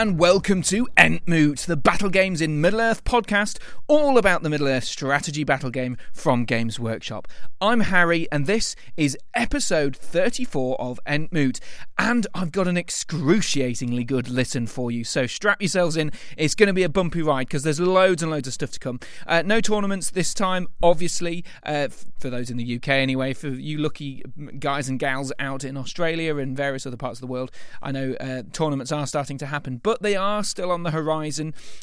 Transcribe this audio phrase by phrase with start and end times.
[0.00, 4.68] And welcome to Entmoot, the Battle Games in Middle Earth podcast, all about the Middle
[4.68, 7.26] Earth strategy battle game from Games Workshop.
[7.60, 11.58] I'm Harry, and this is episode 34 of Entmoot,
[11.98, 15.02] and I've got an excruciatingly good listen for you.
[15.02, 18.30] So strap yourselves in; it's going to be a bumpy ride because there's loads and
[18.30, 19.00] loads of stuff to come.
[19.26, 21.88] Uh, no tournaments this time, obviously, uh,
[22.20, 23.32] for those in the UK anyway.
[23.32, 24.22] For you lucky
[24.60, 27.50] guys and gals out in Australia and various other parts of the world,
[27.82, 30.99] I know uh, tournaments are starting to happen, but they are still on the horizon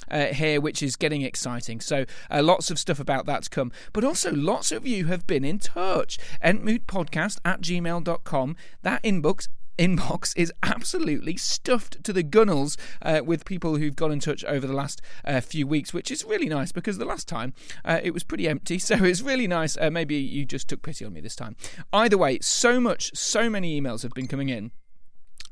[0.10, 1.82] uh, here, which is getting exciting.
[1.82, 3.72] So uh, lots of stuff about that to come.
[3.94, 6.18] But also, lots of you have been in touch.
[6.44, 8.56] Entmootpodcast at gmail.com.
[8.84, 14.20] That inbox inbox is absolutely stuffed to the gunnels uh, with people who've got in
[14.20, 17.54] touch over the last uh, few weeks, which is really nice because the last time
[17.86, 18.80] uh, it was pretty empty.
[18.88, 19.76] So it's really nice.
[19.76, 21.58] Uh, maybe you just took pity on me this time.
[21.92, 24.72] Either way, so much, so many emails have been coming in.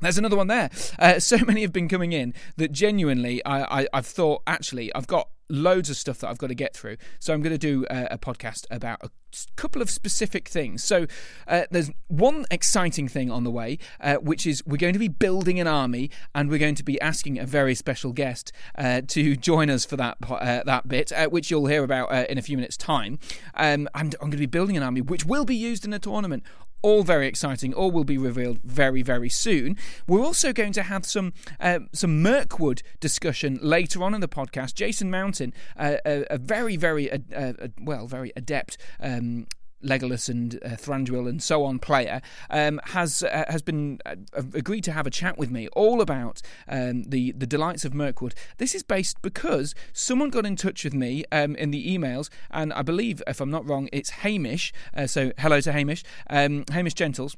[0.00, 0.70] There's another one there.
[0.98, 5.06] Uh, so many have been coming in that genuinely I, I, I've thought actually I've
[5.06, 6.96] got loads of stuff that I've got to get through.
[7.18, 9.10] So I'm going to do a, a podcast about a
[9.56, 10.82] couple of specific things.
[10.82, 11.06] So
[11.46, 15.08] uh, there's one exciting thing on the way, uh, which is we're going to be
[15.08, 19.36] building an army, and we're going to be asking a very special guest uh, to
[19.36, 22.42] join us for that uh, that bit, uh, which you'll hear about uh, in a
[22.42, 23.18] few minutes' time.
[23.54, 25.98] Um, I'm, I'm going to be building an army which will be used in a
[25.98, 26.42] tournament
[26.86, 27.74] all very exciting.
[27.74, 29.76] All will be revealed very, very soon.
[30.06, 34.74] We're also going to have some uh, some Mirkwood discussion later on in the podcast.
[34.74, 38.78] Jason Mountain, uh, a, a, very, very uh, uh well, very adept.
[39.00, 39.48] Um,
[39.86, 44.16] Legolas and uh, Thranduil and so on player um, has uh, has been uh,
[44.54, 48.34] agreed to have a chat with me all about um, the the delights of Mirkwood.
[48.58, 52.72] This is based because someone got in touch with me um, in the emails, and
[52.72, 54.72] I believe, if I'm not wrong, it's Hamish.
[54.94, 57.36] Uh, so hello to Hamish, um, Hamish Gentles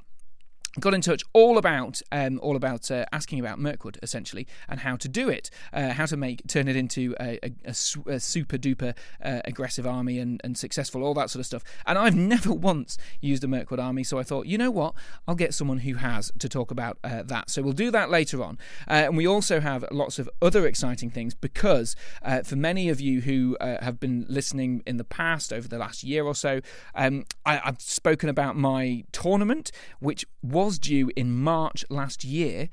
[0.81, 4.97] got in touch all about um, all about uh, asking about Mirkwood essentially and how
[4.97, 7.75] to do it, uh, how to make turn it into a, a, a,
[8.13, 11.65] a super duper uh, aggressive army and, and successful, all that sort of stuff.
[11.87, 14.95] And I've never once used a Mirkwood army, so I thought, you know what,
[15.27, 17.51] I'll get someone who has to talk about uh, that.
[17.51, 18.59] So we'll do that later on.
[18.87, 23.01] Uh, and we also have lots of other exciting things because uh, for many of
[23.01, 26.61] you who have been listening in the past over the last year or so,
[26.95, 32.69] um, I, I've spoken about my tournament, which was was due in March last year.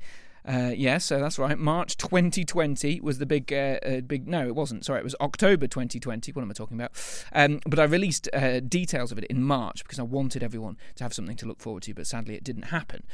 [0.46, 1.58] Uh, yes, so that's right.
[1.58, 4.28] March 2020 was the big, uh, uh, big.
[4.28, 4.84] No, it wasn't.
[4.84, 6.30] Sorry, it was October 2020.
[6.32, 6.92] What am I talking about?
[7.32, 11.04] Um, but I released uh, details of it in March because I wanted everyone to
[11.04, 11.94] have something to look forward to.
[11.94, 13.04] But sadly, it didn't happen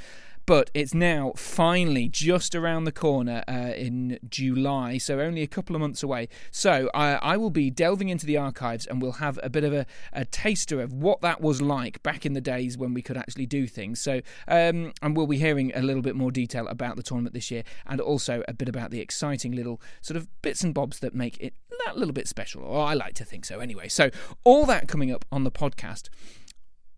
[0.47, 5.77] but it's now finally just around the corner uh, in July, so only a couple
[5.77, 6.29] of months away.
[6.51, 9.73] So I, I, will be delving into the archives and we'll have a bit of
[9.73, 13.17] a, a, taster of what that was like back in the days when we could
[13.17, 14.01] actually do things.
[14.01, 17.51] So, um, and we'll be hearing a little bit more detail about the tournament this
[17.51, 21.15] year and also a bit about the exciting little sort of bits and bobs that
[21.15, 21.55] make it
[21.87, 23.89] that little bit special, or I like to think so anyway.
[23.89, 24.11] So,
[24.45, 26.09] all that coming up on the podcast.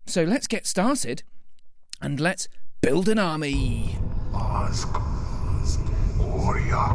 [0.05, 1.23] So, let's get started
[2.01, 2.47] and let's
[2.85, 3.97] build an army.
[4.31, 4.87] Ask,
[6.19, 6.87] warrior,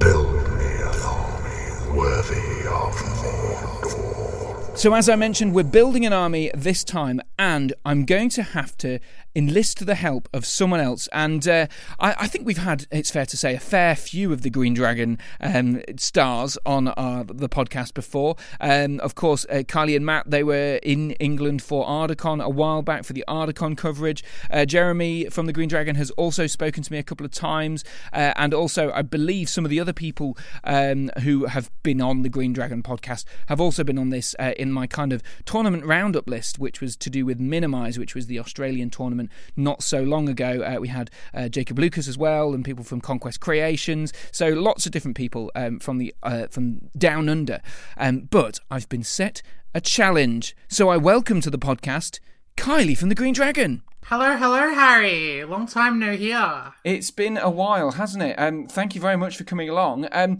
[0.00, 4.76] build me an army worthy of Mordor.
[4.76, 8.76] So, as I mentioned, we're building an army this time, and I'm going to have
[8.78, 8.98] to
[9.36, 11.08] enlist the help of someone else.
[11.12, 11.66] And uh,
[12.00, 14.72] I, I, think we've had, it's fair to say, a fair few of the Green
[14.72, 18.36] Dragon um, stars on our, the podcast before.
[18.60, 22.80] Um, of course, uh, Kylie and Matt, they were in England for Ardacon a while
[22.80, 24.24] back for the Ardacon coverage.
[24.50, 27.84] Uh, Jeremy from the Green Dragon has also spoken to me a couple of times.
[28.12, 32.22] Uh, and also, I believe some of the other people um, who have been on
[32.22, 35.84] the Green Dragon podcast have also been on this uh, in my kind of tournament
[35.84, 39.25] roundup list, which was to do with Minimise, which was the Australian tournament
[39.56, 40.62] not so long ago.
[40.62, 44.12] Uh, we had uh, Jacob Lucas as well, and people from Conquest Creations.
[44.32, 47.60] So lots of different people um, from the uh, from down under.
[47.96, 49.42] Um, but I've been set
[49.74, 52.20] a challenge, so I welcome to the podcast
[52.56, 53.82] Kylie from the Green Dragon.
[54.04, 55.44] Hello, hello, Harry.
[55.44, 56.72] Long time no hear.
[56.84, 58.36] It's been a while, hasn't it?
[58.36, 60.06] Um, thank you very much for coming along.
[60.12, 60.38] Um,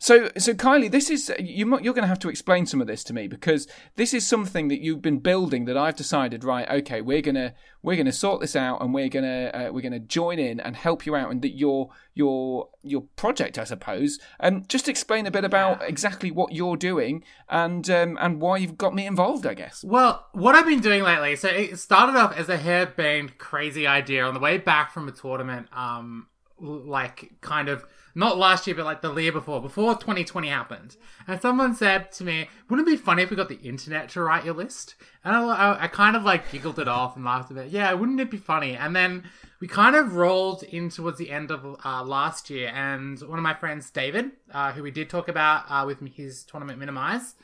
[0.00, 3.02] so, so Kylie, this is you, you're going to have to explain some of this
[3.04, 3.66] to me because
[3.96, 6.44] this is something that you've been building that I've decided.
[6.44, 9.98] Right, okay, we're gonna we're gonna sort this out and we're gonna uh, we're gonna
[9.98, 14.20] join in and help you out and that your your your project, I suppose.
[14.38, 18.58] And um, just explain a bit about exactly what you're doing and um, and why
[18.58, 19.46] you've got me involved.
[19.46, 19.82] I guess.
[19.82, 21.34] Well, what I've been doing lately.
[21.34, 25.12] So it started off as a harebrained, crazy idea on the way back from a
[25.12, 25.66] tournament.
[25.72, 26.28] Um,
[26.60, 30.96] like kind of not last year, but like the year before, before 2020 happened.
[31.26, 34.22] And someone said to me, "Wouldn't it be funny if we got the internet to
[34.22, 34.94] write your list?"
[35.24, 37.68] And I, I, I kind of like giggled it off and laughed a bit.
[37.68, 38.76] Yeah, wouldn't it be funny?
[38.76, 39.24] And then
[39.60, 43.42] we kind of rolled in towards the end of uh, last year, and one of
[43.42, 47.34] my friends, David, uh, who we did talk about uh, with his tournament minimize,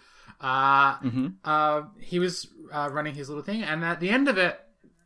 [0.40, 0.96] uh,
[1.44, 4.60] uh, he was uh, running his little thing, and at the end of it,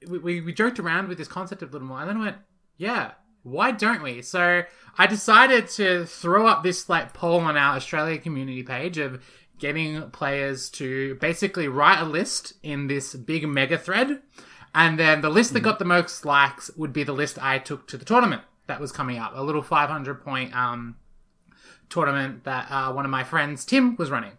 [0.07, 2.37] we, we, we joked around with this concept of little more, and then went,
[2.77, 3.13] yeah,
[3.43, 4.23] why don't we?
[4.23, 4.63] So
[4.99, 9.23] I decided to throw up this like poll on our Australia community page of
[9.59, 14.21] getting players to basically write a list in this big mega thread,
[14.75, 17.87] and then the list that got the most likes would be the list I took
[17.89, 20.97] to the tournament that was coming up, a little 500 point um,
[21.89, 24.38] tournament that uh, one of my friends Tim was running.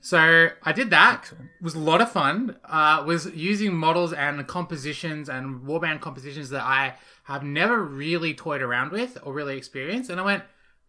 [0.00, 1.30] So I did that.
[1.32, 2.56] It was a lot of fun.
[2.64, 6.94] Uh, was using models and compositions and warband compositions that I
[7.24, 10.08] have never really toyed around with or really experienced.
[10.10, 10.42] And I went,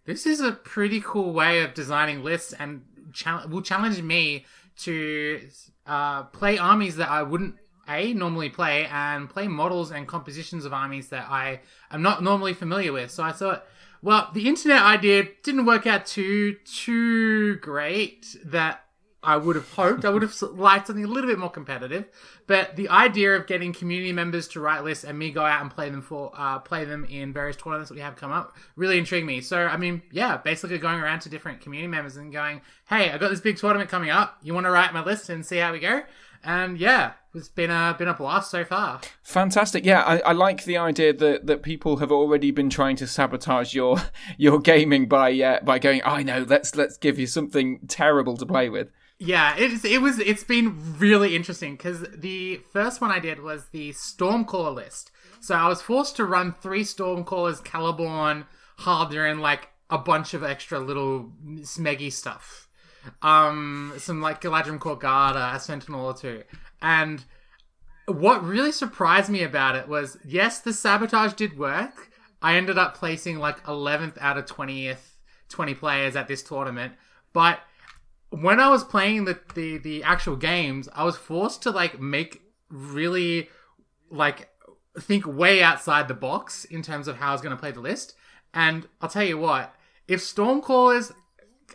[0.05, 4.45] this is a pretty cool way of designing lists and chal- will challenge me
[4.79, 5.41] to
[5.85, 7.55] uh, play armies that I wouldn't
[7.87, 11.61] a normally play and play models and compositions of armies that I
[11.91, 13.11] am not normally familiar with.
[13.11, 13.65] So I thought,
[14.01, 18.85] well, the internet idea didn't work out too too great that
[19.23, 20.03] I would have hoped.
[20.03, 22.06] I would have liked something a little bit more competitive.
[22.47, 25.69] But the idea of getting community members to write lists and me go out and
[25.69, 28.97] play them for uh, play them in various tournaments that we have come up really
[28.97, 29.41] intrigued me.
[29.41, 33.18] So I mean, yeah, basically going around to different community members and going, "Hey, I
[33.19, 34.38] got this big tournament coming up.
[34.41, 36.01] You want to write my list and see how we go?"
[36.44, 39.01] And yeah, it's been a been a blast so far.
[39.21, 39.85] Fantastic.
[39.85, 43.75] Yeah, I, I like the idea that, that people have already been trying to sabotage
[43.75, 43.97] your
[44.38, 48.45] your gaming by uh, by going, I know, let's let's give you something terrible to
[48.47, 48.89] play with.
[49.23, 53.65] Yeah, it's it was it's been really interesting because the first one I did was
[53.65, 55.12] the Stormcaller list.
[55.41, 58.47] So I was forced to run three Stormcallers, Celeborn,
[58.79, 62.68] Haldren, like a bunch of extra little smeggy stuff.
[63.21, 66.41] Um, some like Galadhrim Court Garda, a Sentinel or two,
[66.81, 67.24] and
[68.07, 72.09] what really surprised me about it was yes, the sabotage did work.
[72.41, 75.12] I ended up placing like 11th out of 20th
[75.50, 76.94] 20 players at this tournament,
[77.33, 77.59] but
[78.31, 82.41] when I was playing the, the the actual games, I was forced to like make
[82.69, 83.49] really
[84.09, 84.49] like
[84.99, 87.79] think way outside the box in terms of how I was going to play the
[87.79, 88.15] list.
[88.53, 89.75] And I'll tell you what,
[90.07, 91.13] if Stormcallers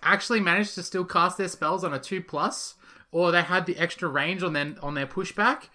[0.03, 2.75] actually managed to still cast their spells on a two plus,
[3.13, 5.69] or they had the extra range on their on their pushback,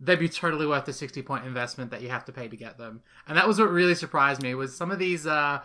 [0.00, 2.76] they'd be totally worth the sixty point investment that you have to pay to get
[2.76, 3.02] them.
[3.28, 5.60] And that was what really surprised me was some of these uh,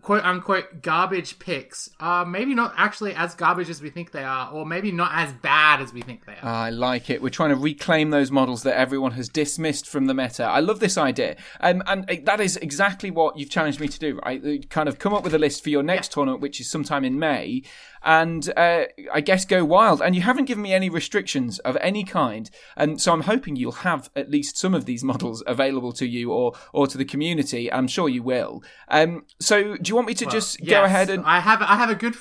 [0.00, 4.50] quote unquote garbage picks are maybe not actually as garbage as we think they are,
[4.50, 6.48] or maybe not as bad as we think they are.
[6.48, 7.20] I like it.
[7.20, 10.44] We're trying to reclaim those models that everyone has dismissed from the meta.
[10.44, 11.36] I love this idea.
[11.60, 14.68] Um, and that is exactly what you've challenged me to do, right?
[14.70, 16.14] Kind of come up with a list for your next yeah.
[16.14, 17.62] tournament, which is sometime in May,
[18.04, 20.02] and uh, I guess go wild.
[20.02, 23.72] And you haven't given me any restrictions of any kind, and so I'm hoping you'll
[23.72, 27.72] have at least some of these models available to you or or to the community.
[27.72, 28.62] I'm sure you will.
[28.88, 31.62] Um, so do you want me to well, just yes, go ahead and I have
[31.62, 32.14] I have a good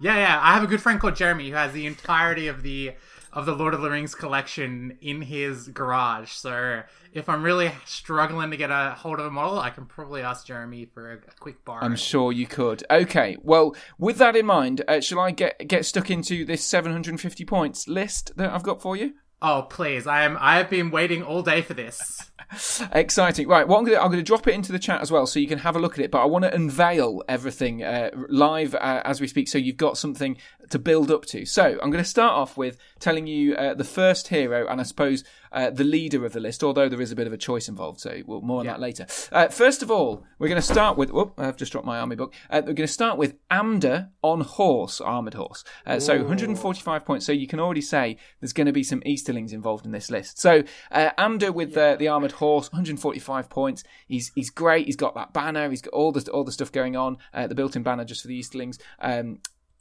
[0.00, 2.92] yeah yeah I have a good friend called Jeremy who has the entirety of the
[3.34, 6.30] of the Lord of the Rings collection in his garage.
[6.30, 10.22] So if I'm really struggling to get a hold of a model, I can probably
[10.22, 11.82] ask Jeremy for a, quick bar.
[11.82, 12.84] I'm sure you could.
[12.90, 17.44] Okay, well, with that in mind, uh, shall I get get stuck into this 750
[17.44, 19.14] points list that I've got for you?
[19.42, 20.06] Oh please!
[20.06, 20.38] I am.
[20.40, 22.30] I have been waiting all day for this.
[22.92, 23.66] Exciting, right?
[23.66, 25.38] Well, I'm going, to, I'm going to drop it into the chat as well, so
[25.38, 26.10] you can have a look at it.
[26.10, 29.98] But I want to unveil everything uh, live uh, as we speak, so you've got
[29.98, 30.36] something
[30.70, 31.44] to build up to.
[31.44, 34.84] So I'm going to start off with telling you uh, the first hero, and I
[34.84, 37.68] suppose uh, the leader of the list, although there is a bit of a choice
[37.68, 38.00] involved.
[38.00, 38.72] So we'll, more on yeah.
[38.72, 39.06] that later.
[39.32, 41.12] Uh, first of all, we're going to start with.
[41.12, 42.34] Whoop, I've just dropped my army book.
[42.50, 45.64] Uh, we're going to start with Amdur on horse, armored horse.
[45.86, 47.24] Uh, so 145 points.
[47.24, 50.38] So you can already say there's going to be some Easterlings involved in this list.
[50.38, 51.96] So uh, Amdur with yeah.
[51.96, 53.84] the armored horse, 145 points.
[54.08, 54.86] He's he's great.
[54.86, 55.70] He's got that banner.
[55.70, 57.18] He's got all the all the stuff going on.
[57.32, 58.78] Uh, the built-in banner just for the Easterlings.
[58.98, 59.38] Um,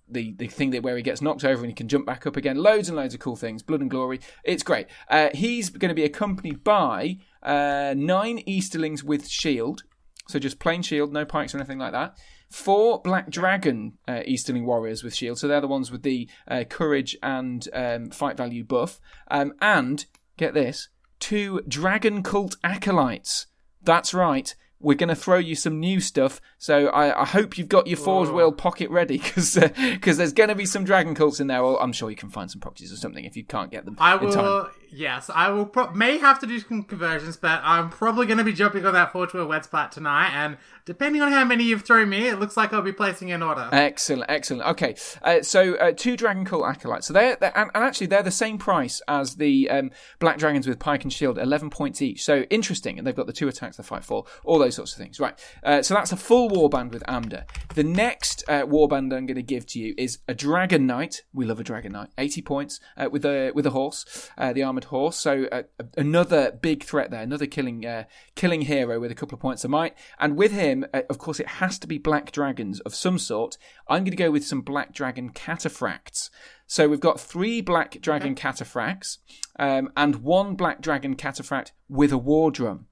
[0.10, 2.38] the the thing that where he gets knocked over and he can jump back up
[2.38, 2.58] again.
[2.58, 3.64] Loads and loads of cool things.
[3.64, 4.20] Blood and glory.
[4.44, 4.88] It's great.
[5.10, 9.84] Uh, he's going to be accompanied by uh, nine Easterlings with shield.
[10.28, 12.18] So just plain shield, no pikes or anything like that.
[12.50, 15.40] Four Black Dragon uh, Easterling warriors with shield.
[15.40, 19.00] So they're the ones with the uh, courage and um, fight value buff.
[19.30, 20.06] Um, and
[20.38, 23.48] get this, two Dragon Cult acolytes.
[23.82, 26.42] That's right we're going to throw you some new stuff.
[26.58, 29.70] So I, I hope you've got your Forge World pocket ready because uh,
[30.04, 31.62] there's going to be some Dragon Cults in there.
[31.62, 33.96] Or I'm sure you can find some proxies or something if you can't get them.
[34.00, 34.70] I will.
[34.96, 35.66] Yes, I will.
[35.66, 38.94] Pro- may have to do some conversions, but I'm probably going to be jumping on
[38.94, 40.32] that World web splat tonight.
[40.34, 43.42] And depending on how many you've thrown me, it looks like I'll be placing an
[43.42, 43.70] order.
[43.72, 44.64] Excellent, excellent.
[44.64, 47.08] Okay, uh, so uh, two Dragon Cult acolytes.
[47.08, 50.68] So they're, they're and, and actually they're the same price as the um, Black Dragons
[50.68, 52.24] with Pike and Shield, eleven points each.
[52.24, 55.00] So interesting, and they've got the two attacks they fight for, all those sorts of
[55.00, 55.20] things.
[55.20, 55.34] Right.
[55.64, 57.46] Uh, so that's a full warband with Amdur.
[57.74, 61.24] The next uh, warband I'm going to give to you is a Dragon Knight.
[61.34, 62.10] We love a Dragon Knight.
[62.20, 65.18] Eighty points uh, with a with a horse, uh, the horse.
[65.18, 65.64] So uh,
[65.98, 69.72] another big threat there, another killing uh, killing hero with a couple of points of
[69.72, 69.96] might.
[70.20, 73.58] And with him, uh, of course, it has to be black dragons of some sort.
[73.88, 76.30] I'm going to go with some black dragon cataphracts.
[76.68, 79.18] So we've got three black dragon cataphracts
[79.60, 82.88] um, and one black dragon cataphract with a war drum.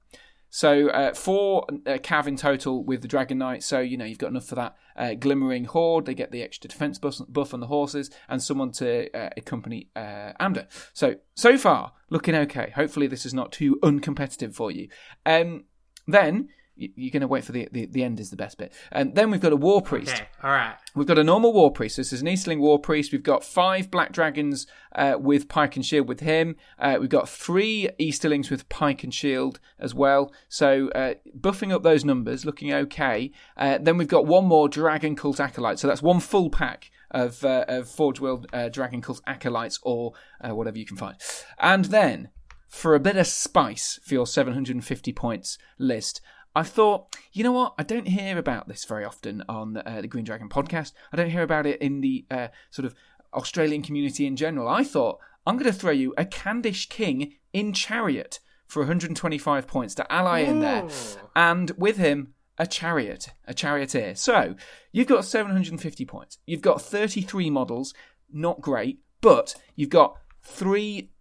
[0.54, 3.62] So uh, four uh, cav in total with the Dragon Knight.
[3.62, 6.06] So you know you've got enough for that uh, glimmering horde.
[6.06, 10.32] They get the extra defense buff, on the horses and someone to uh, accompany uh,
[10.40, 10.66] Amdur.
[10.92, 12.72] So so far looking okay.
[12.74, 14.88] Hopefully this is not too uncompetitive for you.
[15.26, 15.64] Um,
[16.06, 18.72] then you're going to wait for the, the, the end is the best bit.
[18.90, 20.14] And then we've got a war priest.
[20.14, 20.76] Okay, all right.
[20.94, 21.96] We've got a normal war priest.
[21.96, 23.12] This is an Easterling war priest.
[23.12, 26.56] We've got five black dragons uh, with pike and shield with him.
[26.78, 30.32] Uh, we've got three Easterlings with pike and shield as well.
[30.48, 33.32] So uh, buffing up those numbers, looking okay.
[33.56, 35.78] Uh, then we've got one more dragon cult acolyte.
[35.78, 40.12] So that's one full pack of, uh, of Forge World uh, dragon cult acolytes or
[40.40, 41.16] whatever you can find.
[41.58, 42.30] And then
[42.72, 46.22] for a bit of spice for your 750 points list.
[46.54, 47.74] I thought, you know what?
[47.78, 50.92] I don't hear about this very often on uh, the Green Dragon podcast.
[51.12, 52.94] I don't hear about it in the uh, sort of
[53.32, 54.68] Australian community in general.
[54.68, 59.94] I thought I'm going to throw you a Khandish King in Chariot for 125 points
[59.96, 60.88] to ally in there,
[61.36, 64.14] and with him a chariot, a charioteer.
[64.14, 64.54] So
[64.92, 66.38] you've got 750 points.
[66.46, 67.94] You've got 33 models,
[68.32, 71.11] not great, but you've got three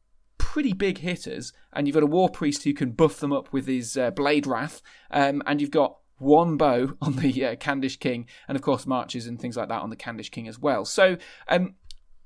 [0.41, 3.67] pretty big hitters, and you've got a War Priest who can buff them up with
[3.67, 4.81] his uh, Blade Wrath,
[5.11, 9.27] um, and you've got one bow on the uh, Khandish King, and of course marches
[9.27, 10.83] and things like that on the Khandish King as well.
[10.83, 11.17] So,
[11.47, 11.75] um,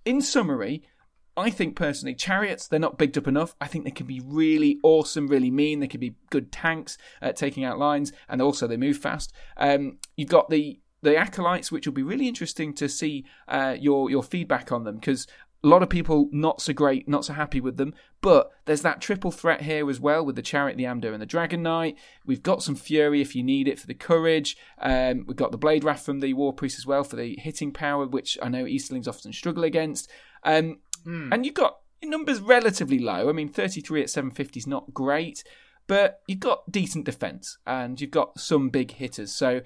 [0.06, 0.88] in summary,
[1.36, 3.54] I think personally, chariots, they're not bigged up enough.
[3.60, 5.82] I think they can be really awesome, really mean.
[5.82, 9.34] They can be good tanks at taking out lines, and also they move fast.
[9.58, 14.10] Um, you've got the the acolytes, which will be really interesting to see uh, your
[14.10, 15.28] your feedback on them because
[15.66, 17.96] a lot of people not so great, not so happy with them.
[18.22, 21.26] But there's that triple threat here as well with the Chariot, the Amdur, and the
[21.26, 21.98] Dragon Knight.
[22.24, 24.56] We've got some Fury if you need it for the Courage.
[24.80, 27.72] Um, we've got the Blade Wrath from the War Priest as well for the hitting
[27.72, 30.08] power, which I know Easterlings often struggle against.
[30.44, 31.30] Um, mm.
[31.32, 33.28] And you've got numbers relatively low.
[33.28, 35.44] I mean, 33 at 750 is not great,
[35.88, 39.32] but you've got decent defense and you've got some big hitters.
[39.32, 39.62] So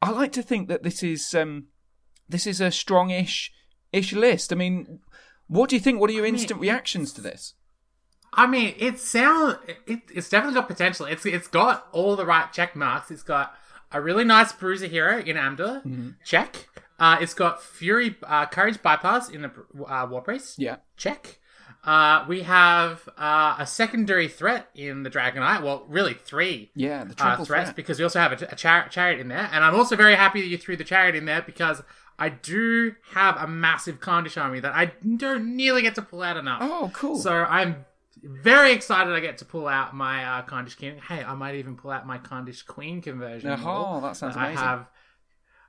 [0.00, 1.66] I like to think that this is um,
[2.30, 3.50] this is a strongish
[3.92, 4.52] ish list.
[4.52, 5.00] I mean,
[5.48, 6.00] what do you think?
[6.00, 7.54] What are your instant mean, reactions to this?
[8.32, 11.06] I mean, it sounds it, it's definitely got potential.
[11.06, 13.10] It's it's got all the right check marks.
[13.10, 13.54] It's got
[13.92, 15.82] a really nice bruiser hero in Amda.
[15.86, 16.10] Mm-hmm.
[16.24, 16.68] Check.
[16.98, 19.52] Uh, it's got Fury uh, Courage bypass in the
[19.86, 20.58] uh, War Priest.
[20.58, 20.76] Yeah.
[20.96, 21.40] Check.
[21.84, 25.62] Uh, we have uh, a secondary threat in the Dragon Knight.
[25.62, 26.70] Well, really three.
[26.74, 27.76] Yeah, the uh, triple threats threat.
[27.76, 30.40] because we also have a, a char- chariot in there, and I'm also very happy
[30.40, 31.82] that you threw the chariot in there because
[32.18, 36.36] I do have a massive Khandish army that I don't nearly get to pull out
[36.36, 36.58] enough.
[36.62, 37.16] Oh, cool.
[37.16, 37.84] So I'm
[38.22, 40.98] very excited I get to pull out my uh, Khandish King.
[40.98, 43.50] Hey, I might even pull out my Khandish Queen conversion.
[43.64, 44.58] Oh, that sounds amazing.
[44.58, 44.86] I have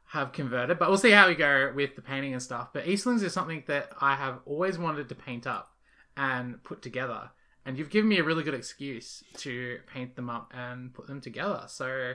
[0.08, 2.70] have converted, but we'll see how we go with the painting and stuff.
[2.72, 5.74] But Eastlings is something that I have always wanted to paint up
[6.16, 7.32] and put together,
[7.66, 11.22] and you've given me a really good excuse to paint them up and put them
[11.22, 11.64] together.
[11.68, 12.14] So,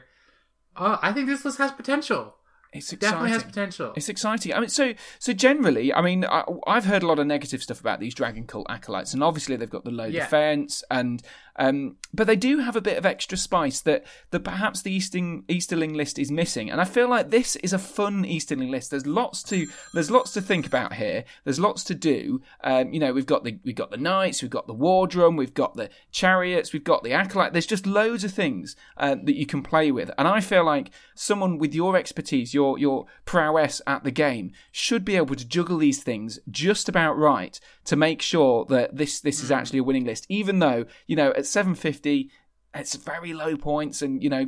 [0.77, 2.37] oh, I think this list has potential.
[2.73, 2.99] It's exciting.
[3.00, 3.93] Definitely has potential.
[3.97, 4.55] It's exciting.
[4.55, 7.81] I mean, so so generally, I mean, I, have heard a lot of negative stuff
[7.81, 10.25] about these Dragon Cult acolytes, and obviously they've got the low yeah.
[10.25, 11.21] defense, and
[11.57, 15.45] um, but they do have a bit of extra spice that that perhaps the Easting,
[15.49, 16.71] Easterling list is missing.
[16.71, 18.90] And I feel like this is a fun Easterling list.
[18.90, 21.25] There's lots to there's lots to think about here.
[21.45, 22.42] There's lots to do.
[22.62, 25.37] Um, you know, we've got the we've got the knights, we've got the war drum,
[25.37, 27.52] we've got the chariots, we've got the acolyte.
[27.52, 30.90] There's just loads of things uh, that you can play with, and I feel like
[31.14, 35.78] someone with your expertise, your your prowess at the game, should be able to juggle
[35.78, 39.54] these things just about right to make sure that this this is hmm.
[39.54, 40.26] actually a winning list.
[40.28, 42.30] Even though you know at 750
[42.75, 44.47] it's very low points, and you know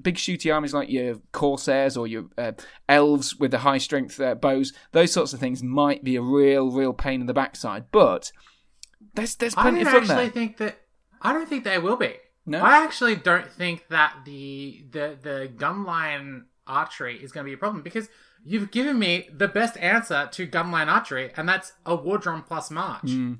[0.00, 2.52] big shooty armies like your corsairs or your uh,
[2.88, 6.70] elves with the high strength uh, bows, those sorts of things might be a real
[6.70, 7.86] real pain in the backside.
[7.92, 8.32] But
[9.14, 10.30] there's there's plenty I of fun actually there.
[10.30, 10.80] think that
[11.20, 12.14] I don't think they will be.
[12.46, 17.54] No, I actually don't think that the the the gunline archery is going to be
[17.54, 18.08] a problem because
[18.44, 22.70] you've given me the best answer to gunline archery, and that's a war drum plus
[22.70, 23.02] march.
[23.04, 23.38] Mm.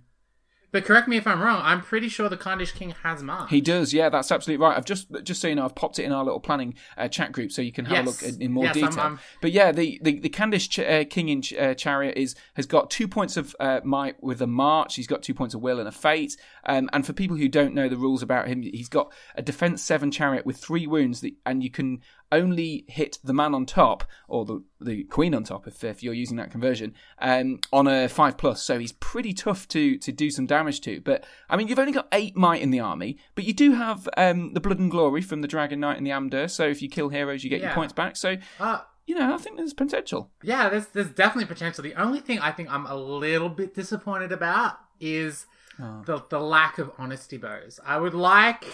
[0.72, 1.60] But correct me if I'm wrong.
[1.62, 3.50] I'm pretty sure the Khandish King has Mars.
[3.50, 4.76] He does, yeah, that's absolutely right.
[4.76, 7.30] I've just just so you know, I've popped it in our little planning uh, chat
[7.30, 8.22] group so you can have Yes.
[8.22, 9.04] a look in, in more Yes, I'm- detail.
[9.04, 12.34] I'm- But yeah, the the, the Candice Ch- uh, King in Ch- uh, Chariot is
[12.54, 14.94] has got two points of uh, might with a march.
[14.96, 16.36] He's got two points of will and a fate.
[16.64, 19.82] Um, and for people who don't know the rules about him, he's got a defense
[19.82, 22.00] seven chariot with three wounds, that, and you can
[22.30, 26.14] only hit the man on top or the the queen on top if, if you're
[26.14, 28.62] using that conversion um, on a five plus.
[28.62, 31.00] So he's pretty tough to to do some damage to.
[31.00, 34.08] But I mean, you've only got eight might in the army, but you do have
[34.16, 36.48] um, the blood and glory from the Dragon Knight and the Amdur.
[36.50, 38.16] So if you kill heroes, you get your points back.
[38.16, 40.30] So Uh, you know, I think there's potential.
[40.42, 41.82] Yeah, there's there's definitely potential.
[41.82, 45.46] The only thing I think I'm a little bit disappointed about is
[45.80, 46.02] Oh.
[46.04, 47.80] the the lack of honesty bows.
[47.84, 48.66] I would like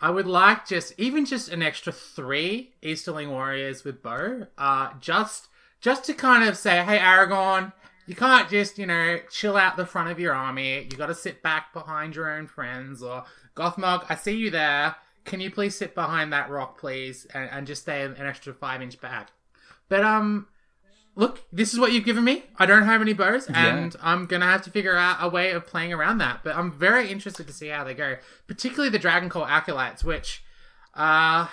[0.00, 4.46] I would like just even just an extra three Easterling warriors with bow.
[4.56, 5.48] Uh just
[5.82, 7.72] just to kind of say, hey Aragorn,
[8.10, 10.78] you can't just, you know, chill out the front of your army.
[10.90, 13.22] You gotta sit back behind your own friends or
[13.54, 14.96] Gothmog, I see you there.
[15.24, 18.82] Can you please sit behind that rock, please, and, and just stay an extra five
[18.82, 19.28] inch back?
[19.88, 20.48] But um,
[21.14, 22.46] look, this is what you've given me.
[22.56, 25.68] I don't have any bows, and I'm gonna have to figure out a way of
[25.68, 26.40] playing around that.
[26.42, 28.16] But I'm very interested to see how they go,
[28.48, 30.42] particularly the Dragon Cult acolytes, which,
[30.94, 31.46] uh,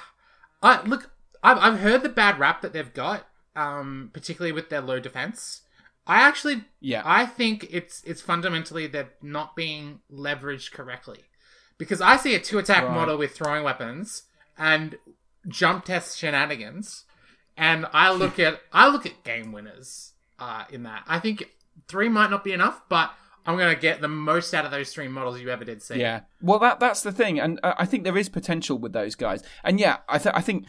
[0.64, 1.12] I look,
[1.44, 5.62] I've I've heard the bad rap that they've got, um, particularly with their low defense.
[6.08, 7.02] I actually, Yeah.
[7.06, 11.20] I think it's it's fundamentally they're not being leveraged correctly,
[11.78, 12.94] because I see a two attack Right.
[12.94, 14.24] model with throwing weapons
[14.58, 14.98] and
[15.48, 17.04] jump test shenanigans,
[17.58, 21.04] and I look at I look at game winners uh, in that.
[21.08, 21.52] I think
[21.88, 23.12] three might not be enough, but
[23.46, 26.00] I'm gonna get the most out of those three models you ever did see.
[26.00, 26.22] Yeah.
[26.42, 29.42] Well, that that's the thing, and uh, I think there is potential with those guys.
[29.64, 30.66] And yeah, I th- I think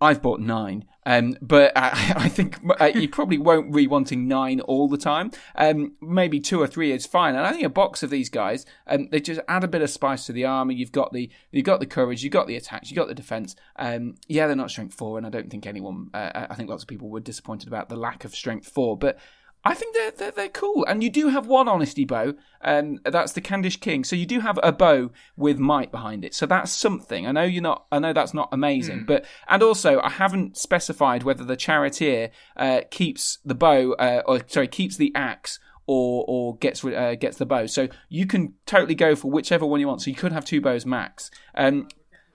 [0.00, 4.60] I've bought nine, um, but I, I think uh, you probably won't be wanting nine
[4.60, 5.32] all the time.
[5.56, 7.34] Um, maybe two or three is fine.
[7.34, 9.90] And I think a box of these guys, um, they just add a bit of
[9.90, 10.74] spice to the army.
[10.74, 13.56] You've got the you've got the courage, you've got the attacks, you've got the defense.
[13.76, 16.10] Um, yeah, they're not strength four, and I don't think anyone.
[16.14, 19.18] Uh, I think lots of people were disappointed about the lack of strength four, but.
[19.64, 23.32] I think they're, they're they're cool, and you do have one honesty bow, and that's
[23.32, 24.04] the Khandish King.
[24.04, 26.34] So you do have a bow with might behind it.
[26.34, 27.26] So that's something.
[27.26, 27.86] I know you're not.
[27.90, 32.82] I know that's not amazing, but and also I haven't specified whether the charioteer uh,
[32.90, 35.58] keeps the bow, uh, or sorry, keeps the axe.
[35.90, 39.80] Or, or gets uh, gets the bow, so you can totally go for whichever one
[39.80, 40.02] you want.
[40.02, 41.30] So you could have two bows max.
[41.54, 41.88] Um,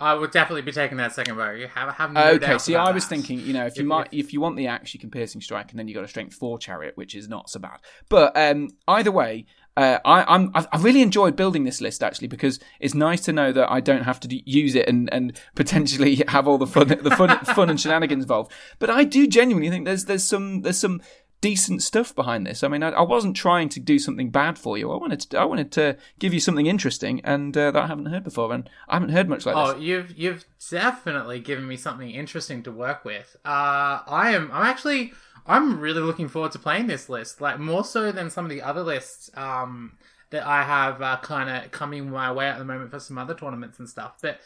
[0.04, 1.52] I would definitely be taking that second bow.
[1.52, 3.10] You have have no okay, doubts see, I was that.
[3.10, 5.72] thinking, you know, if you might, if you want the axe, you can piercing strike,
[5.72, 7.80] and then you got a strength four chariot, which is not so bad.
[8.10, 12.28] But um, either way, uh, I, I'm I've, I really enjoyed building this list actually
[12.28, 15.36] because it's nice to know that I don't have to d- use it and, and
[15.56, 18.52] potentially have all the fun the fun fun and shenanigans involved.
[18.80, 21.02] But I do genuinely think there's there's some there's some
[21.44, 22.64] decent stuff behind this.
[22.64, 24.92] I mean, I, I wasn't trying to do something bad for you.
[24.92, 28.06] I wanted to, I wanted to give you something interesting and uh, that I haven't
[28.06, 29.84] heard before, and I haven't heard much like Oh, this.
[29.84, 33.36] you've you've definitely given me something interesting to work with.
[33.44, 35.12] Uh, I am I'm actually
[35.46, 38.62] I'm really looking forward to playing this list, like more so than some of the
[38.62, 39.98] other lists um,
[40.30, 43.34] that I have uh, kind of coming my way at the moment for some other
[43.36, 44.14] tournaments and stuff.
[44.22, 44.40] But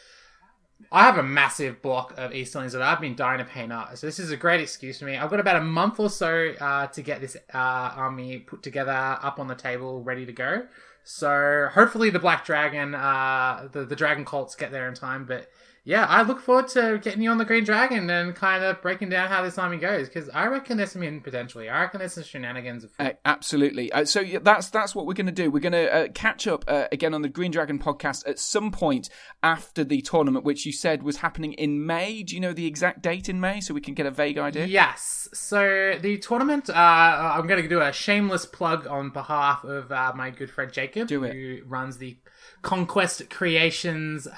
[0.90, 3.96] I have a massive block of Easterlings that I've been dying to paint up.
[3.96, 5.16] So this is a great excuse for me.
[5.16, 7.58] I've got about a month or so uh, to get this uh,
[7.96, 10.66] army put together, up on the table, ready to go.
[11.04, 15.24] So hopefully the Black Dragon, uh, the the Dragon Cults get there in time.
[15.24, 15.50] But
[15.88, 19.08] yeah, I look forward to getting you on the Green Dragon and kind of breaking
[19.08, 21.72] down how this army goes because I reckon there's some hidden potential here.
[21.72, 22.84] I reckon there's some shenanigans.
[22.84, 23.90] Of Uh, absolutely.
[23.90, 25.50] Uh, so yeah, that's that's what we're going to do.
[25.50, 28.70] We're going to uh, catch up uh, again on the Green Dragon podcast at some
[28.70, 29.08] point
[29.42, 32.22] after the tournament, which you said was happening in May.
[32.22, 34.66] Do you know the exact date in May, so we can get a vague idea?
[34.66, 35.26] Yes.
[35.32, 40.12] So the tournament, uh, I'm going to do a shameless plug on behalf of uh,
[40.14, 42.18] my good friend Jacob, who runs the
[42.60, 44.28] Conquest Creations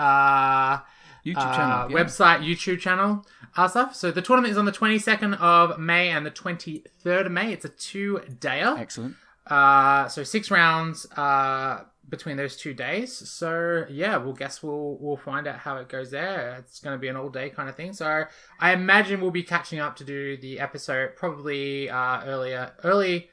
[1.24, 1.96] YouTube uh, channel, yeah.
[1.96, 3.94] website, YouTube channel, uh, stuff.
[3.94, 7.52] So the tournament is on the 22nd of May and the 23rd of May.
[7.52, 8.78] It's a two-dayer.
[8.78, 9.16] Excellent.
[9.46, 13.16] Uh, so six rounds uh, between those two days.
[13.28, 16.56] So yeah, we'll guess we'll we'll find out how it goes there.
[16.58, 17.92] It's going to be an all day kind of thing.
[17.92, 18.24] So
[18.60, 23.30] I imagine we'll be catching up to do the episode probably uh, earlier, early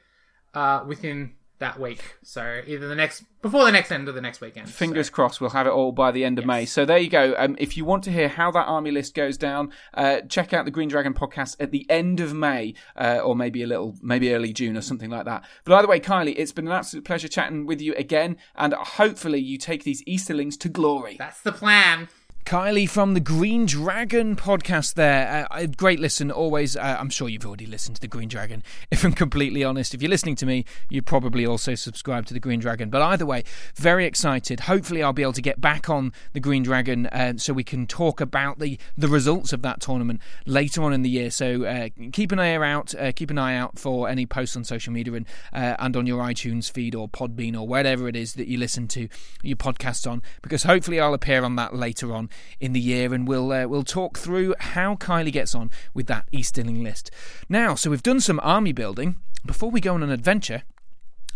[0.54, 2.16] uh, within that week.
[2.22, 4.68] So either the next before the next end of the next weekend.
[4.68, 6.64] Fingers crossed, we'll have it all by the end of May.
[6.64, 7.34] So there you go.
[7.38, 10.64] Um, if you want to hear how that army list goes down, uh, check out
[10.64, 14.34] the Green Dragon podcast at the end of May, uh, or maybe a little, maybe
[14.34, 15.44] early June or something like that.
[15.64, 19.40] But either way, Kylie, it's been an absolute pleasure chatting with you again, and hopefully
[19.40, 21.16] you take these Easterlings to glory.
[21.18, 22.08] That's the plan.
[22.44, 25.46] Kylie from the Green Dragon podcast there.
[25.50, 26.76] Uh, great listen, always.
[26.78, 28.62] Uh, I'm sure you've already listened to the Green Dragon.
[28.90, 32.40] If I'm completely honest, if you're listening to me, you probably also subscribe to the
[32.40, 32.88] Green Dragon.
[32.88, 33.44] But either way,
[33.76, 34.60] very excited.
[34.60, 37.86] Hopefully, I'll be able to get back on the Green Dragon uh, so we can
[37.86, 41.30] talk about the, the results of that tournament later on in the year.
[41.30, 42.94] So uh, keep an eye out.
[42.94, 46.06] Uh, keep an eye out for any posts on social media and uh, and on
[46.06, 49.08] your iTunes feed or Podbean or whatever it is that you listen to
[49.42, 53.26] your podcast on, because hopefully I'll appear on that later on in the year, and
[53.26, 57.10] we'll uh, we'll talk through how Kylie gets on with that Easterling list.
[57.48, 59.16] Now, so we've done some army building.
[59.46, 60.62] Before we go on an adventure,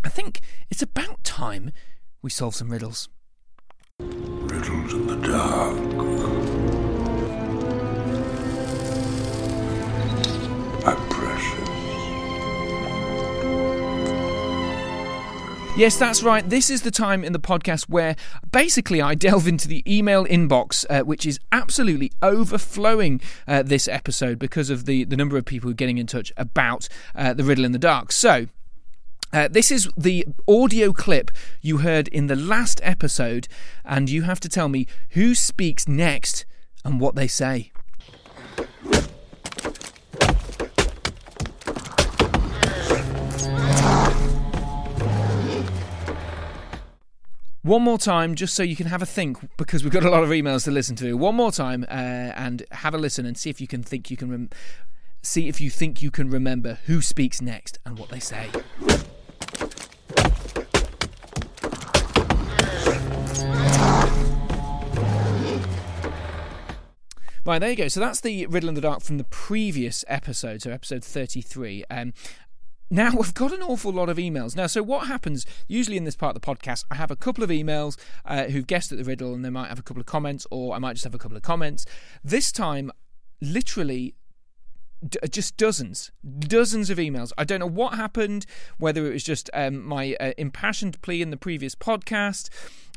[0.03, 1.71] I think it's about time
[2.21, 3.09] we solve some riddles.
[3.99, 5.77] Riddles in the dark.
[10.85, 11.22] Are precious.
[15.75, 16.47] Yes, that's right.
[16.47, 18.15] This is the time in the podcast where
[18.51, 24.37] basically I delve into the email inbox, uh, which is absolutely overflowing uh, this episode
[24.37, 27.43] because of the, the number of people who are getting in touch about uh, the
[27.43, 28.11] riddle in the dark.
[28.11, 28.45] So,
[29.33, 33.47] uh, this is the audio clip you heard in the last episode,
[33.83, 36.45] and you have to tell me who speaks next
[36.85, 37.71] and what they say.
[47.63, 50.21] One more time, just so you can have a think, because we've got a lot
[50.21, 51.13] of emails to listen to.
[51.13, 54.17] One more time, uh, and have a listen and see if you can think you
[54.17, 54.49] can rem-
[55.21, 58.49] see if you think you can remember who speaks next and what they say.
[67.45, 67.87] Right, there you go.
[67.87, 71.85] So that's the Riddle in the Dark from the previous episode, so episode 33.
[71.89, 72.13] Um,
[72.93, 74.55] now we've got an awful lot of emails.
[74.55, 76.85] Now, so what happens usually in this part of the podcast?
[76.91, 79.69] I have a couple of emails uh, who've guessed at the riddle, and they might
[79.69, 81.85] have a couple of comments, or I might just have a couple of comments.
[82.23, 82.91] This time,
[83.41, 84.15] literally
[85.07, 87.31] d- just dozens, dozens of emails.
[87.37, 88.45] I don't know what happened,
[88.77, 92.49] whether it was just um, my uh, impassioned plea in the previous podcast.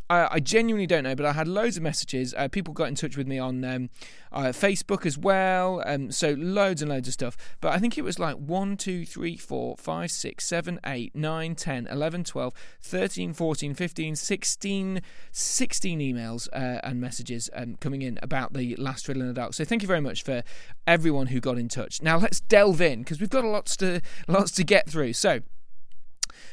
[0.08, 2.34] I, I genuinely don't know, but I had loads of messages.
[2.36, 3.90] Uh, people got in touch with me on um,
[4.32, 5.82] uh, Facebook as well.
[5.84, 7.36] Um, so loads and loads of stuff.
[7.60, 11.54] But I think it was like 1, 2, 3, 4, 5, 6, 7, 8, 9,
[11.54, 18.18] 10, 11, 12, 13, 14, 15, 16, 16 emails uh, and messages um, coming in
[18.22, 19.54] about the last Riddle in the Dark.
[19.54, 20.42] So thank you very much for
[20.86, 22.00] everyone who got in touch.
[22.02, 25.14] Now let's delve in because we've got lots to lots to get through.
[25.14, 25.40] So.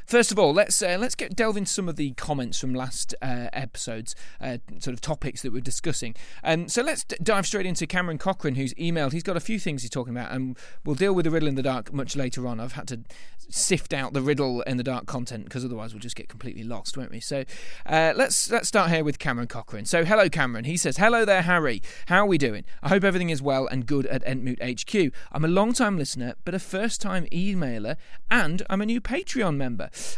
[0.05, 3.15] First of all, let's uh, let's get delve into some of the comments from last
[3.21, 6.15] uh, episodes, uh, sort of topics that we're discussing.
[6.43, 9.11] Um, so let's d- dive straight into Cameron Cochran, who's emailed.
[9.11, 11.55] He's got a few things he's talking about, and we'll deal with the riddle in
[11.55, 12.59] the dark much later on.
[12.59, 13.01] I've had to
[13.49, 16.97] sift out the riddle in the dark content because otherwise we'll just get completely lost,
[16.97, 17.19] won't we?
[17.19, 17.43] So
[17.85, 19.85] uh, let's let's start here with Cameron Cochran.
[19.85, 20.65] So hello, Cameron.
[20.65, 21.81] He says, "Hello there, Harry.
[22.07, 22.63] How are we doing?
[22.81, 25.13] I hope everything is well and good at Entmoot HQ.
[25.31, 27.97] I'm a long-time listener, but a first-time emailer,
[28.29, 29.72] and I'm a new Patreon member.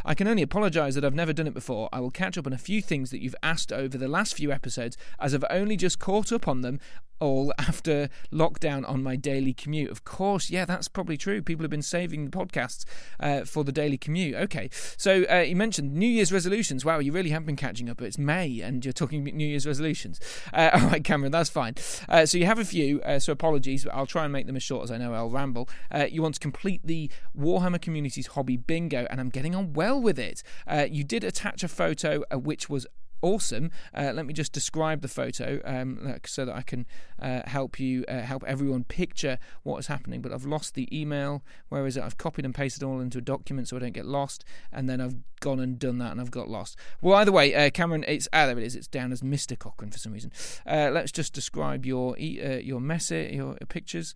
[0.06, 1.90] I can only apologise that I've never done it before.
[1.92, 4.52] I will catch up on a few things that you've asked over the last few
[4.52, 6.80] episodes, as I've only just caught up on them
[7.20, 9.92] all after lockdown on my daily commute.
[9.92, 11.42] Of course, yeah, that's probably true.
[11.42, 12.86] People have been saving the podcasts
[13.20, 14.36] uh, for the daily commute.
[14.36, 16.86] Okay, so uh, you mentioned New Year's resolutions.
[16.86, 18.02] Wow, you really have been catching up.
[18.02, 20.20] It's May and you're talking New Year's resolutions.
[20.54, 21.76] Uh, all right, Cameron, that's fine.
[22.08, 24.56] Uh, so you have a few, uh, so apologies, but I'll try and make them
[24.56, 25.70] as short as I know I'll ramble.
[25.92, 30.02] Uh, you want to complete the Warhammer community's Hobby Bingo, and I'm getting on well
[30.02, 30.44] with it.
[30.90, 32.86] you did attach a photo, which was
[33.22, 33.72] awesome.
[33.94, 36.86] Uh, let me just describe the photo um, so that I can
[37.22, 40.22] uh, help you, uh, help everyone picture what is happening.
[40.22, 41.44] But I've lost the email.
[41.70, 42.04] Where is it?
[42.04, 44.44] I've copied and pasted all into a document so I don't get lost.
[44.72, 46.78] And then I've gone and done that and I've got lost.
[47.02, 48.76] Well, either way, uh, Cameron, it's ah, there it is.
[48.76, 49.58] It's down as Mr.
[49.58, 50.32] Cochran for some reason.
[50.66, 54.16] Uh, let's just describe your uh, your message, your pictures.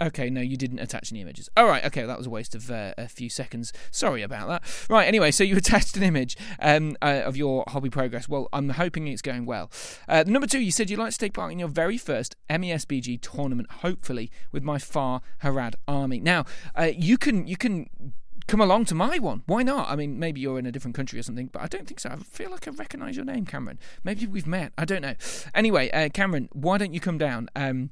[0.00, 1.48] Okay, no, you didn't attach any images.
[1.56, 3.72] All right, okay, that was a waste of uh, a few seconds.
[3.92, 4.86] Sorry about that.
[4.90, 8.28] Right, anyway, so you attached an image um, uh, of your hobby progress.
[8.28, 9.70] Well, I'm hoping it's going well.
[10.08, 13.20] Uh, number two, you said you'd like to take part in your very first MESBG
[13.20, 16.18] tournament, hopefully with my Far Harad army.
[16.18, 16.44] Now,
[16.76, 17.88] uh, you can you can
[18.46, 19.42] come along to my one.
[19.46, 19.88] Why not?
[19.88, 22.10] I mean, maybe you're in a different country or something, but I don't think so.
[22.10, 23.78] I feel like I recognise your name, Cameron.
[24.02, 24.72] Maybe we've met.
[24.76, 25.14] I don't know.
[25.54, 27.48] Anyway, uh, Cameron, why don't you come down?
[27.56, 27.90] Um,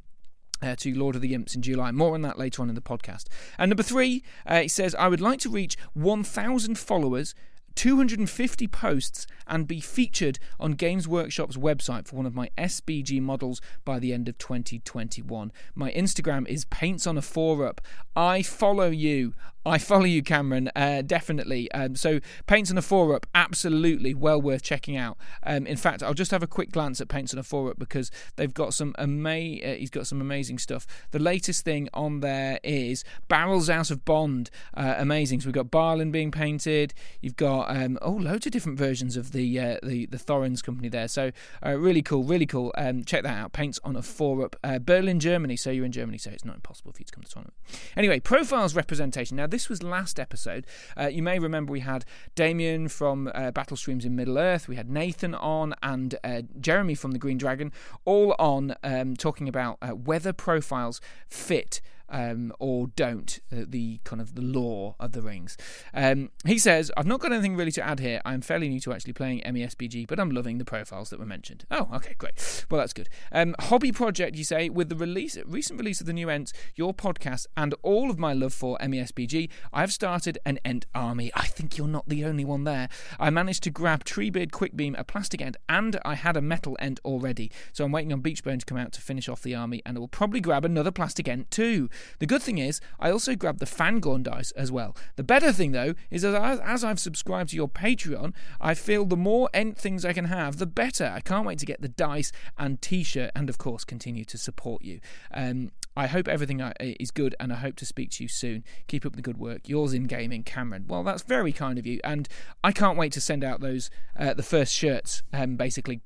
[0.63, 1.91] uh, to Lord of the Imps in July.
[1.91, 3.25] More on that later on in the podcast.
[3.59, 7.35] And number three, uh, he says, I would like to reach 1,000 followers
[7.75, 13.61] 250 posts and be featured on Games Workshop's website for one of my SBG models
[13.85, 15.53] by the end of 2021.
[15.75, 17.81] My Instagram is paints on a four up.
[18.15, 19.35] I follow you.
[19.65, 20.71] I follow you, Cameron.
[20.75, 21.71] Uh, definitely.
[21.73, 25.17] Um, so, Paints on a Four Up, absolutely well worth checking out.
[25.45, 27.79] Um, in fact, I'll just have a quick glance at Paints on a Four Up
[27.79, 30.87] because they've got some ama- uh, He's got some amazing stuff.
[31.13, 34.51] The latest thing on there is Barrels Out of Bond.
[34.75, 35.41] Uh, amazing.
[35.41, 36.93] So we've got Balin being painted.
[37.21, 40.89] You've got um, oh, loads of different versions of the uh, the the Thorin's company
[40.89, 41.09] there.
[41.09, 41.31] So
[41.65, 42.73] uh, really cool, really cool.
[42.77, 43.53] Um, check that out.
[43.53, 45.57] Paints on a Four Up, uh, Berlin, Germany.
[45.57, 47.55] So you're in Germany, so it's not impossible for you to come to the tournament.
[47.97, 49.37] Anyway, profiles representation.
[49.37, 50.67] Now this was last episode.
[50.99, 54.67] Uh, you may remember we had Damien from uh, Battle Streams in Middle Earth.
[54.67, 57.71] We had Nathan on and uh, Jeremy from the Green Dragon,
[58.07, 64.21] all on um, talking about uh, whether profiles fit um, or don't uh, the kind
[64.21, 65.57] of the law of the rings.
[65.93, 68.21] Um, he says, "I've not got anything really to add here.
[68.25, 71.65] I'm fairly new to actually playing MESBG, but I'm loving the profiles that were mentioned.
[71.71, 72.67] Oh, okay, great.
[72.71, 73.09] Well, that's good.
[73.33, 76.93] Um, hobby project, you say, with the release, recent release of the new Ents, your
[76.93, 81.31] podcast, and all of my love for MESBG, I've started an Ent army.
[81.35, 82.89] I think you're not the only one there.
[83.19, 87.01] I managed to grab Treebeard Quickbeam, a plastic Ent, and I had a metal Ent
[87.05, 87.51] already.
[87.73, 90.01] So I'm waiting on Beechbone to come out to finish off the army, and I
[90.01, 91.89] will probably grab another plastic Ent too.
[92.19, 94.97] The good thing is, I also grabbed the Fangorn dice as well.
[95.17, 99.05] The better thing, though, is that as, as I've subscribed to your Patreon, I feel
[99.05, 101.13] the more Ent things I can have, the better.
[101.15, 104.39] I can't wait to get the dice and t shirt, and of course, continue to
[104.39, 105.01] support you.
[105.33, 108.65] Um, I hope everything uh, is good, and I hope to speak to you soon.
[108.87, 109.69] Keep up the good work.
[109.69, 110.87] Yours in gaming, Cameron.
[110.89, 112.29] Well, that's very kind of you, and
[112.65, 115.23] I can't wait to send out those uh, the first shirts.
[115.33, 116.01] Um, basically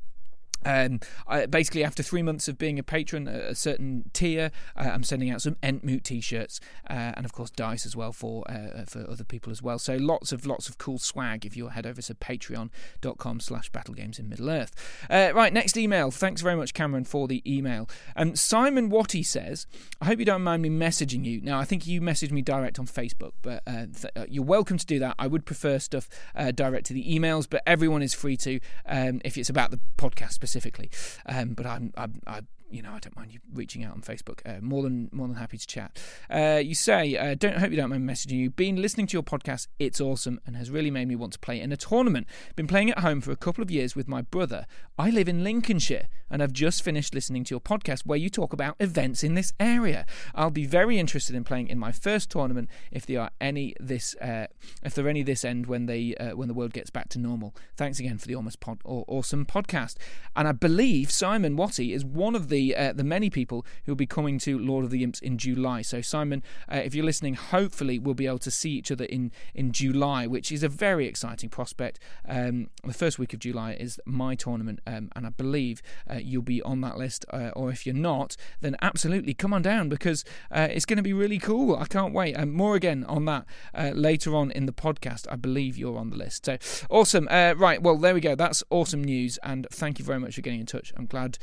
[0.66, 4.90] um, I, basically, after three months of being a patron at a certain tier, uh,
[4.92, 8.84] I'm sending out some Entmoot t-shirts uh, and, of course, dice as well for uh,
[8.86, 9.78] for other people as well.
[9.78, 14.28] So lots of lots of cool swag if you head over to Patreon.com/slash BattleGames in
[14.28, 14.74] Middle Earth.
[15.08, 16.10] Uh, right, next email.
[16.10, 17.88] Thanks very much, Cameron, for the email.
[18.16, 19.66] Um, Simon Watty says,
[20.00, 22.80] "I hope you don't mind me messaging you." Now, I think you messaged me direct
[22.80, 25.14] on Facebook, but uh, th- uh, you're welcome to do that.
[25.18, 26.08] I would prefer stuff
[26.54, 30.32] direct to the emails, but everyone is free to um, if it's about the podcast
[30.32, 30.90] specifically specifically.
[31.26, 32.40] Um, but I'm, I'm, I
[32.70, 34.40] you know, I don't mind you reaching out on Facebook.
[34.44, 35.98] Uh, more than more than happy to chat.
[36.28, 38.50] Uh, you say, uh, don't hope you don't mind messaging you.
[38.50, 41.60] Been listening to your podcast, it's awesome, and has really made me want to play
[41.60, 42.26] in a tournament.
[42.56, 44.66] Been playing at home for a couple of years with my brother.
[44.98, 48.52] I live in Lincolnshire, and I've just finished listening to your podcast where you talk
[48.52, 50.04] about events in this area.
[50.34, 54.16] I'll be very interested in playing in my first tournament if there are any this
[54.16, 54.46] uh,
[54.82, 57.18] if there are any this end when they uh, when the world gets back to
[57.18, 57.54] normal.
[57.76, 59.96] Thanks again for the almost pod- awesome podcast.
[60.34, 63.92] And I believe Simon Watty is one of the the uh, the many people who
[63.92, 65.82] will be coming to Lord of the Imps in July.
[65.82, 66.42] So Simon,
[66.72, 70.26] uh, if you're listening, hopefully we'll be able to see each other in in July,
[70.26, 71.98] which is a very exciting prospect.
[72.26, 76.40] Um, the first week of July is my tournament, um, and I believe uh, you'll
[76.56, 77.26] be on that list.
[77.30, 81.02] Uh, or if you're not, then absolutely come on down because uh, it's going to
[81.02, 81.76] be really cool.
[81.76, 82.34] I can't wait.
[82.36, 85.26] Um, more again on that uh, later on in the podcast.
[85.30, 86.46] I believe you're on the list.
[86.46, 86.56] So
[86.88, 87.26] awesome.
[87.26, 87.82] right.
[87.82, 88.34] Well, there we go.
[88.34, 90.94] That's awesome news, and thank you very much for getting in touch.
[90.96, 91.36] I'm glad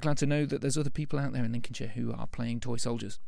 [0.00, 2.60] glad to know that that there's other people out there in Lincolnshire who are playing
[2.60, 3.18] toy soldiers.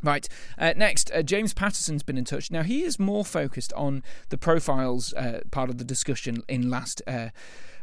[0.00, 0.28] Right.
[0.56, 2.50] Uh, next, uh, James Patterson's been in touch.
[2.50, 7.02] Now, he is more focused on the profiles uh, part of the discussion in last
[7.06, 7.28] uh,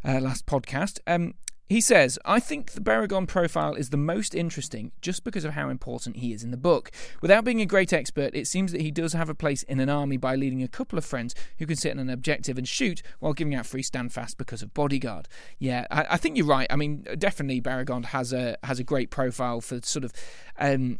[0.06, 1.00] uh, last podcast.
[1.06, 1.34] Um,
[1.70, 5.70] he says, I think the Beregond profile is the most interesting just because of how
[5.70, 6.92] important he is in the book.
[7.22, 9.88] Without being a great expert, it seems that he does have a place in an
[9.88, 13.04] army by leading a couple of friends who can sit on an objective and shoot
[13.20, 15.28] while giving out free stand fast because of bodyguard.
[15.60, 16.68] Yeah, I, I think you're right.
[16.72, 20.12] I mean, definitely Beregond has a has a great profile for sort of
[20.58, 21.00] um,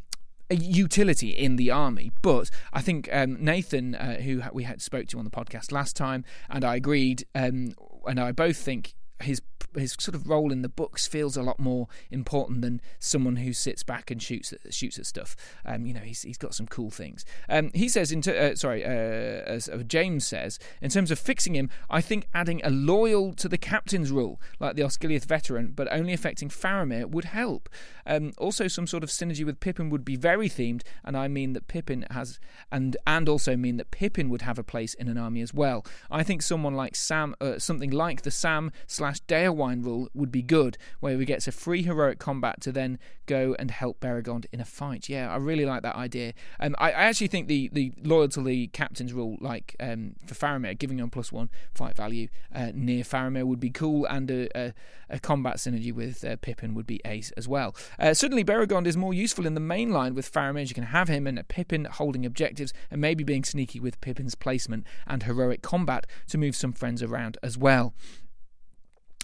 [0.52, 2.12] utility in the army.
[2.22, 5.96] But I think um, Nathan, uh, who we had spoke to on the podcast last
[5.96, 7.74] time, and I agreed, um,
[8.06, 9.42] and I both think his
[9.76, 13.54] his sort of role in the books feels a lot more important than someone who
[13.54, 15.36] sits back and shoots at, shoots at stuff.
[15.66, 17.26] Um, you know, he's he's got some cool things.
[17.48, 21.56] Um, he says, in uh, sorry, uh, as uh, James says, in terms of fixing
[21.56, 25.88] him, I think adding a loyal to the captain's rule, like the Osgiliath veteran, but
[25.92, 27.70] only affecting Faramir, would help.
[28.10, 31.54] Um, also, some sort of synergy with Pippin would be very themed, and I mean
[31.54, 32.40] that Pippin has,
[32.72, 35.86] and and also mean that Pippin would have a place in an army as well.
[36.10, 40.42] I think someone like Sam, uh, something like the Sam slash Daelwyne rule would be
[40.42, 44.60] good, where he gets a free heroic combat to then go and help Beregond in
[44.60, 45.08] a fight.
[45.08, 46.34] Yeah, I really like that idea.
[46.60, 50.34] Um, I, I actually think the the loyal to the captain's rule, like um, for
[50.34, 54.50] Faramir, giving him plus one fight value uh, near Faramir would be cool, and a,
[54.58, 54.74] a,
[55.12, 57.76] a combat synergy with uh, Pippin would be ace as well.
[58.00, 60.68] Uh, suddenly, Beregond is more useful in the main line with Faramir.
[60.68, 64.36] You can have him and a Pippin holding objectives and maybe being sneaky with Pippin's
[64.36, 67.94] placement and heroic combat to move some friends around as well.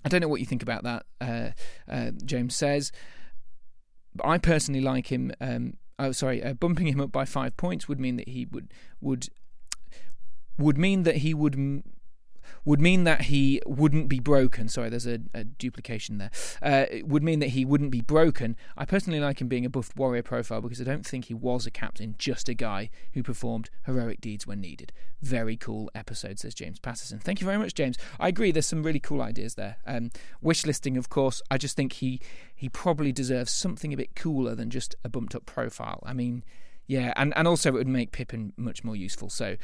[0.04, 1.50] I don't know what you think about that, uh,
[1.92, 2.92] uh, James says.
[4.14, 5.32] But I personally like him.
[5.42, 8.74] Um, oh, sorry, uh, bumping him up by five points would mean that he would
[9.02, 9.30] would
[10.58, 11.84] would mean that he would m-
[12.66, 14.68] would mean that he wouldn't be broken.
[14.68, 16.32] Sorry, there's a, a duplication there.
[16.62, 18.58] Uh, would mean that he wouldn't be broken.
[18.76, 21.68] I personally like him being a buffed warrior profile because I don't think he was
[21.68, 24.92] a captain, just a guy who performed heroic deeds when needed.
[25.22, 27.20] Very cool episode, says James Patterson.
[27.20, 27.98] Thank you very much, James.
[28.20, 28.52] I agree.
[28.52, 29.78] There's some really cool ideas there.
[29.86, 31.42] Um, wish listing, of course.
[31.52, 32.20] I just think he
[32.56, 36.02] he probably deserves something a bit cooler than just a bumped up profile.
[36.06, 36.44] I mean.
[36.88, 39.32] Yeah, and, and also it would make Pippin much more useful.
[39.32, 39.56] So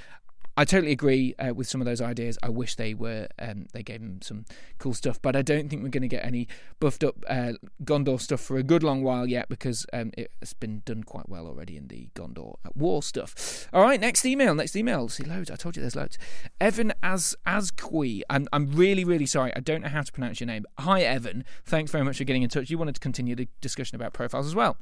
[0.58, 2.38] I totally agree uh, with some of those ideas.
[2.44, 4.46] I wish they were um, they gave him some
[4.80, 6.48] cool stuff, but I don't think we're going to get any
[6.80, 10.82] buffed up uh, Gondor stuff for a good long while yet because um, it's been
[10.86, 13.68] done quite well already in the Gondor at War stuff.
[13.72, 14.54] All right, next email.
[14.54, 15.08] Next email.
[15.10, 15.50] See loads.
[15.50, 16.18] I told you there's loads.
[16.60, 18.22] Evan as Asqui.
[18.30, 19.54] I'm I'm really really sorry.
[19.56, 20.66] I don't know how to pronounce your name.
[20.80, 21.46] Hi Evan.
[21.66, 22.70] Thanks very much for getting in touch.
[22.70, 24.78] You wanted to continue the discussion about profiles as well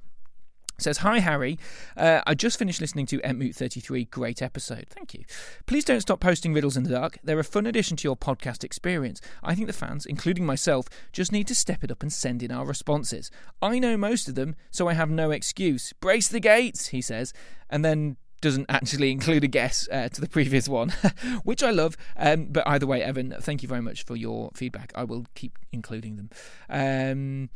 [0.82, 1.58] says hi harry.
[1.96, 4.86] Uh, i just finished listening to Entmoot 33 great episode.
[4.90, 5.24] Thank you.
[5.66, 7.18] Please don't stop posting riddles in the dark.
[7.24, 9.22] They're a fun addition to your podcast experience.
[9.44, 12.52] I think the fans including myself just need to step it up and send in
[12.52, 13.32] our responses.
[13.62, 15.94] I know most of them so i have no excuse.
[16.00, 17.34] Brace the gates he says
[17.70, 20.90] and then doesn't actually include a guess uh, to the previous one,
[21.44, 21.98] which I love.
[22.18, 24.92] Um, but either way, Evan, thank you very much for your feedback.
[24.96, 26.30] I will keep including them.
[26.70, 27.50] Um,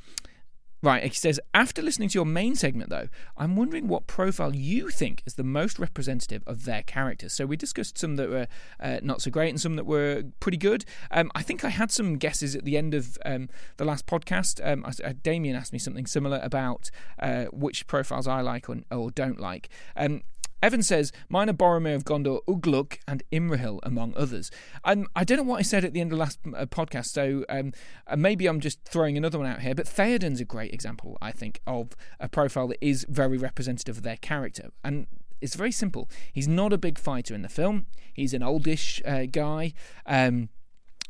[0.84, 4.90] Right, he says, after listening to your main segment, though, I'm wondering what profile you
[4.90, 7.32] think is the most representative of their characters.
[7.32, 8.48] So we discussed some that were
[8.82, 10.84] uh, not so great and some that were pretty good.
[11.10, 14.60] Um, I think I had some guesses at the end of um, the last podcast.
[14.62, 18.80] Um, I, uh, Damien asked me something similar about uh, which profiles I like or,
[18.92, 19.70] or don't like.
[19.96, 20.24] Um,
[20.64, 24.50] Evan says, mine are Boromir of Gondor, Ugluk, and Imrahil, among others.
[24.86, 27.08] Um, I don't know what I said at the end of the last uh, podcast,
[27.08, 27.74] so um,
[28.08, 31.34] uh, maybe I'm just throwing another one out here, but Theoden's a great example, I
[31.34, 34.70] think, of a profile that is very representative of their character.
[34.86, 35.08] And
[35.42, 36.10] it's very simple.
[36.32, 39.74] He's not a big fighter in the film, he's an oldish uh, guy.
[40.06, 40.48] Um,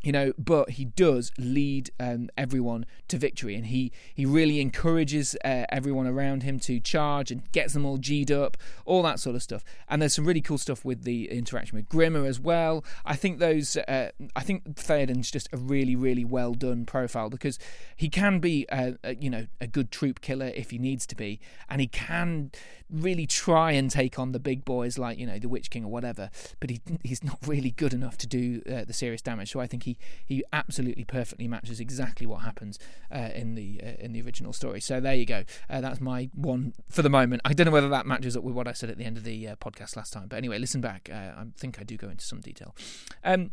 [0.03, 5.35] you know, but he does lead um, everyone to victory, and he he really encourages
[5.45, 9.35] uh, everyone around him to charge and gets them all g'd up, all that sort
[9.35, 9.63] of stuff.
[9.89, 12.83] And there's some really cool stuff with the interaction with Grima as well.
[13.05, 17.57] I think those, uh, I think Theoden's just a really really well done profile because
[17.95, 21.15] he can be, a, a, you know, a good troop killer if he needs to
[21.15, 21.39] be,
[21.69, 22.51] and he can
[22.89, 25.91] really try and take on the big boys like you know the Witch King or
[25.91, 29.51] whatever, but he he's not really good enough to do uh, the serious damage.
[29.51, 29.92] So I think he
[30.25, 32.79] he absolutely perfectly matches exactly what happens
[33.12, 34.82] uh, in the uh, in the original story.
[34.82, 35.43] So there you go.
[35.69, 37.41] Uh, that's my one for the moment.
[37.45, 39.23] I don't know whether that matches up with what I said at the end of
[39.23, 41.10] the uh, podcast last time, but anyway, listen back.
[41.12, 42.75] Uh, I think I do go into some detail.
[43.23, 43.51] Um,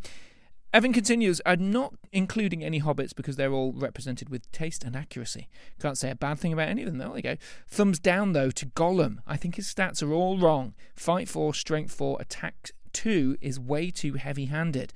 [0.73, 5.49] Evan continues, I'm not including any hobbits because they're all represented with taste and accuracy.
[5.81, 7.35] Can't say a bad thing about any of them, there we go.
[7.67, 9.17] Thumbs down, though, to Gollum.
[9.27, 10.73] I think his stats are all wrong.
[10.95, 14.93] Fight 4, Strength 4, Attack 2 is way too heavy handed.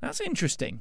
[0.00, 0.80] That's interesting.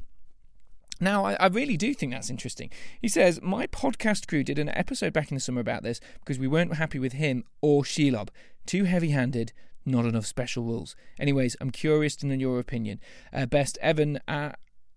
[0.99, 2.69] Now, I, I, really do think that's interesting.
[3.01, 6.39] He says, My podcast crew did an episode back in the summer about this because
[6.39, 8.29] we weren't happy with him or Shelob.
[8.65, 9.51] Too heavy handed,
[9.85, 10.95] not enough special rules.
[11.19, 13.01] Anyways, I'm curious to know your opinion.
[13.33, 14.53] Uh, best Evan uh,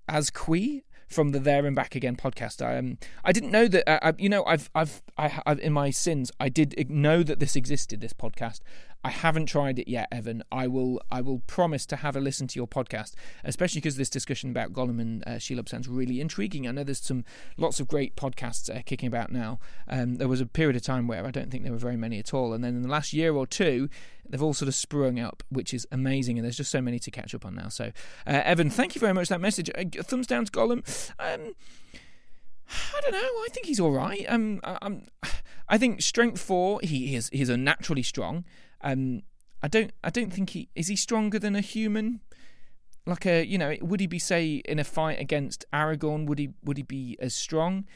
[0.09, 2.65] Asqui from the There and Back Again podcast.
[2.65, 3.89] I um, I didn't know that.
[3.91, 7.41] Uh, I, you know, I've, I've, I, I've, in my sins, I did know that
[7.41, 8.01] this existed.
[8.01, 8.61] This podcast.
[9.05, 10.43] I haven't tried it yet, Evan.
[10.51, 11.01] I will.
[11.11, 14.73] I will promise to have a listen to your podcast, especially because this discussion about
[14.73, 16.67] Gollum and uh, Shelob sounds really intriguing.
[16.67, 17.25] I know there's some
[17.57, 19.61] lots of great podcasts uh, kicking about now.
[19.87, 22.19] Um, there was a period of time where I don't think there were very many
[22.19, 23.89] at all, and then in the last year or two,
[24.29, 26.37] they've all sort of sprung up, which is amazing.
[26.37, 27.69] And there's just so many to catch up on now.
[27.69, 27.93] So,
[28.27, 29.71] uh, Evan, thank you very much for that message.
[29.79, 30.83] Uh, thumbs down to Gollum.
[31.21, 31.55] Um,
[32.69, 33.19] I don't know.
[33.19, 34.27] I think he's all right.
[34.29, 35.07] Um, I, I'm,
[35.69, 36.81] I think strength four.
[36.83, 37.31] He is.
[37.33, 38.45] He's unnaturally strong.
[38.81, 39.23] Um,
[39.63, 39.93] I don't.
[40.05, 40.89] I don't think he is.
[40.89, 42.21] He stronger than a human.
[43.07, 46.27] Like a, you know, would he be say in a fight against Aragorn?
[46.27, 46.51] Would he?
[46.65, 47.87] Would he be as strong?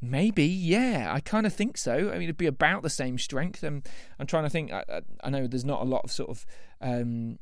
[0.00, 1.10] Maybe, yeah.
[1.14, 2.10] I kind of think so.
[2.10, 3.62] I mean, it'd be about the same strength.
[3.62, 3.82] Um,
[4.18, 4.72] I'm trying to think.
[4.72, 6.44] I, I know there's not a lot of sort of
[6.80, 7.38] um,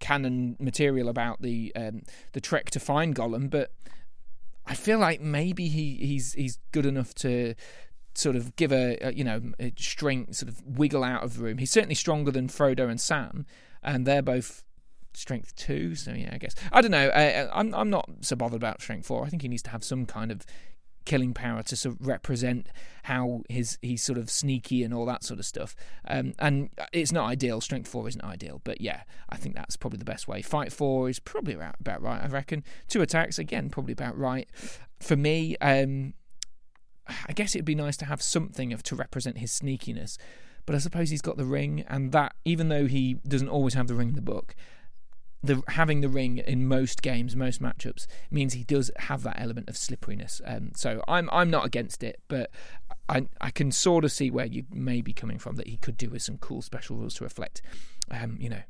[0.00, 3.72] canon material about the um, the trek to find Gollum, but
[4.66, 7.54] I feel like maybe he, he's he's good enough to
[8.14, 11.42] sort of give a, a you know a strength sort of wiggle out of the
[11.42, 11.58] room.
[11.58, 13.46] He's certainly stronger than Frodo and Sam,
[13.82, 14.64] and they're both
[15.12, 15.94] strength two.
[15.94, 17.08] So yeah, I guess I don't know.
[17.08, 19.24] Uh, I'm I'm not so bothered about strength four.
[19.24, 20.44] I think he needs to have some kind of
[21.06, 22.68] killing power to sort of represent
[23.04, 25.74] how his he's sort of sneaky and all that sort of stuff.
[26.06, 27.60] Um, and it's not ideal.
[27.60, 30.42] Strength four isn't ideal, but yeah, I think that's probably the best way.
[30.42, 32.22] Fight four is probably about, about right.
[32.22, 34.48] I reckon two attacks again probably about right
[35.00, 35.56] for me.
[35.60, 36.14] Um,
[37.28, 40.16] I guess it'd be nice to have something of to represent his sneakiness.
[40.66, 43.88] But I suppose he's got the ring, and that even though he doesn't always have
[43.88, 44.54] the ring in the book,
[45.42, 49.68] the having the ring in most games, most matchups means he does have that element
[49.68, 50.40] of slipperiness.
[50.44, 52.50] Um, so I'm I'm not against it, but
[53.08, 55.96] I I can sort of see where you may be coming from that he could
[55.96, 57.62] do with some cool special rules to reflect,
[58.10, 58.62] um, you know,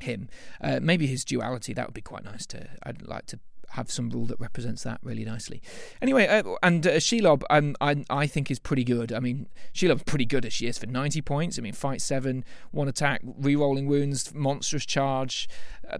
[0.00, 0.28] him.
[0.60, 2.68] Uh, maybe his duality that would be quite nice to.
[2.84, 3.38] I'd like to
[3.72, 5.62] have some rule that represents that really nicely.
[6.00, 9.12] Anyway, uh, and uh, Shelob, um, I I think is pretty good.
[9.12, 11.58] I mean, Shelob's pretty good as she is for ninety points.
[11.58, 15.48] I mean, fight seven, one attack, re-rolling wounds, monstrous charge.
[15.90, 15.98] Uh,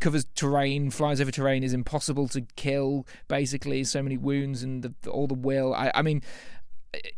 [0.00, 3.06] covers terrain, flies over terrain, is impossible to kill.
[3.26, 5.74] Basically, so many wounds and the, all the will.
[5.74, 6.22] I, I mean,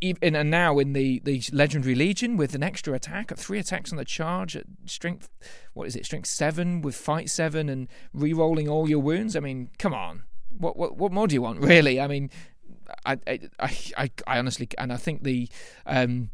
[0.00, 3.98] even and now in the the legendary legion with an extra attack, three attacks on
[3.98, 5.28] the charge at strength.
[5.74, 6.04] What is it?
[6.06, 9.36] Strength seven with fight seven and re-rolling all your wounds.
[9.36, 10.24] I mean, come on.
[10.56, 12.00] What what what more do you want, really?
[12.00, 12.30] I mean,
[13.06, 15.48] I I I, honestly and I think the
[15.86, 16.30] um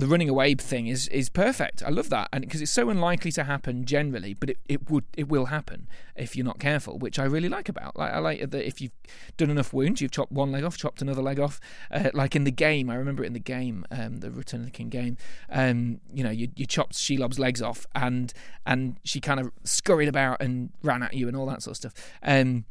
[0.00, 1.82] the running away thing is is perfect.
[1.82, 5.04] I love that, and because it's so unlikely to happen generally, but it, it would
[5.16, 5.86] it will happen
[6.16, 7.96] if you're not careful, which I really like about.
[7.96, 8.92] Like I like that if you've
[9.36, 11.60] done enough wounds, you've chopped one leg off, chopped another leg off.
[11.90, 14.66] Uh, like in the game, I remember it in the game, um, the Return of
[14.66, 15.16] the King game.
[15.50, 18.32] Um, you know, you, you chopped Shelob's legs off, and
[18.64, 21.76] and she kind of scurried about and ran at you and all that sort of
[21.76, 22.10] stuff.
[22.22, 22.64] Um,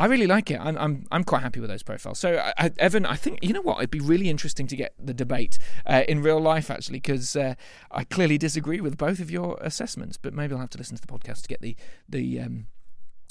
[0.00, 0.58] I really like it.
[0.58, 2.18] I'm I'm I'm quite happy with those profiles.
[2.18, 3.76] So I, Evan, I think you know what?
[3.78, 7.54] It'd be really interesting to get the debate uh, in real life actually, because uh,
[7.90, 10.16] I clearly disagree with both of your assessments.
[10.16, 11.76] But maybe I'll have to listen to the podcast to get the
[12.08, 12.66] the um,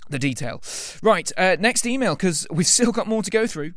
[0.09, 0.61] the detail.
[1.01, 3.73] Right, uh, next email because we've still got more to go through.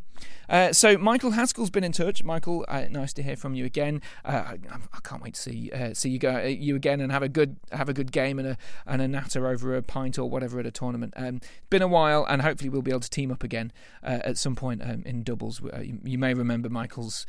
[0.49, 2.23] Uh, so Michael Haskell's been in touch.
[2.23, 4.03] Michael, uh, nice to hear from you again.
[4.25, 4.59] Uh, I,
[4.93, 7.29] I, can't wait to see uh, see you go uh, you again and have a
[7.29, 10.61] good have a good game and a and a natter over a pint or whatever
[10.61, 11.15] at a tournament.
[11.17, 13.73] Um, it's been a while, and hopefully we'll be able to team up again
[14.03, 15.63] at some point um, in doubles.
[15.81, 17.25] You, you, may remember Michael's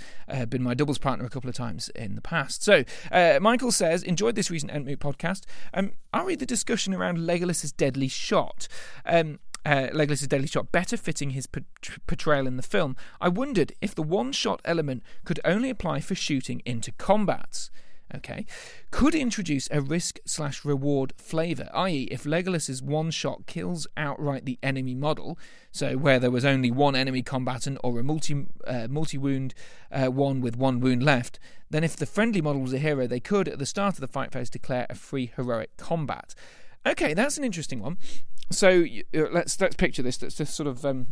[0.50, 2.64] been my doubles partner a couple of times in the past.
[2.64, 2.84] So
[3.40, 5.44] Michael says enjoyed this recent Entmoot podcast.
[5.74, 8.68] Um, I'll read the discussion around Legolas's deadly shot.
[9.06, 11.48] Um, uh, Legolas's deadly shot better fitting his
[12.08, 16.16] portrayal in the film, I wondered if the one shot element could only apply for
[16.16, 17.72] shooting into combats.
[18.16, 18.46] Okay,
[18.92, 24.60] could introduce a risk slash reward flavour, i.e., if Legolas's one shot kills outright the
[24.62, 25.40] enemy model,
[25.72, 29.56] so where there was only one enemy combatant or a multi uh, multi wound
[29.92, 31.40] uh, one with one wound left,
[31.72, 34.08] then if the friendly model was a hero, they could at the start of the
[34.08, 36.36] fight phase declare a free heroic combat.
[36.86, 37.98] Okay, that's an interesting one.
[38.52, 38.86] So
[39.16, 40.22] uh, let's let's picture this.
[40.22, 41.08] Let's just sort of um,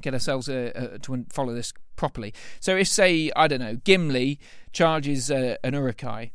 [0.00, 2.34] get ourselves uh, uh, to follow this properly.
[2.60, 4.38] So if say I don't know Gimli
[4.72, 6.32] charges uh, an Uruk-hai,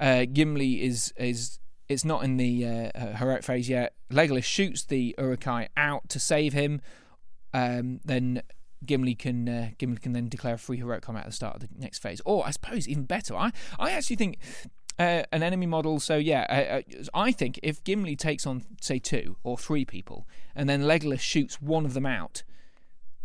[0.00, 1.58] uh, Gimli is is
[1.88, 3.94] it's not in the uh, heroic phase yet.
[4.10, 6.80] Legolas shoots the Uruk-hai out to save him.
[7.52, 8.42] Um, then
[8.84, 11.60] Gimli can uh, Gimli can then declare a free heroic combat at the start of
[11.62, 12.20] the next phase.
[12.24, 14.38] Or I suppose even better, I I actually think
[14.98, 16.00] uh, an enemy model.
[16.00, 20.26] So yeah, uh, uh, I think if Gimli takes on say two or three people,
[20.54, 22.42] and then Legolas shoots one of them out,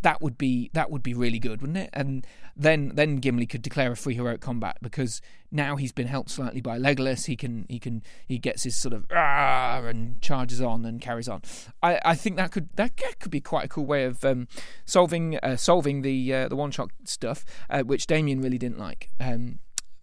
[0.02, 1.90] that would be that would be really good, wouldn't it?
[1.94, 6.32] And then then Gimli could declare a free heroic combat because now he's been helped
[6.32, 7.26] slightly by Legolas.
[7.26, 11.30] He can he can he gets his sort of ah and charges on and carries
[11.30, 11.42] on.
[11.84, 14.48] I, I think that could that could be quite a cool way of um,
[14.86, 17.46] solving uh, solving the uh, the one shot stuff,
[17.86, 19.10] which Damien really didn't like.
[19.20, 19.60] Um,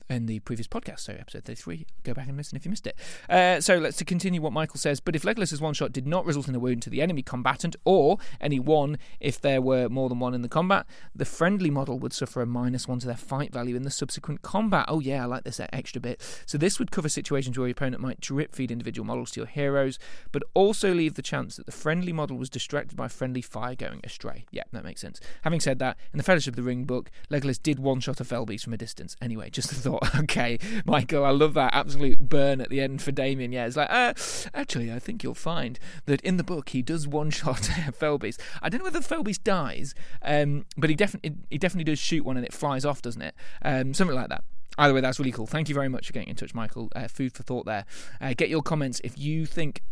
[0.09, 1.87] in the previous podcast, so episode 33.
[2.05, 2.97] Go back and listen if you missed it.
[3.29, 5.01] Uh, so let's to continue what Michael says.
[5.01, 7.77] But if Legolas's one shot did not result in a wound to the enemy combatant,
[7.85, 11.99] or any one if there were more than one in the combat, the friendly model
[11.99, 14.85] would suffer a minus one to their fight value in the subsequent combat.
[14.89, 16.23] Oh, yeah, I like this extra bit.
[16.47, 19.47] So this would cover situations where your opponent might drip feed individual models to your
[19.47, 19.99] heroes,
[20.33, 24.01] but also leave the chance that the friendly model was distracted by friendly fire going
[24.05, 24.47] astray.
[24.51, 25.21] Yeah, that makes sense.
[25.43, 28.25] Having said that, in the Fellowship of the Ring book, Legolas did one shot a
[28.25, 29.17] Fell Beast from a distance.
[29.21, 29.96] Anyway, just a thought.
[30.17, 33.53] okay, Michael, I love that absolute burn at the end for Damien.
[33.53, 34.15] Yeah, it's like, uh,
[34.55, 38.41] actually, I think you'll find that in the book he does one shot Fell Beast.
[38.63, 42.25] I don't know whether Fell Beast dies, um, but he definitely he definitely does shoot
[42.25, 43.35] one and it flies off, doesn't it?
[43.63, 44.45] Um, something like that.
[44.79, 45.47] Either way, that's really cool.
[45.47, 46.91] Thank you very much for getting in touch, Michael.
[46.95, 47.87] Uh, food for thought there.
[48.21, 49.83] Uh, get your comments if you think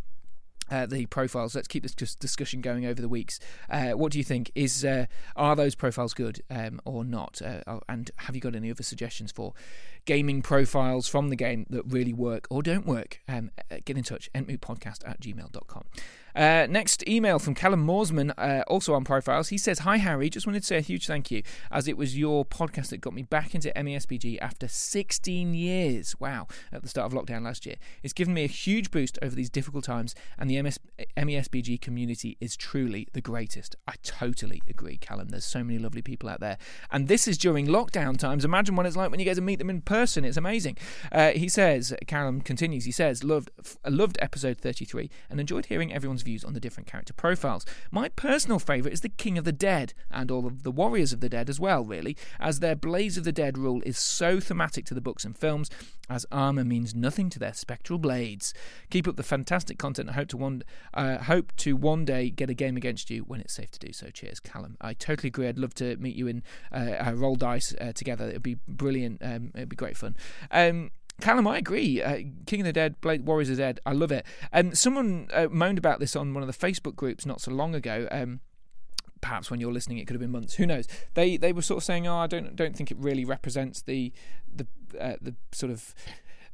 [0.70, 1.54] uh, the profiles.
[1.54, 3.40] Let's keep this discussion going over the weeks.
[3.68, 4.50] Uh, what do you think?
[4.54, 5.06] Is uh,
[5.36, 7.40] are those profiles good um, or not?
[7.42, 9.54] Uh, oh, and have you got any other suggestions for
[10.04, 13.20] gaming profiles from the game that really work or don't work?
[13.28, 14.30] Um, uh, get in touch.
[14.34, 15.84] entmootpodcast at gmail.com.
[16.34, 19.48] Uh, next email from Callum Moorsman, uh, also on profiles.
[19.48, 20.28] He says, Hi, Harry.
[20.28, 23.14] Just wanted to say a huge thank you, as it was your podcast that got
[23.14, 26.18] me back into MESBG after 16 years.
[26.18, 27.76] Wow, at the start of lockdown last year.
[28.02, 30.78] It's given me a huge boost over these difficult times, and the MS,
[31.16, 33.76] MESBG community is truly the greatest.
[33.86, 35.28] I totally agree, Callum.
[35.28, 36.58] There's so many lovely people out there.
[36.90, 38.44] And this is during lockdown times.
[38.44, 40.24] Imagine what it's like when you get to meet them in person.
[40.24, 40.78] It's amazing.
[41.12, 45.92] Uh, he says, Callum continues, he says, loved, f- loved episode 33 and enjoyed hearing
[45.92, 47.64] everyone's views on the different character profiles.
[47.90, 51.20] My personal favourite is the King of the Dead and all of the Warriors of
[51.20, 54.84] the Dead as well, really, as their Blades of the Dead rule is so thematic
[54.86, 55.70] to the books and films,
[56.08, 58.52] as armour means nothing to their spectral blades.
[58.90, 60.10] Keep up the fantastic content.
[60.10, 60.62] I hope to one
[60.92, 63.92] uh, hope to one day get a game against you when it's safe to do
[63.92, 64.10] so.
[64.10, 64.76] Cheers, Callum.
[64.80, 65.48] I totally agree.
[65.48, 68.28] I'd love to meet you in uh, roll dice uh, together.
[68.28, 69.22] It'd be brilliant.
[69.22, 70.16] Um, it'd be great fun.
[70.50, 70.90] Um,
[71.20, 72.02] Callum, I agree.
[72.02, 73.80] Uh, King of the Dead, Blade Warriors of the Dead.
[73.86, 74.26] I love it.
[74.52, 77.50] And um, someone uh, moaned about this on one of the Facebook groups not so
[77.52, 78.08] long ago.
[78.10, 78.40] Um,
[79.20, 80.54] perhaps when you're listening, it could have been months.
[80.54, 80.86] Who knows?
[81.14, 84.12] They they were sort of saying, "Oh, I don't don't think it really represents the
[84.54, 84.66] the
[85.00, 85.94] uh, the sort of."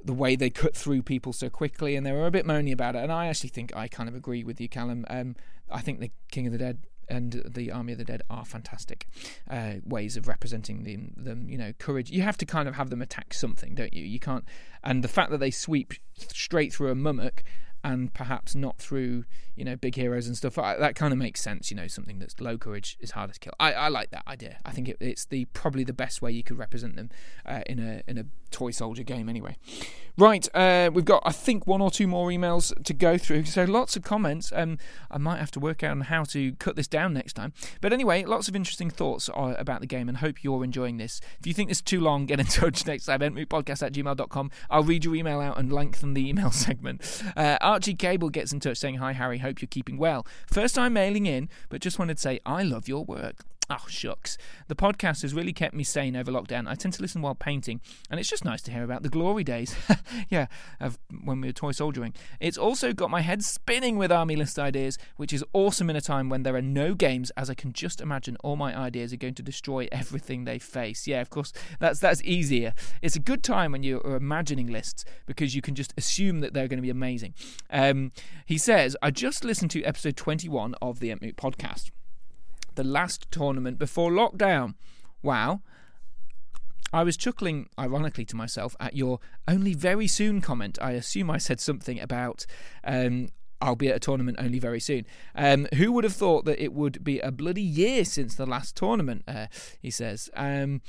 [0.03, 2.97] the way they cut through people so quickly, and they were a bit moany about
[2.97, 3.03] it.
[3.03, 5.05] And I actually think I kind of agree with you, Callum.
[5.11, 5.37] Um,
[5.71, 6.79] I think the King of the Dead
[7.11, 9.07] and the Army of the Dead are fantastic
[9.51, 11.49] uh, ways of representing them, them.
[11.49, 12.11] You know, courage.
[12.11, 14.05] You have to kind of have them attack something, don't you?
[14.05, 14.45] You can't.
[14.83, 17.43] And the fact that they sweep straight through a mummock
[17.83, 19.25] and perhaps not through
[19.57, 20.55] you know big heroes and stuff.
[20.55, 23.53] That kind of makes sense you know something that's low courage is harder to kill.
[23.61, 24.59] I, I like that idea.
[24.65, 27.11] I think it, it's the probably the best way you could represent them
[27.45, 29.57] uh, in a in a toy soldier game anyway.
[30.17, 33.45] Right uh, we've got i think one or two more emails to go through.
[33.45, 34.53] So lots of comments.
[34.55, 34.79] Um,
[35.11, 37.53] i might have to work out on how to cut this down next time.
[37.81, 41.21] But anyway lots of interesting thoughts uh, about the game and hope you're enjoying this.
[41.39, 43.21] If you think this is too long get in touch next time.
[43.21, 47.23] Podcast at gmail.com i'll read your email out and lengthen the email segment.
[47.37, 50.27] Uh, Archie Cable gets in touch saying, Hi, Harry, hope you're keeping well.
[50.49, 53.45] First time mailing in, but just wanted to say, I love your work.
[53.73, 54.37] Oh, shucks.
[54.67, 56.67] The podcast has really kept me sane over lockdown.
[56.67, 59.45] I tend to listen while painting, and it's just nice to hear about the glory
[59.45, 59.77] days.
[60.29, 60.47] yeah,
[60.81, 62.13] of when we were toy soldiering.
[62.41, 66.01] It's also got my head spinning with army list ideas, which is awesome in a
[66.01, 69.19] time when there are no games, as I can just imagine all my ideas are
[69.19, 71.07] going to destroy everything they face.
[71.07, 72.75] Yeah, of course, that's that's easier.
[73.03, 76.67] It's a good time when you're imagining lists because you can just assume that they're
[76.67, 77.35] going to be amazing.
[77.71, 78.11] Um,
[78.47, 81.91] he says, I just listened to episode 21 of the Entmoot podcast
[82.75, 84.75] the last tournament before lockdown.
[85.23, 85.63] Wow.
[86.93, 90.79] I was chuckling ironically to myself at your only very soon comment.
[90.83, 92.47] I assume I said something about
[92.83, 93.29] um,
[93.61, 95.07] I'll be at a tournament only very soon.
[95.35, 98.75] Um, who would have thought that it would be a bloody year since the last
[98.75, 99.23] tournament?
[99.29, 99.47] Uh,
[99.81, 100.31] he says.
[100.35, 100.81] Um,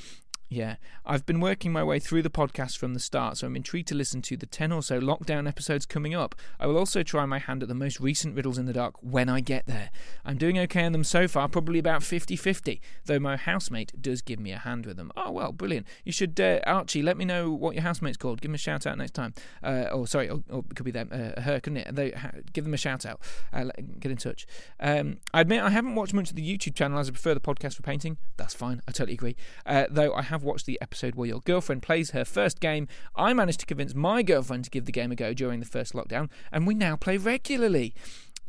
[0.52, 0.76] yeah,
[1.06, 3.96] I've been working my way through the podcast from the start, so I'm intrigued to
[3.96, 6.36] listen to the 10 or so lockdown episodes coming up.
[6.60, 9.30] I will also try my hand at the most recent Riddles in the Dark when
[9.30, 9.92] I get there.
[10.26, 14.22] I'm doing okay on them so far, probably about 50 50, though my housemate does
[14.22, 15.14] give me a hand with them.
[15.16, 15.88] Oh, well, brilliant.
[16.04, 18.42] You should, uh, Archie, let me know what your housemate's called.
[18.42, 19.34] Give him a shout out next time.
[19.64, 21.96] Uh, or, sorry, or, or, it could be them, uh, her, couldn't it?
[21.96, 22.14] They,
[22.52, 23.22] give them a shout out.
[23.54, 23.70] Uh,
[24.02, 24.46] get in touch.
[24.82, 27.40] Um, I admit I haven't watched much of the YouTube channel as I prefer the
[27.40, 28.18] podcast for painting.
[28.36, 28.82] That's fine.
[28.86, 29.38] I totally agree.
[29.66, 32.88] Uh, though I have have watched the episode where your girlfriend plays her first game.
[33.16, 35.94] I managed to convince my girlfriend to give the game a go during the first
[35.94, 37.94] lockdown, and we now play regularly.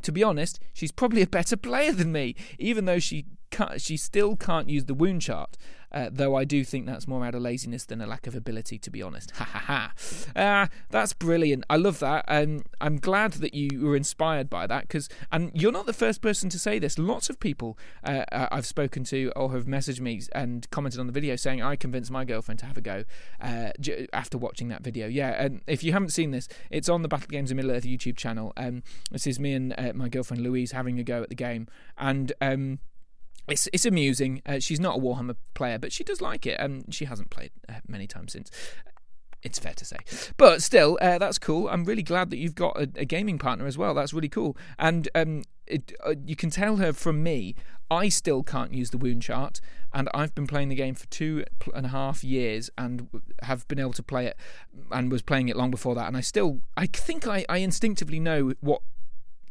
[0.03, 3.27] To be honest, she's probably a better player than me, even though she
[3.77, 5.59] she still can't use the wound chart.
[5.93, 8.79] Uh, though I do think that's more out of laziness than a lack of ability,
[8.79, 9.33] to be honest.
[9.33, 9.93] Ha ha ha.
[10.35, 11.65] Uh, that's brilliant.
[11.69, 12.25] I love that.
[12.29, 16.23] Um, I'm glad that you were inspired by that because, and you're not the first
[16.23, 16.99] person to say this.
[16.99, 21.07] Lots of people uh, uh I've spoken to or have messaged me and commented on
[21.07, 23.05] the video saying I convinced my girlfriend to have a go
[23.41, 25.07] uh, j- after watching that video.
[25.07, 27.85] Yeah, and if you haven't seen this, it's on the Battle Games in Middle Earth
[27.85, 28.53] YouTube channel.
[28.57, 31.69] Um, this is me and uh, my girlfriend Louise having a go at the game,
[31.99, 32.79] and um,
[33.49, 34.43] it's it's amusing.
[34.47, 37.51] Uh, she's not a Warhammer player, but she does like it, and she hasn't played
[37.69, 38.51] uh, many times since.
[39.43, 39.97] It's fair to say,
[40.37, 41.69] but still, uh, that's cool.
[41.69, 43.93] I'm really glad that you've got a, a gaming partner as well.
[43.93, 47.57] That's really cool, and um, it, uh, you can tell her from me.
[47.91, 49.61] I still can't use the wound chart,
[49.93, 53.09] and I've been playing the game for two and a half years, and
[53.43, 54.37] have been able to play it,
[54.93, 56.07] and was playing it long before that.
[56.07, 58.83] And I still, I think I, I instinctively know what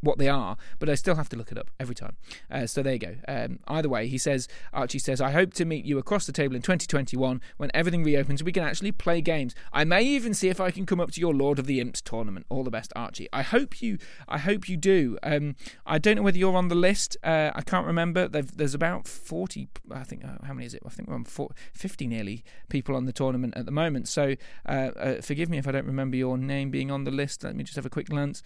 [0.02, 2.16] what they are, but I still have to look it up every time.
[2.50, 3.14] Uh, so there you go.
[3.28, 6.56] Um, either way, he says, Archie says, I hope to meet you across the table
[6.56, 8.42] in 2021 when everything reopens.
[8.42, 9.54] We can actually play games.
[9.72, 12.02] I may even see if I can come up to your Lord of the Imps
[12.02, 12.46] tournament.
[12.48, 13.28] All the best, Archie.
[13.32, 13.98] I hope you.
[14.28, 15.18] I hope you do.
[15.22, 15.54] Um,
[15.86, 17.16] I don't know whether you're on the list.
[17.22, 18.28] Uh, I can't remember.
[18.28, 19.68] They've, there's about 40.
[19.90, 20.24] I think.
[20.24, 20.82] Uh, how many is it?
[20.84, 24.08] I think we're on 40, 50 nearly people on the tournament at the moment.
[24.08, 24.34] So
[24.68, 27.44] uh, uh, forgive me if I don't remember your name being on the list.
[27.44, 28.42] Let me just have a quick glance.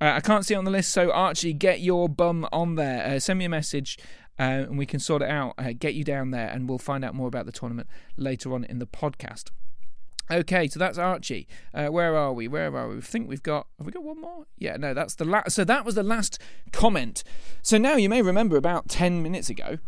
[0.00, 3.04] Uh, I can't see it on the list, so Archie, get your bum on there.
[3.04, 3.98] Uh, send me a message
[4.38, 5.54] uh, and we can sort it out.
[5.58, 8.64] Uh, get you down there, and we'll find out more about the tournament later on
[8.64, 9.50] in the podcast.
[10.30, 11.46] Okay, so that's Archie.
[11.74, 12.48] Uh, where are we?
[12.48, 12.96] Where are we?
[12.96, 13.66] I think we've got.
[13.78, 14.46] Have we got one more?
[14.56, 15.50] Yeah, no, that's the last.
[15.50, 16.40] So that was the last
[16.72, 17.22] comment.
[17.60, 19.78] So now you may remember about ten minutes ago,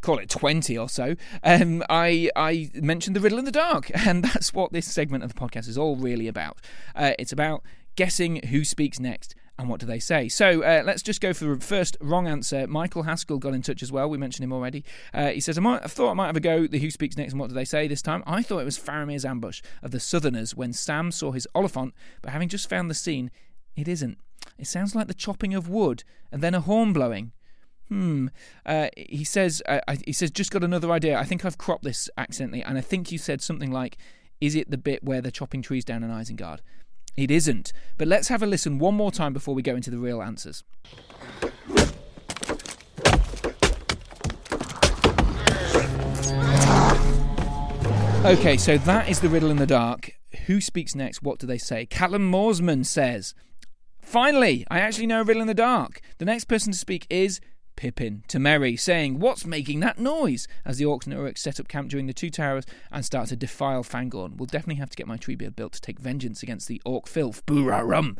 [0.00, 3.90] call it 20 or so, um, I, I mentioned the riddle in the dark.
[4.06, 6.58] And that's what this segment of the podcast is all really about.
[6.94, 7.62] Uh, it's about
[7.96, 10.28] guessing who speaks next and what do they say.
[10.28, 12.66] So uh, let's just go for the first wrong answer.
[12.66, 14.10] Michael Haskell got in touch as well.
[14.10, 14.84] We mentioned him already.
[15.12, 17.16] Uh, he says, I, might, I thought I might have a go the who speaks
[17.16, 18.24] next and what do they say this time.
[18.26, 22.32] I thought it was Faramir's ambush of the Southerners when Sam saw his Oliphant, but
[22.32, 23.30] having just found the scene,
[23.76, 24.18] it isn't.
[24.58, 27.32] It sounds like the chopping of wood and then a horn blowing.
[27.88, 28.28] Hmm.
[28.64, 29.62] Uh, he says.
[29.68, 30.30] Uh, he says.
[30.30, 31.18] Just got another idea.
[31.18, 33.98] I think I've cropped this accidentally, and I think you said something like,
[34.40, 36.60] "Is it the bit where they're chopping trees down in Isengard?"
[37.16, 37.72] It isn't.
[37.96, 40.64] But let's have a listen one more time before we go into the real answers.
[48.24, 50.12] Okay, so that is the riddle in the dark.
[50.46, 51.22] Who speaks next?
[51.22, 51.84] What do they say?
[51.84, 53.34] Callum Morsman says,
[54.00, 56.00] Finally, I actually know a riddle in the dark.
[56.18, 57.40] The next person to speak is
[57.76, 60.46] Pippin to Merry, saying, What's making that noise?
[60.64, 63.36] as the Orcs and Uruk set up camp during the Two Towers and start to
[63.36, 64.36] defile Fangorn.
[64.36, 67.44] We'll definitely have to get my Treebeard built to take vengeance against the Orc filth.
[67.46, 68.16] Boo-ra-rum.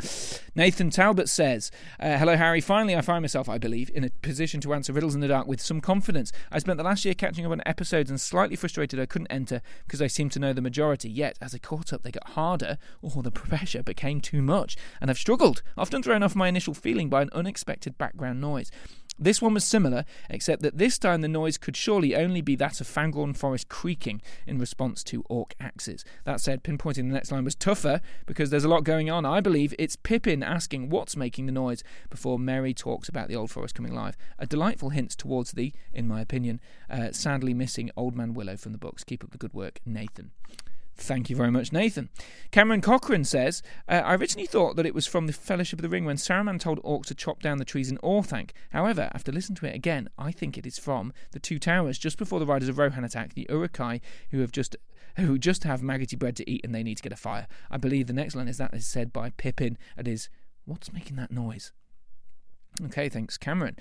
[0.54, 2.60] Nathan Talbot says, uh, Hello, Harry.
[2.60, 5.46] Finally, I find myself, I believe, in a position to answer riddles in the dark
[5.46, 6.32] with some confidence.
[6.50, 9.60] I spent the last year catching up on episodes and slightly frustrated I couldn't enter
[9.86, 11.10] because I seemed to know the majority.
[11.10, 15.10] Yet, as I caught up, they got harder, or the pressure became too much, and
[15.10, 18.70] I've struggled, often thrown off my initial feeling by an unexpected background noise.
[19.18, 22.80] This one was similar, except that this time the noise could surely only be that
[22.80, 26.04] of Fangorn Forest creaking in response to orc axes.
[26.24, 29.24] That said, pinpointing the next line was tougher because there's a lot going on.
[29.24, 33.50] I believe it's Pippin asking what's making the noise before Merry talks about the Old
[33.50, 34.16] Forest coming live.
[34.38, 36.60] A delightful hint towards the, in my opinion,
[36.90, 39.04] uh, sadly missing Old Man Willow from the books.
[39.04, 40.32] Keep up the good work, Nathan.
[40.96, 42.08] Thank you very much, Nathan.
[42.52, 45.88] Cameron Cochran says, uh, I originally thought that it was from the Fellowship of the
[45.88, 48.50] Ring when Saruman told orcs to chop down the trees in Orthanc.
[48.70, 52.16] However, after listening to it again, I think it is from the Two Towers, just
[52.16, 54.76] before the Riders of Rohan attack the Uruk-hai, who have just
[55.16, 57.46] who just have maggoty bread to eat and they need to get a fire.
[57.70, 59.78] I believe the next line is that is said by Pippin.
[59.96, 60.28] It is,
[60.64, 61.72] what's making that noise?
[62.82, 63.76] Okay, thanks, Cameron.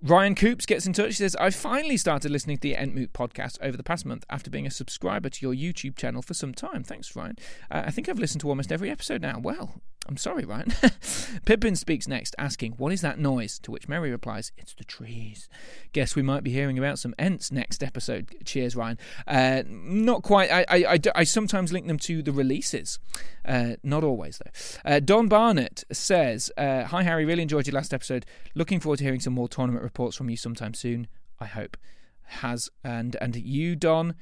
[0.00, 1.08] Ryan Coops gets in touch.
[1.08, 4.48] He says, I finally started listening to the Entmoot podcast over the past month after
[4.48, 6.84] being a subscriber to your YouTube channel for some time.
[6.84, 7.36] Thanks, Ryan.
[7.68, 9.40] Uh, I think I've listened to almost every episode now.
[9.40, 10.72] Well, I'm sorry, Ryan.
[11.44, 13.58] Pippin speaks next, asking, What is that noise?
[13.60, 15.48] To which Merry replies, It's the trees.
[15.92, 18.34] Guess we might be hearing about some Ents next episode.
[18.44, 18.98] Cheers, Ryan.
[19.26, 20.50] Uh, not quite.
[20.50, 22.98] I, I, I, I, sometimes link them to the releases.
[23.44, 24.90] Uh, not always, though.
[24.90, 27.24] Uh, Don Barnett says, uh, Hi, Harry.
[27.26, 28.17] Really enjoyed your last episode.
[28.54, 31.08] Looking forward to hearing some more tournament reports from you sometime soon.
[31.40, 31.76] I hope.
[32.24, 34.14] Has and and you, Don,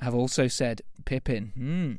[0.00, 1.52] have also said Pippin.
[1.54, 1.92] Hmm.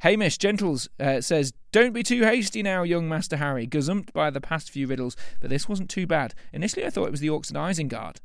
[0.00, 3.66] Hamish Gentles uh, says, "Don't be too hasty now, young Master Harry.
[3.66, 6.34] Gazumped by the past few riddles, but this wasn't too bad.
[6.52, 8.16] Initially, I thought it was the Orcs and Isengard.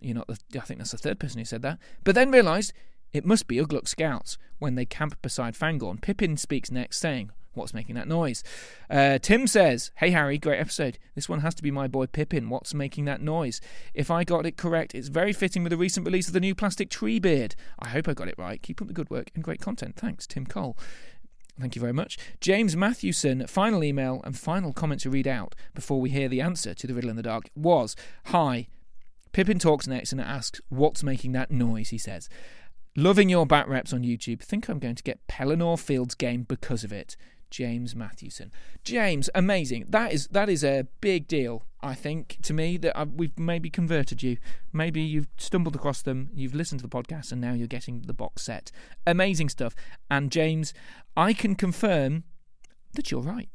[0.00, 0.38] You're not the.
[0.56, 1.78] I think that's the third person who said that.
[2.04, 2.72] But then realised
[3.12, 6.00] it must be Ugluk scouts when they camp beside Fangorn.
[6.00, 8.44] Pippin speaks next, say." What's making that noise?
[8.90, 10.98] Uh, Tim says, Hey Harry, great episode.
[11.14, 12.48] This one has to be my boy Pippin.
[12.48, 13.60] What's making that noise?
[13.94, 16.54] If I got it correct, it's very fitting with the recent release of the new
[16.54, 17.54] plastic Treebeard.
[17.78, 18.62] I hope I got it right.
[18.62, 19.96] Keep up the good work and great content.
[19.96, 20.76] Thanks, Tim Cole.
[21.58, 22.18] Thank you very much.
[22.40, 26.74] James Mathewson, final email and final comment to read out before we hear the answer
[26.74, 27.96] to the riddle in the dark was
[28.26, 28.68] Hi.
[29.32, 31.88] Pippin talks next and asks, What's making that noise?
[31.88, 32.28] He says.
[32.98, 34.40] Loving your bat reps on YouTube.
[34.40, 37.14] Think I'm going to get Pelennor Fields game because of it.
[37.50, 38.52] James Matthewson.
[38.84, 39.86] James, amazing.
[39.88, 41.64] That is that is a big deal.
[41.80, 44.38] I think to me that I've, we've maybe converted you.
[44.72, 46.30] Maybe you've stumbled across them.
[46.34, 48.70] You've listened to the podcast, and now you're getting the box set.
[49.06, 49.74] Amazing stuff.
[50.10, 50.74] And James,
[51.16, 52.24] I can confirm
[52.94, 53.48] that you're right.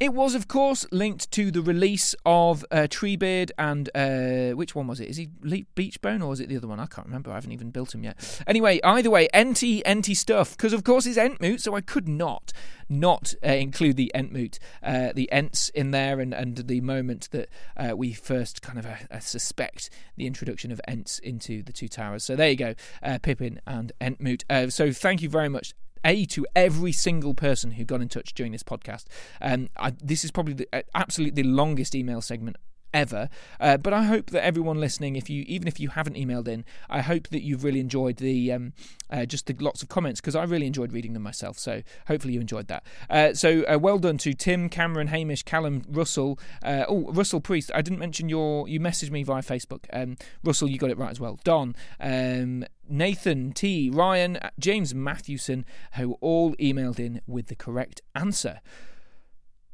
[0.00, 4.86] It was, of course, linked to the release of uh, Treebeard and uh, which one
[4.86, 5.08] was it?
[5.08, 6.78] Is he Beechbone or is it the other one?
[6.78, 7.32] I can't remember.
[7.32, 8.42] I haven't even built him yet.
[8.46, 12.52] Anyway, either way, Enty Enty stuff because of course it's Entmoot, so I could not
[12.88, 17.48] not uh, include the Entmoot, uh, the Ents in there, and, and the moment that
[17.76, 22.22] uh, we first kind of uh, suspect the introduction of Ents into the Two Towers.
[22.22, 22.74] So there you go,
[23.22, 24.72] Pippin and Entmoot.
[24.72, 25.74] so thank you very much
[26.04, 29.04] a to every single person who got in touch during this podcast.
[29.40, 32.56] Um, I, this is probably the, uh, absolutely the longest email segment
[32.94, 33.28] ever.
[33.60, 36.64] Uh, but I hope that everyone listening, if you even if you haven't emailed in,
[36.88, 38.72] I hope that you've really enjoyed the um,
[39.10, 41.58] uh, just the lots of comments because I really enjoyed reading them myself.
[41.58, 42.84] So hopefully you enjoyed that.
[43.08, 46.38] Uh, so uh, well done to Tim, Cameron, Hamish, Callum, Russell.
[46.62, 47.70] Uh, oh, Russell Priest.
[47.74, 48.68] I didn't mention your.
[48.68, 49.84] You messaged me via Facebook.
[49.92, 51.38] Um, Russell, you got it right as well.
[51.44, 51.74] Don.
[52.00, 55.64] Um, Nathan, T, Ryan, James Matthewson,
[55.94, 58.60] who all emailed in with the correct answer.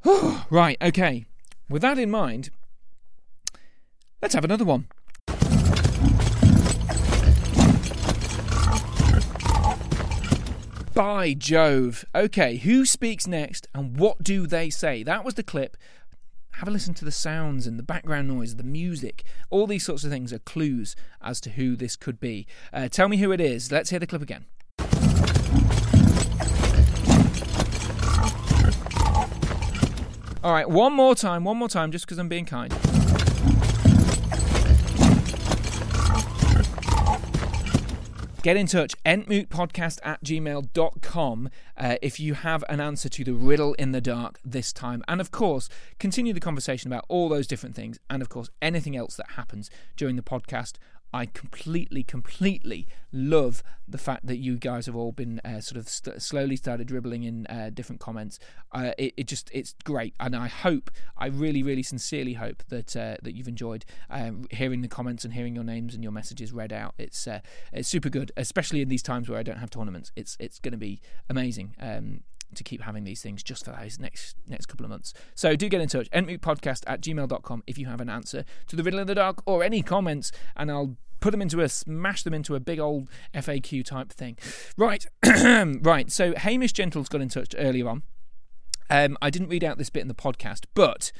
[0.49, 1.25] right, okay.
[1.69, 2.51] With that in mind,
[4.21, 4.87] let's have another one.
[10.93, 12.05] By Jove.
[12.15, 15.03] Okay, who speaks next and what do they say?
[15.03, 15.75] That was the clip.
[16.59, 19.25] Have a listen to the sounds and the background noise, the music.
[19.49, 22.47] All these sorts of things are clues as to who this could be.
[22.71, 23.73] Uh, tell me who it is.
[23.73, 24.45] Let's hear the clip again.
[30.41, 32.73] All right, one more time, one more time, just because I'm being kind.
[38.45, 43.73] Get in touch, entmootpodcast at gmail.com uh, if you have an answer to the riddle
[43.73, 45.03] in the dark this time.
[45.07, 45.67] And of course,
[45.97, 49.71] continue the conversation about all those different things and, of course, anything else that happens
[49.97, 50.73] during the podcast
[51.15, 55.87] I completely, completely love the fact that you guys have all been uh, sort of
[55.87, 58.37] st- slowly started dribbling in uh, different comments.
[58.73, 62.97] Uh, it, it, just it's great, and I hope, I really, really sincerely hope that
[62.97, 66.51] uh, that you've enjoyed um, hearing the comments and hearing your names and your messages
[66.51, 66.95] read out.
[66.97, 67.39] It's uh,
[67.71, 70.11] it's super good, especially in these times where I don't have tournaments.
[70.17, 70.99] It's it's going to be
[71.29, 71.75] amazing.
[71.79, 75.13] Um, to keep having these things just for those next next couple of months.
[75.33, 76.09] So do get in touch.
[76.11, 79.63] Entmootpodcast at gmail.com if you have an answer to the riddle in the dark or
[79.63, 83.83] any comments, and I'll put them into a smash them into a big old FAQ
[83.85, 84.37] type thing.
[84.77, 86.11] Right, right.
[86.11, 88.03] So Hamish Gentles got in touch earlier on.
[88.89, 91.11] Um, I didn't read out this bit in the podcast, but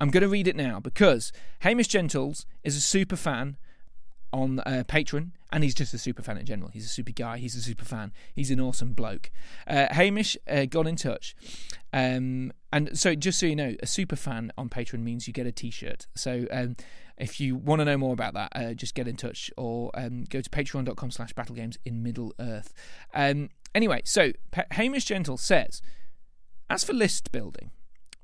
[0.00, 3.56] I'm going to read it now because Hamish Gentles is a super fan
[4.32, 6.70] on uh, Patreon, and he's just a super fan in general.
[6.70, 7.38] He's a super guy.
[7.38, 8.12] He's a super fan.
[8.34, 9.30] He's an awesome bloke.
[9.66, 11.34] Uh, Hamish uh, got in touch,
[11.92, 15.46] um, and so just so you know, a super fan on Patreon means you get
[15.46, 16.06] a T-shirt.
[16.14, 16.76] So um,
[17.20, 20.24] if you want to know more about that, uh, just get in touch or um,
[20.24, 22.72] go to patreon.com slash battlegames in Middle Earth.
[23.12, 25.82] Um, anyway, so P- Hamish Gentle says,
[26.70, 27.72] as for list building,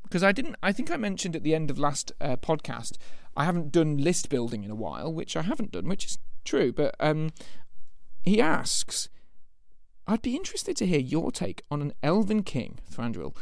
[0.07, 2.97] because I didn't, I think I mentioned at the end of last uh, podcast,
[3.37, 6.73] I haven't done list building in a while, which I haven't done, which is true.
[6.73, 7.31] But um,
[8.25, 9.09] he asks,
[10.07, 13.37] I'd be interested to hear your take on an Elven King Thranduil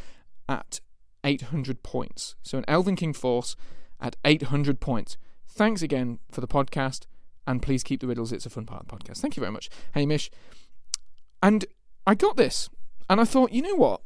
[0.48, 0.80] at
[1.22, 2.34] 800 points.
[2.42, 3.56] So an Elven King force
[4.00, 5.18] at 800 points.
[5.46, 7.06] Thanks again for the podcast,
[7.46, 8.32] and please keep the riddles.
[8.32, 9.18] It's a fun part of the podcast.
[9.18, 10.30] Thank you very much, Hamish.
[11.42, 11.66] And
[12.06, 12.70] I got this,
[13.08, 14.00] and I thought, you know what?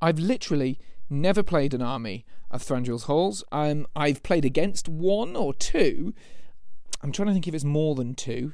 [0.00, 0.78] I've literally
[1.10, 3.44] never played an army of Thranduil's Halls.
[3.52, 6.14] Um, I've played against one or two.
[7.02, 8.52] I'm trying to think if it's more than two.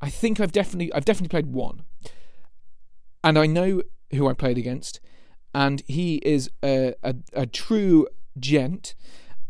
[0.00, 1.84] I think I've definitely I've definitely played one,
[3.22, 5.00] and I know who I played against,
[5.54, 8.08] and he is a, a, a true
[8.38, 8.94] gent,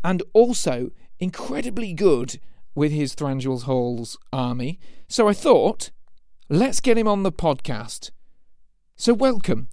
[0.03, 2.39] and also incredibly good
[2.75, 4.79] with his Thranduil's Halls army.
[5.07, 5.89] So I thought,
[6.49, 8.11] let's get him on the podcast.
[8.95, 9.69] So welcome,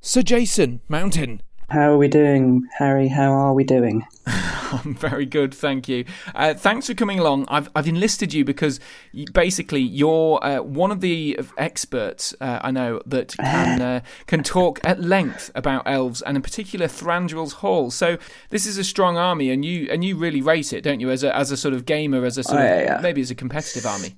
[0.00, 1.42] Sir Jason Mountain.
[1.68, 3.08] How are we doing, Harry?
[3.08, 4.06] How are we doing?
[4.26, 6.06] I'm very good, thank you.
[6.34, 7.44] Uh, thanks for coming along.
[7.48, 8.80] I've I've enlisted you because
[9.12, 14.42] you, basically you're uh, one of the experts uh, I know that can uh, can
[14.42, 17.90] talk at length about elves and in particular Thranduil's Hall.
[17.90, 18.16] So
[18.48, 21.10] this is a strong army, and you and you really rate it, don't you?
[21.10, 23.00] As a as a sort of gamer, as a sort Oh, of yeah.
[23.02, 24.16] maybe as a competitive army.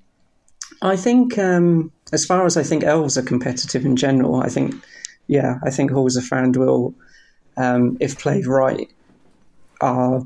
[0.82, 4.74] I think, um, as far as I think elves are competitive in general, I think,
[5.26, 6.94] yeah, I think Halls of Thranduil,
[7.60, 8.90] um, if played right,
[9.80, 10.22] are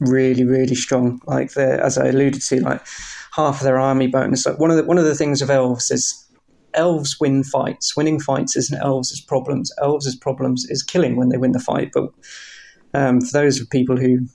[0.00, 1.20] really, really strong.
[1.26, 2.82] Like as I alluded to, like
[3.36, 4.46] half of their army bonus.
[4.46, 6.26] Like one of the one of the things of elves is
[6.74, 7.96] elves win fights.
[7.96, 9.72] Winning fights isn't elves' problems.
[9.80, 11.90] Elves' problems is killing when they win the fight.
[11.92, 12.10] But
[12.94, 14.26] um, for those people who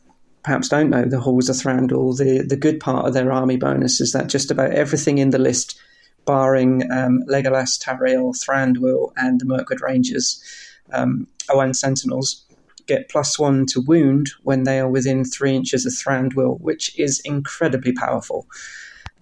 [0.43, 4.01] perhaps don't know the Halls of Thranduil, the, the good part of their army bonus
[4.01, 5.79] is that just about everything in the list,
[6.25, 10.43] barring um, Legolas, Tauriel, Thranduil, and the Mirkwood Rangers,
[10.93, 11.27] um,
[11.73, 12.45] Sentinels,
[12.87, 17.19] get plus one to wound when they are within three inches of Thranduil, which is
[17.21, 18.47] incredibly powerful.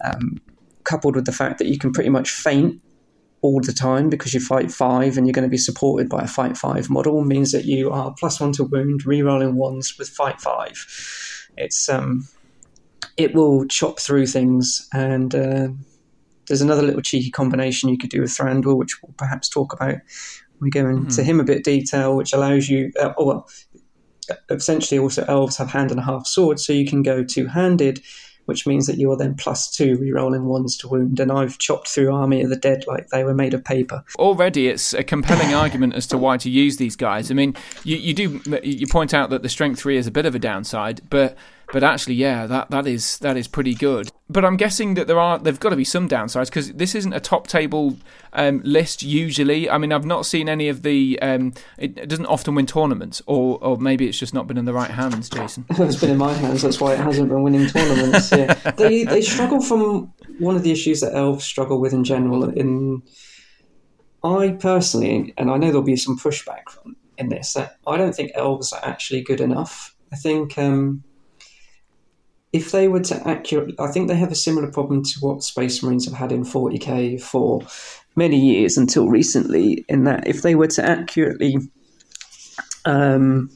[0.02, 0.40] Um,
[0.84, 2.80] coupled with the fact that you can pretty much feint
[3.42, 6.26] all the time because you fight five and you're going to be supported by a
[6.26, 10.40] fight five model means that you are plus one to wound, rerolling ones with fight
[10.40, 10.86] five.
[11.56, 12.28] It's um,
[13.16, 15.68] it will chop through things, and uh,
[16.46, 19.96] there's another little cheeky combination you could do with Thranduil, which we'll perhaps talk about.
[20.60, 22.92] We go into him a bit detail, which allows you.
[23.00, 23.48] Uh, oh well,
[24.50, 28.02] essentially also elves have hand and a half sword, so you can go two handed,
[28.44, 31.20] which means that you are then plus two re-rolling ones to wound.
[31.20, 34.04] And I've chopped through Army of the Dead like they were made of paper.
[34.18, 37.30] Already, it's a compelling argument as to why to use these guys.
[37.30, 37.54] I mean,
[37.84, 40.38] you, you do you point out that the strength three is a bit of a
[40.38, 41.36] downside, but
[41.72, 44.10] but actually, yeah, that, that is that is pretty good.
[44.28, 47.12] But I'm guessing that there are there've got to be some downsides because this isn't
[47.12, 47.96] a top table
[48.32, 49.70] um, list usually.
[49.70, 51.18] I mean, I've not seen any of the.
[51.22, 54.64] Um, it, it, doesn't often win tournaments, or or maybe it's just not been in
[54.64, 55.64] the right hands, Jason.
[55.70, 56.62] it's been in my hands.
[56.62, 58.32] That's why it hasn't been winning tournaments.
[58.32, 62.44] Yeah, they they struggle from one of the issues that elves struggle with in general.
[62.50, 63.02] In
[64.24, 66.64] I personally, and I know there'll be some pushback
[67.16, 69.94] in this, I don't think elves are actually good enough.
[70.12, 70.58] I think.
[70.58, 71.04] Um,
[72.52, 75.82] if they were to accurately, I think they have a similar problem to what Space
[75.82, 77.60] Marines have had in 40k for
[78.16, 81.56] many years until recently, in that if they were to accurately
[82.84, 83.50] um,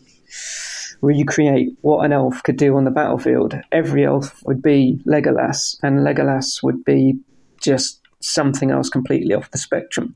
[1.01, 5.99] recreate what an elf could do on the battlefield, every elf would be Legolas, and
[6.01, 7.19] Legolas would be
[7.61, 10.15] just something else completely off the spectrum.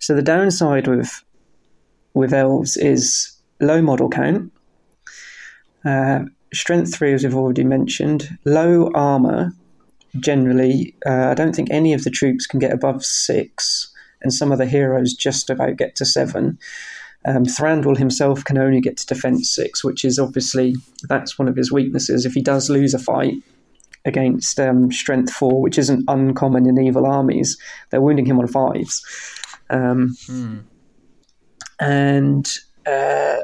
[0.00, 1.24] So the downside with
[2.14, 4.52] with elves is low model count.
[5.84, 6.20] Uh,
[6.52, 9.52] strength three, as we've already mentioned, low armor.
[10.18, 13.92] Generally, uh, I don't think any of the troops can get above six,
[14.22, 16.58] and some of the heroes just about get to seven.
[17.26, 20.74] Um, Thranduil himself can only get to defense six, which is obviously
[21.08, 22.24] that's one of his weaknesses.
[22.24, 23.34] If he does lose a fight
[24.04, 27.58] against um, strength four, which isn't uncommon in evil armies,
[27.90, 29.04] they're wounding him on fives.
[29.68, 30.58] Um, hmm.
[31.80, 33.38] And uh,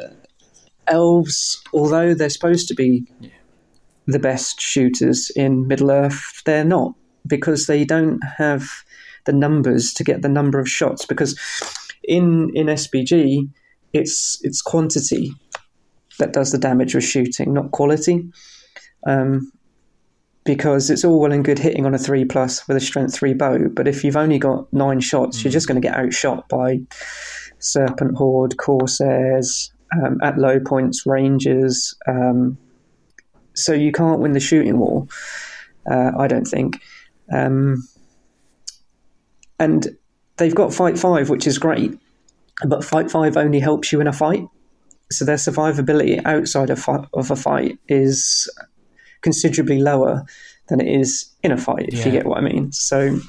[0.86, 3.30] elves, although they're supposed to be yeah.
[4.06, 6.94] the best shooters in Middle Earth, they're not
[7.26, 8.68] because they don't have
[9.24, 11.06] the numbers to get the number of shots.
[11.06, 11.38] Because
[12.02, 13.48] in in SBG,
[13.92, 15.32] it's it's quantity
[16.18, 18.28] that does the damage with shooting, not quality.
[19.06, 19.52] Um,
[20.44, 23.32] because it's all well and good hitting on a three plus with a strength three
[23.32, 25.44] bow, but if you've only got nine shots, mm.
[25.44, 26.80] you're just going to get outshot by
[27.58, 29.72] Serpent Horde, Corsairs,
[30.02, 31.96] um, at low points, ranges.
[32.06, 32.58] Um,
[33.54, 35.06] so you can't win the shooting war,
[35.90, 36.80] uh, I don't think.
[37.32, 37.86] Um,
[39.58, 39.96] and
[40.36, 41.98] they've got Fight 5, which is great,
[42.66, 44.46] but Fight 5 only helps you in a fight.
[45.10, 48.50] So their survivability outside of, of a fight is
[49.20, 50.24] considerably lower
[50.68, 52.06] than it is in a fight, if yeah.
[52.06, 52.72] you get what I mean.
[52.72, 53.20] So.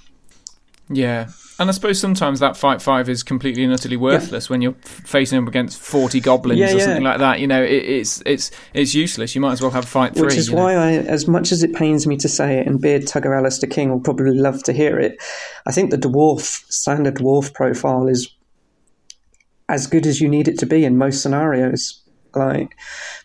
[0.90, 4.54] Yeah, and I suppose sometimes that fight five is completely and utterly worthless yeah.
[4.54, 7.40] when you're facing them against forty goblins yeah, or something like that.
[7.40, 9.34] You know, it, it's it's it's useless.
[9.34, 10.26] You might as well have fight three.
[10.26, 10.82] Which is why know?
[10.82, 13.90] I, as much as it pains me to say it, and Beard Tugger Alistair King
[13.90, 15.18] will probably love to hear it.
[15.66, 18.30] I think the dwarf standard dwarf profile is
[19.68, 22.02] as good as you need it to be in most scenarios.
[22.36, 22.76] Like,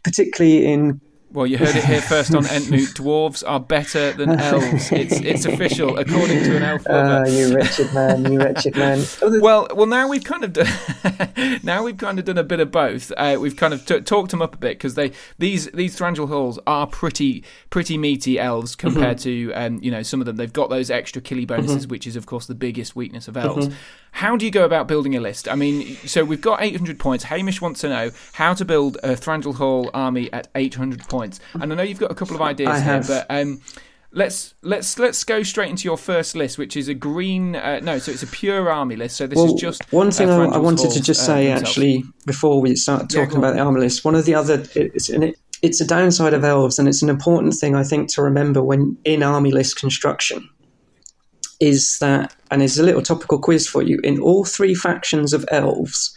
[0.02, 1.00] particularly in
[1.32, 2.94] well, you heard it here first on Entmoot.
[2.94, 4.90] Dwarves are better than elves.
[4.90, 7.24] It's it's official, according to an elf lover.
[7.26, 8.32] Oh, you wretched man!
[8.32, 9.04] You wretched man.
[9.40, 12.72] well, well, now we've kind of done, now we've kind of done a bit of
[12.72, 13.12] both.
[13.16, 16.28] Uh, we've kind of t- talked them up a bit because they these these Thranduil
[16.28, 19.52] Halls are pretty pretty meaty elves compared mm-hmm.
[19.52, 20.36] to um, you know some of them.
[20.36, 21.90] They've got those extra killy bonuses, mm-hmm.
[21.90, 23.68] which is of course the biggest weakness of elves.
[23.68, 23.76] Mm-hmm.
[24.12, 25.48] How do you go about building a list?
[25.48, 27.24] I mean, so we've got 800 points.
[27.24, 31.40] Hamish wants to know how to build a Thranduil Hall army at 800 points.
[31.54, 33.08] And I know you've got a couple of ideas I here, have.
[33.08, 33.60] but um,
[34.12, 37.56] let's let's let's go straight into your first list, which is a green.
[37.56, 39.16] Uh, no, so it's a pure army list.
[39.16, 41.50] So this well, is just one thing uh, I, I, wanted to just uh, say
[41.50, 44.04] actually before we start talking yeah, about the army list.
[44.04, 47.54] One of the other it's it, it's a downside of elves, and it's an important
[47.54, 50.48] thing I think to remember when in army list construction
[51.60, 54.00] is that, and it's a little topical quiz for you.
[54.02, 56.16] In all three factions of elves,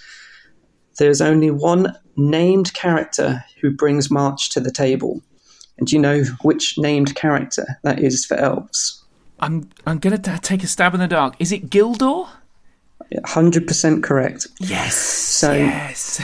[0.98, 5.22] there's only one named character who brings March to the table.
[5.78, 9.04] And do you know which named character that is for elves?
[9.40, 11.36] I'm I'm gonna t- take a stab in the dark.
[11.40, 12.30] Is it Gildor?
[13.26, 14.48] Hundred percent correct.
[14.60, 14.96] Yes.
[14.96, 16.22] So yes.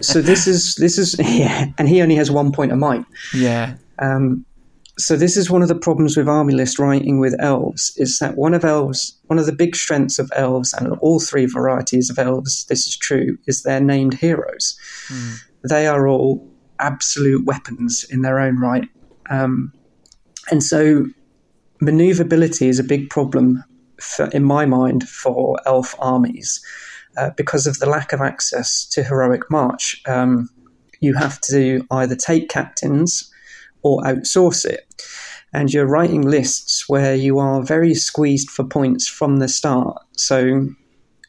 [0.00, 3.04] so this is this is yeah, and he only has one point of might.
[3.34, 3.74] Yeah.
[3.98, 4.46] Um,
[4.98, 8.36] so this is one of the problems with army list writing with elves is that
[8.36, 12.18] one of elves one of the big strengths of elves and all three varieties of
[12.18, 14.78] elves this is true is they're named heroes.
[15.08, 15.38] Mm.
[15.68, 16.46] they are all
[16.80, 18.88] absolute weapons in their own right.
[19.30, 19.72] Um,
[20.50, 21.06] and so
[21.80, 23.64] maneuverability is a big problem
[24.00, 26.60] for, in my mind for elf armies.
[27.16, 30.48] Uh, because of the lack of access to heroic march um,
[31.00, 33.32] you have to either take captains
[33.88, 34.84] or outsource it.
[35.52, 39.96] And you're writing lists where you are very squeezed for points from the start.
[40.16, 40.68] So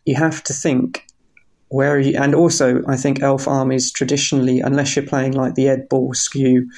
[0.05, 1.05] you have to think
[1.69, 5.87] where you, and also I think elf armies traditionally, unless you're playing like the Ed
[5.87, 6.69] Ball skew,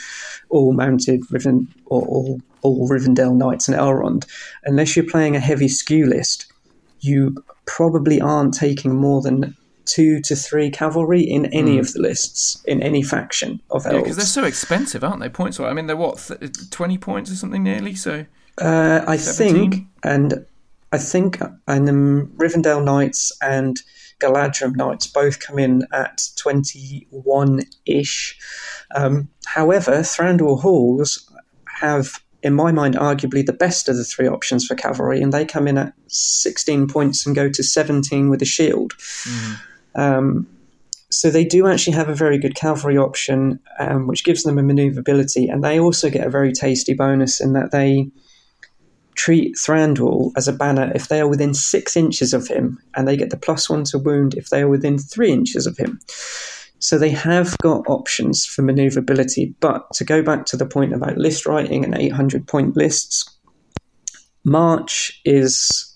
[0.50, 4.26] all mounted Riven or all, all Rivendell Knights and Elrond,
[4.66, 6.52] unless you're playing a heavy skew list,
[7.00, 9.56] you probably aren't taking more than
[9.86, 13.96] two to three cavalry in any of the lists in any faction of elves.
[13.96, 15.30] Yeah, because they're so expensive, aren't they?
[15.30, 15.60] Points.
[15.60, 17.96] I mean, they're what th- twenty points or something nearly.
[17.96, 18.26] So
[18.62, 19.72] Uh, I 17?
[19.72, 20.46] think, and
[20.92, 23.80] I think, and um, Rivendell Knights and
[24.20, 28.38] Galadhrim Knights both come in at 21 ish.
[28.96, 31.32] Um, however, Thranduil Halls
[31.80, 35.46] have, in my mind, arguably the best of the three options for cavalry, and they
[35.46, 38.94] come in at 16 points and go to 17 with a shield.
[39.96, 40.48] Um,
[41.10, 44.64] so they do actually have a very good cavalry option, um, which gives them a
[44.64, 48.10] maneuverability, and they also get a very tasty bonus in that they
[49.16, 53.18] treat Thranduil as a banner if they are within six inches of him, and they
[53.18, 56.00] get the plus one to wound if they are within three inches of him.
[56.80, 59.54] So they have got options for maneuverability.
[59.60, 63.30] But to go back to the point about list writing and 800 point lists,
[64.44, 65.96] March is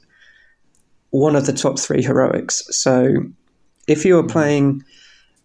[1.10, 2.64] one of the top three heroics.
[2.70, 3.16] So
[3.88, 4.84] if you are playing,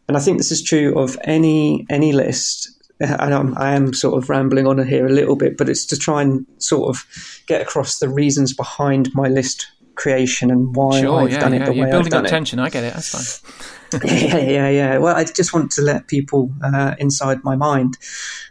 [0.08, 2.68] and I think this is true of any any list.
[3.02, 5.96] And I'm, I am sort of rambling on here a little bit, but it's to
[5.96, 7.06] try and sort of
[7.46, 11.60] get across the reasons behind my list creation and why sure, I've yeah, done it
[11.60, 11.64] yeah.
[11.64, 12.30] the You're way I've building done up it.
[12.30, 12.58] tension.
[12.58, 12.92] I get it.
[12.92, 14.00] That's fine.
[14.04, 14.98] yeah, yeah, yeah.
[14.98, 17.96] Well, I just want to let people uh, inside my mind,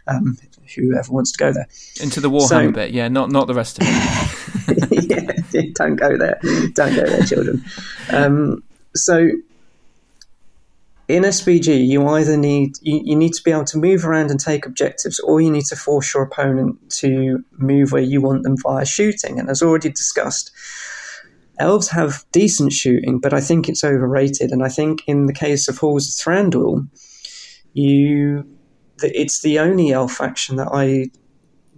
[0.06, 0.36] um,
[0.74, 1.68] whoever wants to go there.
[2.02, 5.10] Into the Warhammer So- bit, yeah, not not the rest of it.
[5.10, 6.38] yeah, don't go there.
[6.74, 7.64] Don't go there, children.
[8.10, 8.62] Um,
[8.94, 9.30] so,
[11.10, 14.38] in SBG, you either need you, you need to be able to move around and
[14.38, 18.56] take objectives, or you need to force your opponent to move where you want them
[18.56, 19.38] via shooting.
[19.38, 20.52] And as already discussed,
[21.58, 24.50] elves have decent shooting, but I think it's overrated.
[24.52, 26.88] And I think in the case of Halls of Thranduil,
[27.72, 28.46] you
[29.02, 31.10] it's the only elf faction that I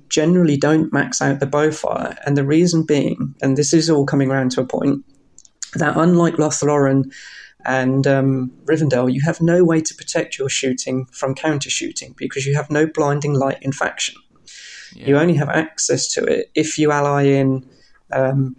[0.09, 4.31] generally don't max out the bowfire, and the reason being, and this is all coming
[4.31, 5.05] around to a point,
[5.75, 7.11] that unlike Lothlorien
[7.65, 12.47] and um, Rivendell, you have no way to protect your shooting from counter shooting because
[12.47, 14.17] you have no blinding light in faction.
[14.95, 17.67] You only have access to it if you ally in.
[18.13, 18.57] Um,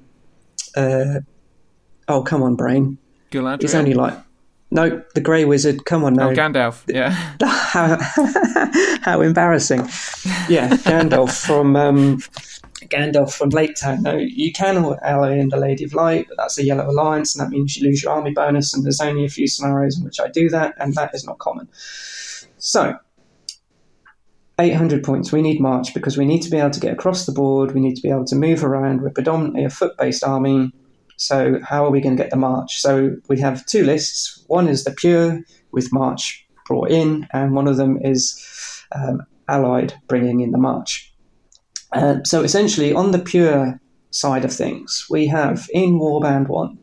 [0.76, 1.20] uh,
[2.08, 2.98] oh, come on, brain!
[3.30, 3.64] Galadriel.
[3.64, 4.18] It's only like
[4.74, 5.86] no, the Grey Wizard.
[5.86, 6.32] Come on, no.
[6.32, 6.84] oh, Gandalf.
[6.94, 7.12] Yeah.
[7.42, 7.98] how,
[9.04, 9.82] how embarrassing.
[10.50, 12.20] Yeah, Gandalf from um,
[12.90, 14.04] Gandalf from Lake Town.
[14.04, 17.46] No, you can ally in the Lady of Light, but that's a yellow alliance, and
[17.46, 18.74] that means you lose your army bonus.
[18.74, 21.40] And there's only a few scenarios in which I do that, and that is not
[21.40, 21.68] common.
[22.58, 22.98] So,
[24.60, 25.32] 800 points.
[25.32, 27.74] We need March because we need to be able to get across the board.
[27.74, 29.02] We need to be able to move around.
[29.02, 30.72] We're predominantly a foot-based army.
[31.18, 32.82] So, how are we going to get the March?
[32.82, 34.44] So, we have two lists.
[34.48, 39.94] One is the pure with March brought in, and one of them is um, allied
[40.08, 41.13] bringing in the March.
[41.94, 43.80] Uh, so, essentially, on the pure
[44.10, 46.78] side of things, we have in Warband 1,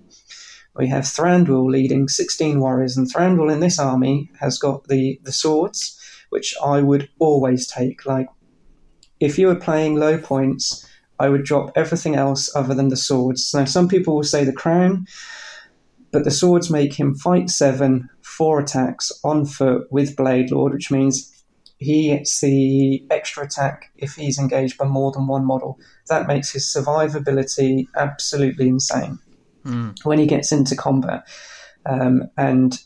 [0.77, 5.33] we have Thranduil leading 16 warriors, and Thranduil in this army has got the, the
[5.33, 5.99] swords,
[6.31, 8.07] which I would always take.
[8.07, 8.29] Like,
[9.19, 10.87] if you were playing low points,
[11.19, 13.53] I would drop everything else other than the swords.
[13.53, 15.07] Now, some people will say the crown,
[16.13, 20.91] but the swords make him fight seven, four attacks on foot with Blade Lord, which
[20.91, 21.40] means
[21.81, 25.79] he gets the extra attack if he's engaged by more than one model.
[26.09, 29.19] That makes his survivability absolutely insane
[30.05, 31.27] when he gets into combat.
[31.87, 32.79] Um, and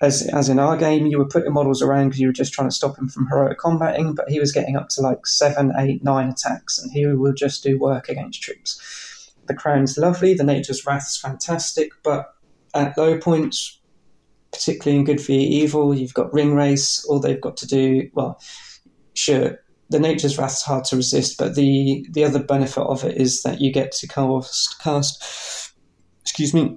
[0.00, 2.68] as as in our game, you were putting models around because you were just trying
[2.68, 6.02] to stop him from heroic combating, but he was getting up to like seven, eight,
[6.02, 9.30] nine attacks, and he will just do work against troops.
[9.46, 12.34] The crown's lovely, the nature's wrath's fantastic, but
[12.74, 13.80] at low points,
[14.56, 17.06] particularly in Good for Evil, you've got Ringwraiths.
[17.08, 18.40] All they've got to do, well,
[19.14, 19.58] sure,
[19.90, 23.60] the Nature's Wrath's hard to resist, but the the other benefit of it is that
[23.60, 25.72] you get to cast cast,
[26.22, 26.76] excuse me,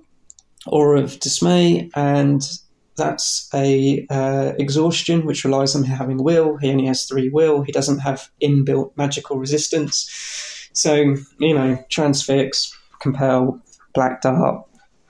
[0.67, 2.41] Aura of Dismay, and
[2.95, 6.57] that's a uh, exhaustion which relies on having will.
[6.57, 7.61] He only has three will.
[7.61, 10.69] He doesn't have inbuilt magical resistance.
[10.73, 13.59] So you know, transfix, compel,
[13.93, 14.65] black dart,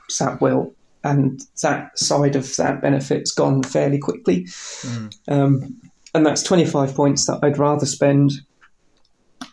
[0.10, 4.48] sap will, and that side of that benefit's gone fairly quickly.
[5.28, 5.80] Um,
[6.14, 8.34] and that's 25 points that I'd rather spend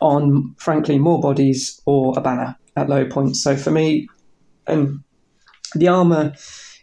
[0.00, 3.42] on, frankly, more bodies or a banner at low points.
[3.42, 4.08] So for me,
[4.66, 5.00] and
[5.74, 6.34] the armor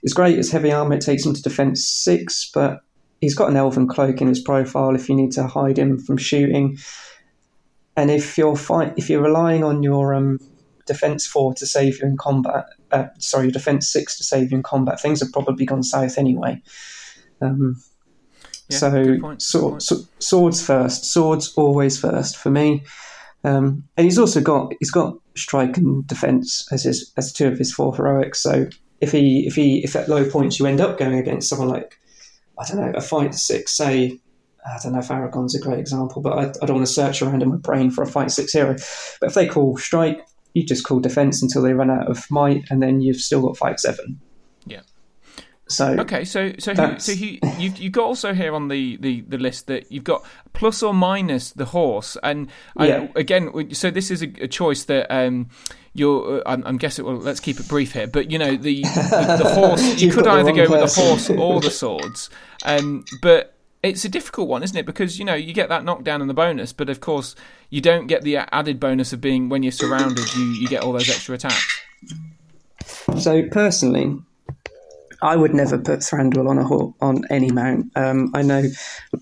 [0.03, 0.39] is great.
[0.39, 0.95] It's heavy armor.
[0.95, 2.79] It takes him to defense six, but
[3.21, 6.17] he's got an elven cloak in his profile if you need to hide him from
[6.17, 6.77] shooting.
[7.95, 10.39] And if you're fight, if you're relying on your um,
[10.85, 12.65] defense four to save you in combat.
[12.93, 15.01] Uh, sorry, defense six to save you in combat.
[15.01, 16.61] Things have probably gone south anyway.
[17.41, 17.81] Um,
[18.69, 21.05] Yeah, so, good point, good sword, so- swords first.
[21.05, 22.83] Swords always first for me.
[23.43, 27.57] Um, and he's also got he's got strike and defense as his as two of
[27.57, 28.41] his four heroics.
[28.41, 28.67] So
[29.01, 31.99] if he if he if at low points you end up going against someone like
[32.57, 34.19] I don't know a fight six, say
[34.65, 37.21] I don't know if Aragorn's a great example, but I, I don't want to search
[37.21, 38.75] around in my brain for a fight six hero.
[39.19, 42.63] But if they call strike, you just call defense until they run out of might,
[42.69, 44.19] and then you've still got five seven.
[44.65, 44.81] Yeah.
[45.67, 49.21] So Okay, so so who, so you you've, you've got also here on the, the,
[49.21, 53.07] the list that you've got plus or minus the horse, and I, Yeah.
[53.15, 55.49] again, so this is a, a choice that um,
[55.93, 56.39] you're.
[56.39, 57.05] Uh, I'm, I'm guessing.
[57.05, 59.95] Well, let's keep it brief here, but you know the the, the horse.
[60.01, 62.29] You could either go with the horse or the swords,
[62.65, 63.52] um, but
[63.83, 64.85] it's a difficult one, isn't it?
[64.85, 67.35] Because you know you get that knockdown and the bonus, but of course
[67.69, 70.33] you don't get the added bonus of being when you're surrounded.
[70.35, 71.81] You you get all those extra attacks.
[73.19, 74.17] So personally,
[75.21, 77.91] I would never put Thranduil on a on any mount.
[77.95, 78.63] Um, I know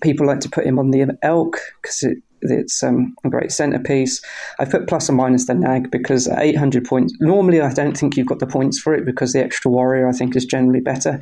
[0.00, 4.20] people like to put him on the elk because it, it's um, a great centerpiece.
[4.58, 7.14] I put plus or minus the nag because 800 points.
[7.20, 10.12] Normally, I don't think you've got the points for it because the extra warrior I
[10.12, 11.20] think is generally better.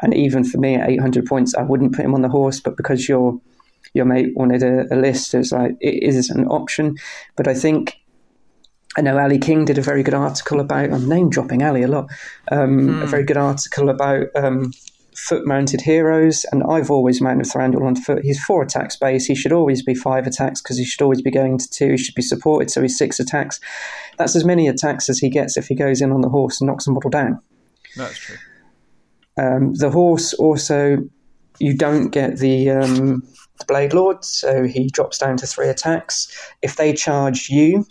[0.00, 2.60] And even for me at 800 points, I wouldn't put him on the horse.
[2.60, 3.40] But because your
[3.94, 6.96] your mate wanted a, a list, it's like it is an option.
[7.36, 7.98] But I think
[8.96, 10.92] I know Ali King did a very good article about.
[10.92, 12.10] I'm name dropping Ali a lot.
[12.50, 14.72] Um, A very good article about um,
[15.28, 18.24] foot mounted heroes, and I've always mounted Thranduil on foot.
[18.24, 19.26] He's four attacks base.
[19.26, 21.92] He should always be five attacks because he should always be going to two.
[21.92, 23.60] He should be supported, so he's six attacks.
[24.18, 26.66] That's as many attacks as he gets if he goes in on the horse and
[26.66, 27.40] knocks a model down.
[27.96, 28.36] That's true.
[29.38, 30.98] Um, the horse also,
[31.58, 33.22] you don't get the um,
[33.58, 36.28] the Blade Lord, so he drops down to three attacks.
[36.62, 37.86] If they charge you,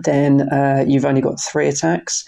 [0.00, 2.24] then uh, you've only got three attacks.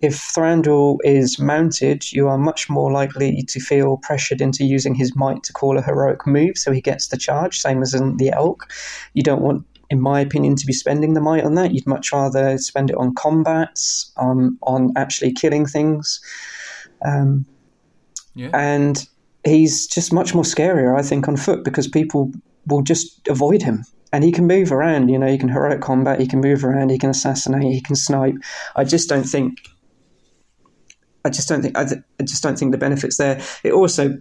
[0.00, 5.14] If Thranduil is mounted, you are much more likely to feel pressured into using his
[5.14, 8.30] might to call a heroic move, so he gets the charge, same as in the
[8.30, 8.72] Elk.
[9.12, 11.74] You don't want, in my opinion, to be spending the might on that.
[11.74, 16.20] You'd much rather spend it on combats, on on actually killing things.
[17.04, 17.44] Um,
[18.34, 18.50] Yeah.
[18.54, 19.06] and
[19.44, 22.30] he's just much more scarier, I think, on foot because people
[22.66, 23.84] will just avoid him.
[24.12, 26.90] And he can move around, you know, he can heroic combat, he can move around,
[26.90, 28.34] he can assassinate, he can snipe.
[28.74, 29.58] I just don't think,
[31.24, 33.40] I just don't think, I, th- I just don't think the benefits there.
[33.62, 34.20] It also,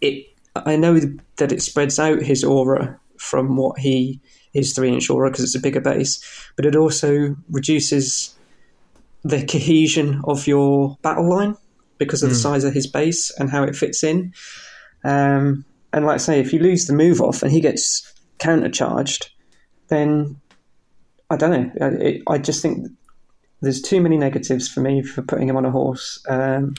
[0.00, 0.98] it, I know
[1.36, 4.20] that it spreads out his aura from what he
[4.54, 6.22] his three inch aura because it's a bigger base,
[6.56, 8.34] but it also reduces
[9.24, 11.56] the cohesion of your battle line
[11.98, 14.32] because of the size of his base and how it fits in.
[15.02, 19.28] Um, and like I say, if you lose the move off and he gets countercharged,
[19.88, 20.40] then
[21.30, 21.86] I don't know.
[21.86, 22.90] I, it, I just think
[23.60, 26.22] there's too many negatives for me for putting him on a horse.
[26.28, 26.74] Um,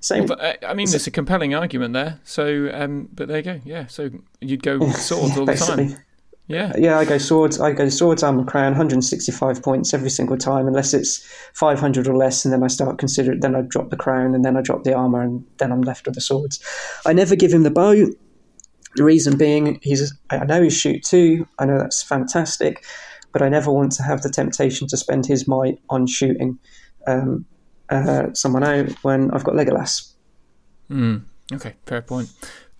[0.00, 2.20] same, But uh, I mean, there's a compelling argument there.
[2.24, 3.60] So, um, but there you go.
[3.64, 3.86] Yeah.
[3.86, 4.10] So
[4.40, 5.88] you'd go with swords all the basically.
[5.88, 5.98] time.
[6.46, 6.72] Yeah.
[6.78, 7.60] Yeah, I go swords.
[7.60, 11.22] I go swords, armor, crown, 165 points every single time, unless it's
[11.52, 13.40] 500 or less, and then I start considering.
[13.40, 16.06] Then I drop the crown, and then I drop the armor, and then I'm left
[16.06, 16.58] with the swords.
[17.04, 18.06] I never give him the bow.
[18.96, 20.12] The reason being, he's.
[20.30, 21.46] I know he's shoot two.
[21.58, 22.84] I know that's fantastic,
[23.32, 26.58] but I never want to have the temptation to spend his might on shooting
[27.06, 27.44] um,
[27.90, 30.12] uh, someone out when I've got Legolas.
[30.90, 31.74] Okay.
[31.86, 32.30] Fair point.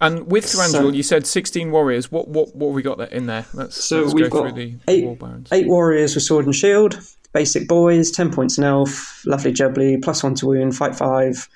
[0.01, 2.11] And with Thranduil, So- you said 16 warriors.
[2.13, 3.47] What what what have we got there in there?
[3.53, 6.55] Let's, So let's we've go got through the eight, war eight warriors with sword and
[6.55, 6.99] shield,
[7.39, 11.49] basic boys, ten points an elf, lovely jubbly, plus one to wound, fight five.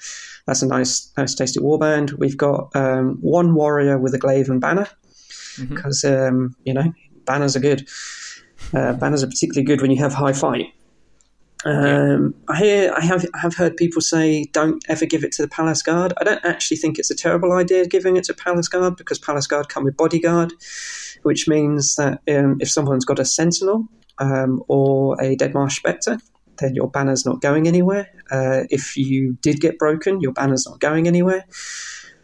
[0.46, 2.12] That's a nice, nice, tasty warband.
[2.18, 4.86] We've got um, one warrior with a glaive and banner
[5.68, 6.92] because um, you know
[7.24, 7.88] banners are good.
[8.72, 10.66] Uh, banners are particularly good when you have high fight.
[11.64, 15.42] Um, I hear, I have, I have heard people say, "Don't ever give it to
[15.42, 18.68] the palace guard." I don't actually think it's a terrible idea giving it to palace
[18.68, 20.52] guard because palace guard come with bodyguard,
[21.24, 23.88] which means that um, if someone's got a sentinel
[24.18, 26.18] um, or a dead marsh spectre,
[26.58, 28.08] then your banner's not going anywhere.
[28.30, 31.44] Uh, if you did get broken, your banner's not going anywhere.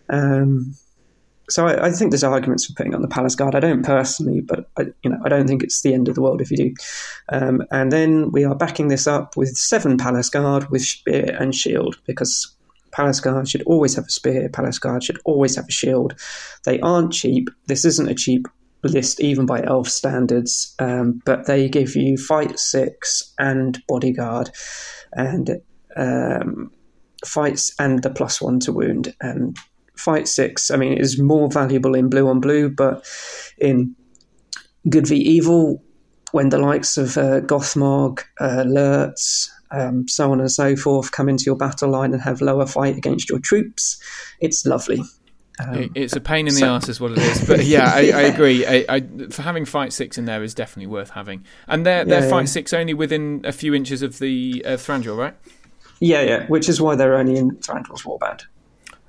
[0.08, 0.74] Um,
[1.50, 3.54] so I, I think there's arguments for putting on the palace guard.
[3.54, 6.22] I don't personally, but I, you know I don't think it's the end of the
[6.22, 6.74] world if you do.
[7.30, 11.54] Um, and then we are backing this up with seven palace guard with spear and
[11.54, 12.54] shield because
[12.90, 14.48] palace guard should always have a spear.
[14.48, 16.14] Palace guard should always have a shield.
[16.64, 17.48] They aren't cheap.
[17.66, 18.46] This isn't a cheap
[18.82, 24.50] list even by elf standards, um, but they give you fight six and bodyguard
[25.12, 25.60] and
[25.96, 26.70] um,
[27.24, 29.56] fights and the plus one to wound and
[29.96, 30.70] fight six.
[30.70, 33.04] I mean, is more valuable in blue on blue, but
[33.58, 33.94] in
[34.88, 35.82] good v evil,
[36.32, 39.10] when the likes of uh, Gothmog, uh,
[39.70, 42.96] um, so on and so forth come into your battle line and have lower fight
[42.96, 44.00] against your troops,
[44.40, 45.02] it's lovely.
[45.60, 47.44] Um, it's a pain in the so- arse, is what it is.
[47.46, 48.66] But yeah, I, I agree.
[48.66, 51.44] I, I, for having fight six in there is definitely worth having.
[51.66, 52.46] And they're, they're Yeah, fight yeah.
[52.46, 55.34] six only within a few inches of the uh, Thranduil, right?
[56.00, 58.44] Yeah, yeah, which is why they're only in Thranduil's Warband.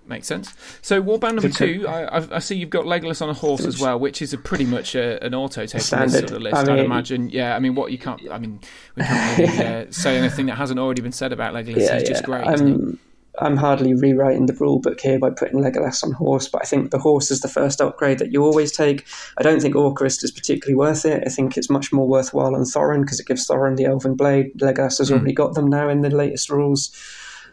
[0.07, 0.55] Makes sense.
[0.81, 3.99] So warband number two, I, I, see you've got Legolas on a horse as well,
[3.99, 6.55] which is a pretty much a, an auto take on this sort of list.
[6.55, 7.29] I I'd mean- imagine.
[7.29, 8.19] Yeah, I mean, what you can't.
[8.31, 8.59] I mean,
[8.95, 11.77] we can't really uh, say anything that hasn't already been said about Legolas.
[11.85, 12.47] Yeah, He's just great.
[12.47, 12.97] isn't he?
[13.41, 16.91] I'm, hardly rewriting the rule book here by putting Legolas on horse, but I think
[16.91, 19.05] the horse is the first upgrade that you always take.
[19.37, 21.23] I don't think Orcrist is particularly worth it.
[21.25, 24.51] I think it's much more worthwhile on Thorin because it gives Thorin the Elven Blade.
[24.59, 26.95] Legolas has already got them now in the latest rules.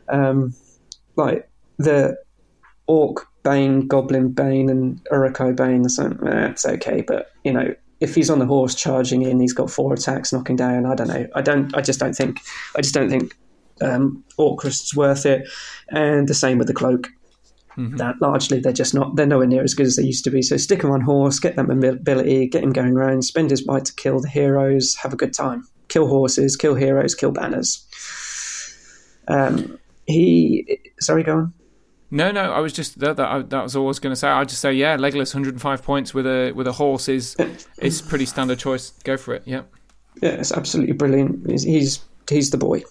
[0.09, 0.55] Um,
[1.17, 1.49] like
[1.79, 2.17] the
[2.87, 7.75] Orc Bane, Goblin Bane, and Uruk-hai Bane, so, eh, it's okay, but you know.
[7.99, 10.85] If he's on the horse charging in, he's got four attacks knocking down.
[10.85, 11.27] I don't know.
[11.35, 11.75] I don't.
[11.75, 12.43] I just don't think.
[12.77, 13.35] I just don't think
[13.81, 15.48] um, Orcrist's worth it,
[15.89, 17.09] and the same with the cloak.
[17.77, 19.16] That largely they're just not.
[19.16, 20.40] They're nowhere near as good as they used to be.
[20.40, 23.85] So stick him on horse, get that mobility, get him going around, spend his bite
[23.85, 27.86] to kill the heroes, have a good time, kill horses, kill heroes, kill banners.
[29.28, 31.55] Um, he sorry, go on.
[32.11, 33.16] No, no, I was just that.
[33.16, 34.28] That, that was all I was going to say.
[34.28, 37.36] I'd just say, yeah, Legolas, 105 points with a with a horse is
[37.78, 38.90] is pretty standard choice.
[39.05, 39.43] Go for it.
[39.44, 39.62] Yeah.
[40.23, 41.51] Yeah, it's absolutely brilliant.
[41.51, 42.85] He's he's, he's the boy.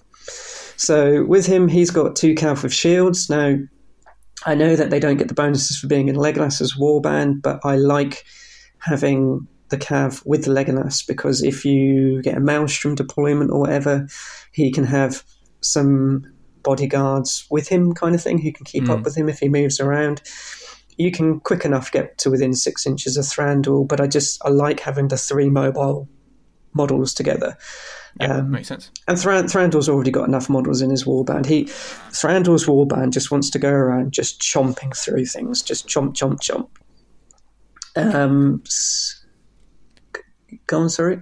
[0.77, 3.29] So with him, he's got two Cav with shields.
[3.29, 3.57] Now,
[4.45, 7.77] I know that they don't get the bonuses for being in Legolas's warband, but I
[7.77, 8.25] like
[8.79, 14.07] having the Cav with the Legolas because if you get a Maelstrom deployment or whatever,
[14.51, 15.23] he can have
[15.61, 16.31] some
[16.61, 19.03] bodyguards with him, kind of thing, who can keep up hmm.
[19.03, 20.21] with him if he moves around.
[20.97, 24.49] You can quick enough get to within six inches of Thranduil, but I just I
[24.49, 26.07] like having the three mobile
[26.75, 27.57] models together.
[28.19, 28.91] Yeah, Um, makes sense.
[29.07, 31.45] And Thran- Thranduil's already got enough models in his warband.
[31.47, 36.39] He Thranduil's warband just wants to go around just chomping through things, just chomp, chomp,
[36.39, 36.67] chomp.
[37.97, 38.61] Um,
[40.67, 41.21] go on, sorry.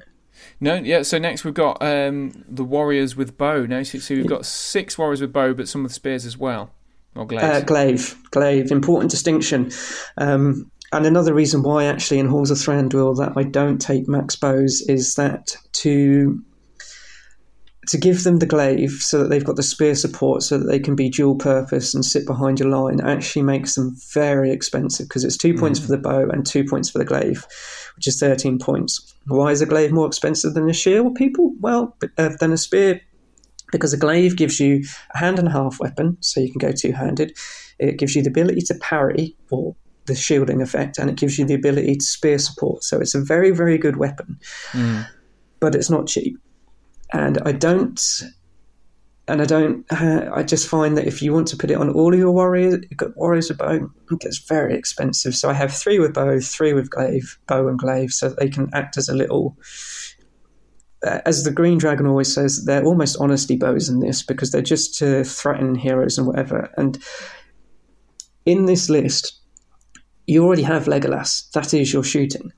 [0.60, 1.02] No, yeah.
[1.02, 3.66] So next we've got um, the warriors with bow.
[3.66, 6.72] No, so, so we've got six warriors with bow, but some with spears as well,
[7.16, 7.44] or glaives.
[7.44, 9.72] Uh, glaive, glaive, important distinction.
[10.18, 14.36] Um, and another reason why, actually, in Halls of Thranduil, that I don't take max
[14.36, 16.44] bows is that to
[17.88, 20.80] to give them the glaive so that they've got the spear support so that they
[20.80, 25.26] can be dual purpose and sit behind your line actually makes them very expensive because
[25.26, 27.46] it's two points for the bow and two points for the glaive,
[27.98, 29.14] which is 13 points.
[29.28, 31.54] Why is a glaive more expensive than a shield, people?
[31.60, 33.02] Well, uh, than a spear
[33.72, 34.84] because a glaive gives you
[35.14, 37.36] a hand and a half weapon, so you can go two handed.
[37.80, 41.46] It gives you the ability to parry or the shielding effect, and it gives you
[41.46, 42.84] the ability to spear support.
[42.84, 44.40] So it's a very, very good weapon,
[45.60, 46.38] but it's not cheap.
[47.12, 48.02] And I don't,
[49.28, 51.90] and I don't, uh, I just find that if you want to put it on
[51.92, 55.36] all of your warriors, you've got warriors with bow, it gets very expensive.
[55.36, 58.70] So I have three with bow, three with glaive, bow and glaive, so they can
[58.74, 59.58] act as a little
[61.06, 64.62] uh, as the Green Dragon always says, they're almost honesty bows in this because they're
[64.62, 66.72] just to threaten heroes and whatever.
[66.78, 66.98] And
[68.46, 69.40] in this list,
[70.28, 71.50] you already have Legolas.
[71.52, 72.54] That is your shooting.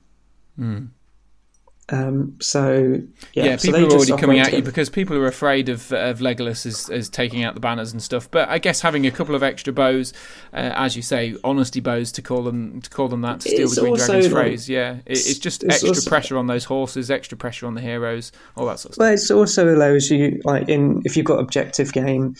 [1.88, 2.98] Um, so
[3.32, 6.18] yeah, yeah, so people are already coming at you because people are afraid of of
[6.18, 8.28] Legolas as, as taking out the banners and stuff.
[8.28, 10.12] But I guess having a couple of extra bows,
[10.52, 13.66] uh, as you say, honesty bows to call them to call them that to steal
[13.66, 14.68] It's the Green Dragon's like, phrase.
[14.68, 17.80] Yeah, it, it's just it's extra also- pressure on those horses, extra pressure on the
[17.80, 19.04] heroes, all that sort of stuff.
[19.04, 22.34] Well, it also allows you, like in if you've got objective game,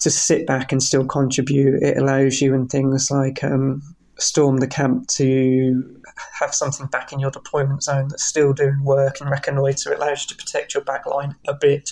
[0.00, 1.80] to sit back and still contribute.
[1.80, 3.82] It allows you in things like um,
[4.18, 6.00] storm the camp to
[6.38, 9.92] have something back in your deployment zone that's still doing work and reconnoiter.
[9.92, 11.90] It allows you to protect your back line a bit,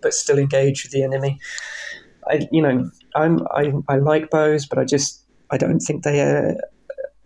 [0.00, 1.40] but still engage with the enemy.
[2.26, 6.20] I, you know, I'm I, I like bows, but I just I don't think they.
[6.20, 6.54] Uh,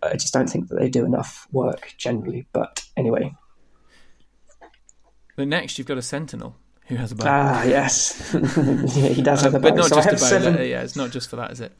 [0.02, 2.46] I just don't think that they do enough work generally.
[2.52, 3.34] But anyway,
[5.36, 6.56] But next you've got a sentinel
[6.86, 7.24] who has a bow.
[7.28, 8.30] ah yes,
[8.96, 9.68] yeah, he does have a bow.
[9.70, 10.16] but not so just a bow.
[10.16, 10.56] seven.
[10.56, 11.72] uh, Yeah, it's not just for that, is it?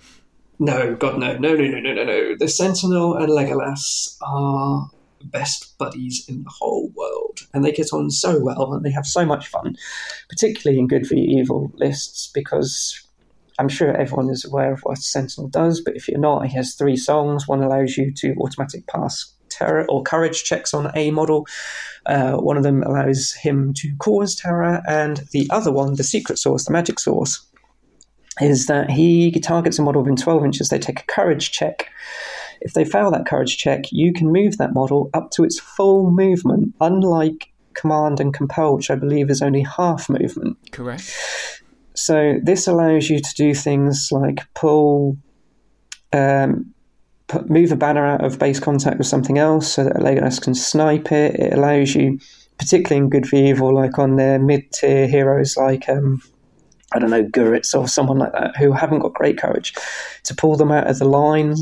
[0.59, 2.37] No, God, no, no, no, no, no, no, no.
[2.37, 4.91] The Sentinel and Legolas are
[5.25, 9.07] best buddies in the whole world, and they get on so well, and they have
[9.07, 9.77] so much fun,
[10.29, 13.05] particularly in Good v Evil lists, because
[13.59, 16.75] I'm sure everyone is aware of what Sentinel does, but if you're not, he has
[16.75, 17.49] three songs.
[17.49, 21.47] One allows you to automatic pass terror or courage checks on a model.
[22.07, 26.39] Uh, one of them allows him to cause terror, and the other one, the secret
[26.39, 27.45] sauce, the magic source,
[28.40, 30.69] is that he targets a model within 12 inches.
[30.69, 31.90] They take a courage check.
[32.60, 36.10] If they fail that courage check, you can move that model up to its full
[36.10, 40.56] movement, unlike command and compel, which I believe is only half movement.
[40.73, 41.15] Correct.
[41.94, 45.16] So this allows you to do things like pull,
[46.12, 46.73] um,
[47.28, 50.55] put, move a banner out of base contact with something else so that Legolas can
[50.55, 51.35] snipe it.
[51.36, 52.19] It allows you,
[52.59, 56.20] particularly in Good v Evil, like on their mid tier heroes like um,
[56.93, 59.74] I don't know Guritz or someone like that who haven't got great courage,
[60.24, 61.56] to pull them out of the line.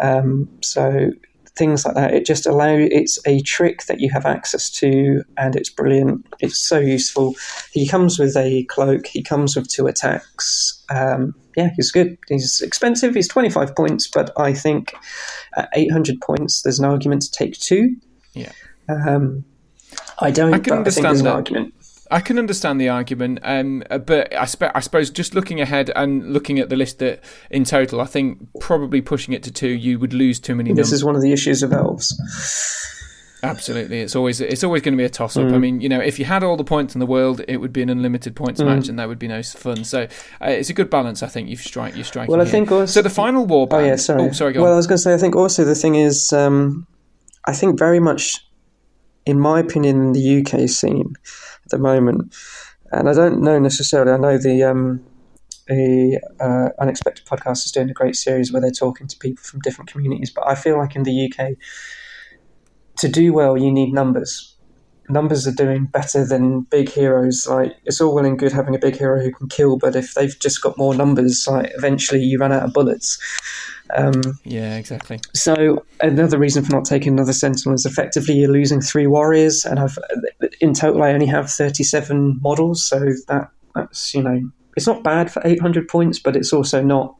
[0.00, 1.10] Um, so
[1.56, 2.14] things like that.
[2.14, 6.26] It just allow it's a trick that you have access to, and it's brilliant.
[6.40, 7.34] It's so useful.
[7.72, 9.06] He comes with a cloak.
[9.06, 10.82] He comes with two attacks.
[10.88, 12.16] Um, yeah, he's good.
[12.28, 13.14] He's expensive.
[13.14, 14.94] He's twenty five points, but I think
[15.56, 17.96] at eight hundred points, there's an argument to take two.
[18.32, 18.52] Yeah.
[18.88, 19.44] Um,
[20.18, 20.54] I don't.
[20.54, 21.72] I can I understand there's an that.
[22.12, 26.32] I can understand the argument, um, but I, spe- I suppose just looking ahead and
[26.32, 29.98] looking at the list that in total, I think probably pushing it to two, you
[30.00, 30.92] would lose too many This numbers.
[30.92, 32.12] is one of the issues of elves.
[33.42, 35.44] Absolutely, it's always it's always going to be a toss up.
[35.46, 35.60] I Mm.
[35.60, 37.80] mean, you know, if you had all the points in the world, it would be
[37.80, 39.82] an unlimited points match, and that would be no fun.
[39.84, 40.02] So
[40.42, 41.48] uh, it's a good balance, I think.
[41.48, 42.30] You've strike you're striking.
[42.30, 42.50] Well, I here.
[42.52, 43.00] think also- so.
[43.02, 43.62] The final war.
[43.62, 44.22] Oh Band, yeah, sorry.
[44.24, 44.52] Oh, sorry.
[44.52, 46.86] Go well, I was going to say, I think also the thing is, um,
[47.46, 48.46] I think very much,
[49.24, 51.14] in my opinion, in the UK scene
[51.70, 52.34] the moment,
[52.92, 54.12] and I don't know necessarily.
[54.12, 55.04] I know the um,
[55.66, 59.60] the uh, Unexpected podcast is doing a great series where they're talking to people from
[59.60, 61.56] different communities, but I feel like in the UK,
[62.98, 64.49] to do well, you need numbers.
[65.10, 67.46] Numbers are doing better than big heroes.
[67.48, 70.14] Like it's all well and good having a big hero who can kill, but if
[70.14, 73.18] they've just got more numbers, like eventually you run out of bullets.
[73.96, 75.18] Um, Yeah, exactly.
[75.34, 79.80] so another reason for not taking another sentinel is effectively you're losing three warriors, and
[79.80, 79.98] I've
[80.60, 82.84] in total I only have thirty-seven models.
[82.84, 86.82] So that that's you know it's not bad for eight hundred points, but it's also
[86.82, 87.16] not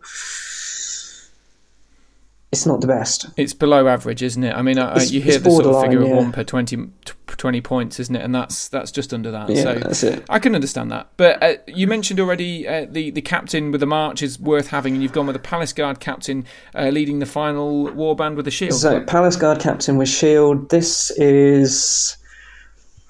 [2.52, 3.26] it's not the best.
[3.36, 4.52] It's below average, isn't it?
[4.52, 6.88] I mean, I, you hear the sort of figure of one per 20,
[7.26, 8.24] 20 points, isn't it?
[8.24, 9.48] And that's that's just under that.
[9.48, 10.24] Yeah, so that's it.
[10.28, 11.10] I can understand that.
[11.16, 14.94] But uh, you mentioned already uh, the the captain with the march is worth having,
[14.94, 16.44] and you've gone with the Palace Guard captain
[16.74, 18.74] uh, leading the final warband with a shield.
[18.74, 20.70] So Palace Guard captain with shield.
[20.70, 22.16] This is,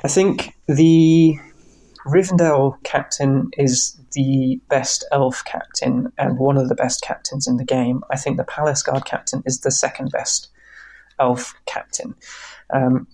[0.05, 1.39] I think the
[2.07, 7.65] Rivendell captain is the best elf captain and one of the best captains in the
[7.65, 8.03] game.
[8.11, 10.49] I think the Palace Guard captain is the second best
[11.19, 12.15] elf captain.
[12.73, 13.07] Um,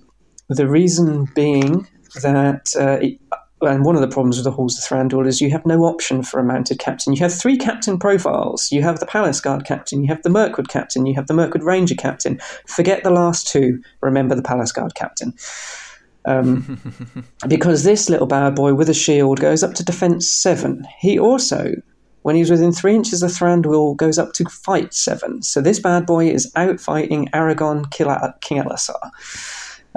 [0.48, 1.88] the reason being
[2.22, 3.18] that, uh, it,
[3.62, 6.22] and one of the problems with the Halls of Thranduil is you have no option
[6.22, 7.14] for a mounted captain.
[7.14, 8.70] You have three captain profiles.
[8.70, 11.64] You have the Palace Guard captain, you have the Mirkwood captain, you have the Mirkwood
[11.64, 12.38] Ranger captain.
[12.66, 13.82] Forget the last two.
[14.02, 15.32] Remember the Palace Guard captain.
[16.26, 16.80] Um,
[17.48, 20.86] because this little bad boy with a shield goes up to defense seven.
[20.98, 21.74] He also,
[22.22, 25.42] when he's within three inches of Thranduil, goes up to fight seven.
[25.42, 29.10] So this bad boy is out fighting Aragorn Kila- King Elessar.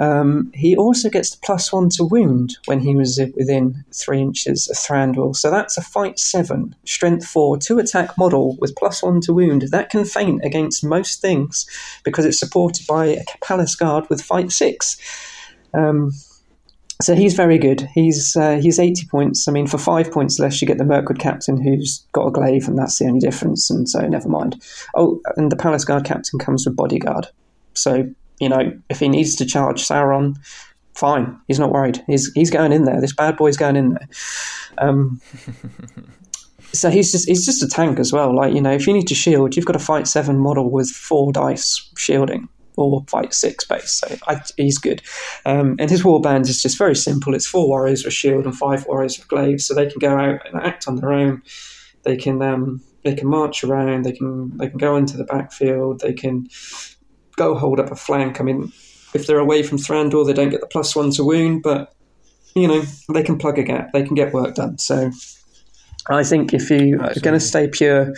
[0.00, 4.66] Um, he also gets the plus one to wound when he was within three inches
[4.68, 5.36] of Thranduil.
[5.36, 9.62] So that's a fight seven, strength four, two attack model with plus one to wound.
[9.70, 11.66] That can feint against most things
[12.02, 14.96] because it's supported by a Palace Guard with fight six.
[15.74, 16.12] Um,
[17.00, 17.88] so he's very good.
[17.94, 19.48] He's uh, he's eighty points.
[19.48, 22.68] I mean, for five points less, you get the Mirkwood captain who's got a glaive,
[22.68, 23.70] and that's the only difference.
[23.70, 24.62] And so, never mind.
[24.94, 27.28] Oh, and the Palace Guard captain comes with bodyguard.
[27.74, 30.36] So you know, if he needs to charge Sauron,
[30.94, 31.38] fine.
[31.48, 32.02] He's not worried.
[32.06, 33.00] He's he's going in there.
[33.00, 34.08] This bad boy's going in there.
[34.78, 35.20] Um,
[36.72, 38.34] so he's just he's just a tank as well.
[38.34, 40.90] Like you know, if you need to shield, you've got a fight seven model with
[40.90, 42.48] four dice shielding
[42.80, 43.90] or fight six base.
[43.90, 45.02] So I, he's good.
[45.44, 47.34] Um, and his warband is just very simple.
[47.34, 50.46] It's four warriors with shield and five warriors with glaives, so they can go out
[50.46, 51.42] and act on their own.
[52.02, 54.04] They can um, they can march around.
[54.04, 56.00] They can they can go into the backfield.
[56.00, 56.48] They can
[57.36, 58.40] go hold up a flank.
[58.40, 58.72] I mean,
[59.14, 61.94] if they're away from Thranduil, they don't get the plus one to wound, but
[62.54, 62.82] you know
[63.12, 63.92] they can plug a gap.
[63.92, 64.78] They can get work done.
[64.78, 65.10] So
[66.08, 68.14] I think if you are going to stay pure,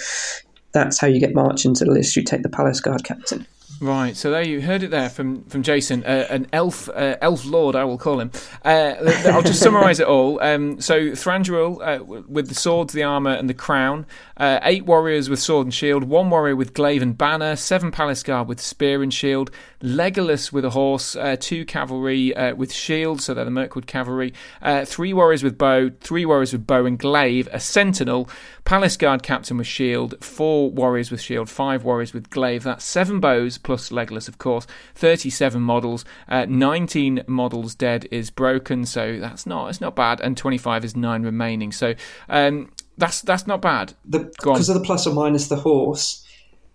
[0.73, 2.17] that's how you get march into the list.
[2.17, 3.47] You take the Palace Guard captain.
[3.81, 7.45] Right, so there you heard it there from from Jason, uh, an elf uh, elf
[7.45, 8.31] lord, I will call him.
[8.65, 8.95] Uh,
[9.27, 10.41] I'll just summarise it all.
[10.41, 14.07] Um, so Thranduil uh, with the swords, the armour, and the crown.
[14.37, 16.05] Uh, eight warriors with sword and shield.
[16.05, 17.55] One warrior with glaive and banner.
[17.55, 19.51] Seven palace guard with spear and shield.
[19.81, 21.15] Legolas with a horse.
[21.15, 24.33] Uh, two cavalry uh, with shields, so they're the Mirkwood cavalry.
[24.61, 25.91] Uh, three warriors with bow.
[26.01, 27.49] Three warriors with bow and glaive.
[27.53, 28.29] A sentinel.
[28.65, 30.15] Palace guard captain with shield.
[30.25, 31.49] Four warriors with shield.
[31.49, 32.63] Five warriors with glaive.
[32.65, 34.67] That's seven bows plus legless, of course.
[34.95, 36.05] Thirty-seven models.
[36.29, 40.21] Uh, Nineteen models dead is broken, so that's not it's not bad.
[40.21, 41.73] And twenty-five is nine remaining.
[41.73, 41.95] So
[42.29, 43.95] um, that's that's not bad.
[44.09, 46.25] Because of the plus or minus the horse,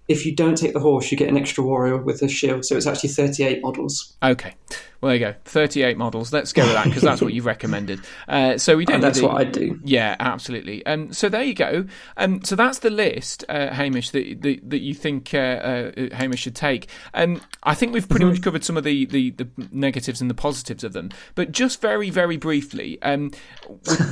[0.07, 2.65] if you don't take the horse, you get an extra warrior with a shield.
[2.65, 4.15] So it's actually 38 models.
[4.23, 4.55] Okay.
[5.01, 5.35] Well, there you go.
[5.45, 6.33] 38 models.
[6.33, 7.99] Let's go with that because that's what you've recommended.
[8.27, 8.95] Uh, so we don't.
[8.95, 9.79] And that's need what I do.
[9.85, 10.85] Yeah, absolutely.
[10.85, 11.85] Um, so there you go.
[12.17, 16.41] Um, so that's the list, uh, Hamish, that, that that you think uh, uh, Hamish
[16.41, 16.87] should take.
[17.13, 18.33] Um, I think we've pretty Mm-hmm.
[18.33, 21.09] much covered some of the, the, the negatives and the positives of them.
[21.35, 23.31] But just very, very briefly, um,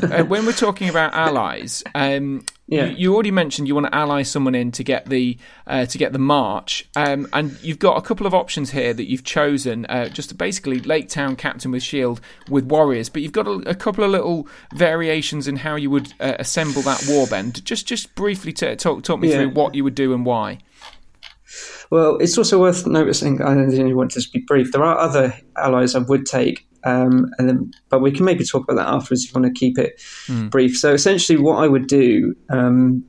[0.03, 2.85] uh, when we're talking about allies, um, Yeah.
[2.85, 5.37] you, you already mentioned you want to ally someone in to get the
[5.67, 9.09] uh, to get the march, um, and you've got a couple of options here that
[9.09, 9.85] you've chosen.
[9.87, 13.51] Uh, just to basically Lake Town captain with shield with warriors, but you've got a,
[13.69, 17.63] a couple of little variations in how you would uh, assemble that warband.
[17.63, 19.37] Just just briefly to talk talk me Yeah.
[19.37, 20.59] through what you would do and why.
[21.91, 23.41] Well, it's also worth noticing.
[23.41, 24.71] I only want to be brief.
[24.71, 28.63] There are other allies I would take, um, and then, but we can maybe talk
[28.63, 30.01] about that afterwards if you want to keep it
[30.49, 30.77] brief.
[30.77, 33.03] So, essentially, what I would do, um,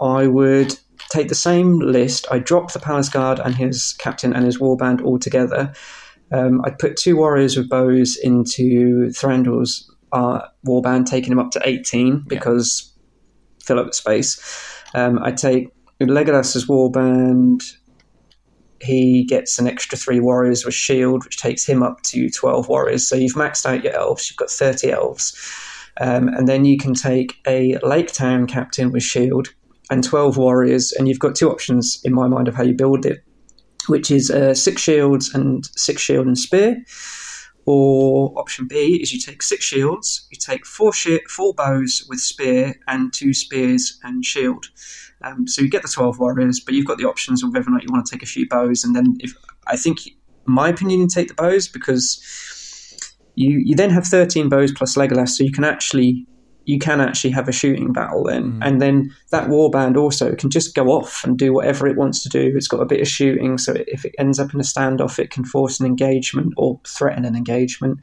[0.00, 0.78] I would
[1.10, 2.26] take the same list.
[2.30, 5.72] I drop the palace guard and his captain and his warband all together.
[6.30, 11.60] Um, I'd put two warriors with bows into Thranduil's uh, warband, taking him up to
[11.64, 12.92] eighteen because
[13.62, 14.40] fill up the space.
[14.94, 15.68] Um, I take
[16.00, 17.62] Legolas's warband.
[18.80, 23.08] He gets an extra three warriors with shield, which takes him up to twelve warriors.
[23.08, 24.30] So you've maxed out your elves.
[24.30, 25.36] You've got thirty elves,
[26.00, 29.48] um, and then you can take a Lake Town captain with shield
[29.90, 33.04] and twelve warriors, and you've got two options in my mind of how you build
[33.04, 33.24] it,
[33.88, 36.84] which is uh, six shields and six shield and spear.
[37.66, 40.90] Or option B is you take six shields, you take four
[41.28, 44.66] four bows with spear and two spears and shield.
[45.22, 47.72] Um, so you get the twelve warriors, but you've got the options of whether or
[47.72, 48.84] not you want to take a few bows.
[48.84, 49.34] And then, if
[49.66, 49.98] I think,
[50.46, 52.22] my opinion, you take the bows because
[53.34, 56.26] you you then have thirteen bows plus Legolas, so you can actually
[56.68, 60.74] you can actually have a shooting battle then, and then that warband also can just
[60.74, 62.52] go off and do whatever it wants to do.
[62.54, 65.30] It's got a bit of shooting, so if it ends up in a standoff, it
[65.30, 68.00] can force an engagement or threaten an engagement.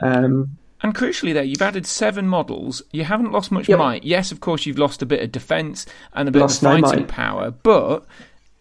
[0.00, 2.82] Um, And crucially, there you've added seven models.
[2.92, 3.78] You haven't lost much Yep.
[3.78, 4.04] might.
[4.04, 7.00] Yes, of course, you've lost a bit of defense and a bit Lost of fighting
[7.00, 7.08] might.
[7.08, 8.04] power, but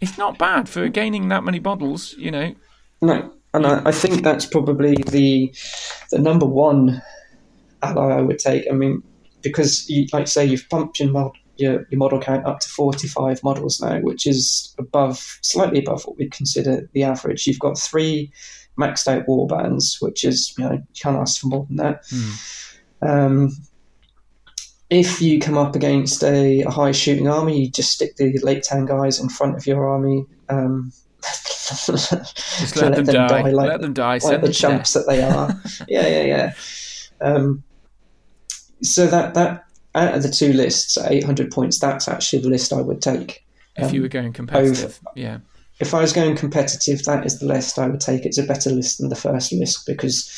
[0.02, 2.16] it's not bad for gaining that many models.
[2.18, 2.56] You know,
[3.02, 5.54] No, and I, I think that's probably the
[6.12, 7.02] the number one
[7.84, 8.66] ally I would take.
[8.70, 9.04] I mean,
[9.42, 13.08] because you, like say you've pumped your, mod, your your model count up to forty
[13.08, 17.48] five models now, which is above slightly above what we'd consider the average.
[17.48, 18.32] You've got three
[18.80, 22.04] maxed out war bands, which is you know you can't ask for more than that.
[23.02, 23.52] Um,
[24.90, 28.64] if you come up against a, a high shooting army, you just stick the Lake
[28.64, 30.26] Town guys in front of your army.
[30.50, 30.92] Um,
[31.22, 31.90] just
[32.76, 33.52] let, them, die.
[33.52, 34.14] like, let them die.
[34.14, 35.50] like Send the them to chumps that they are.
[35.88, 36.54] yeah, yeah, yeah.
[37.22, 37.64] Um,
[38.84, 39.66] so that that
[39.96, 43.46] out of the two lists, 800 points, that's actually the list I would take.
[43.76, 45.40] If you um, were going competitive, yeah.
[45.80, 48.26] If I was going competitive, that is the list I would take.
[48.26, 50.30] It's a better list than the first list because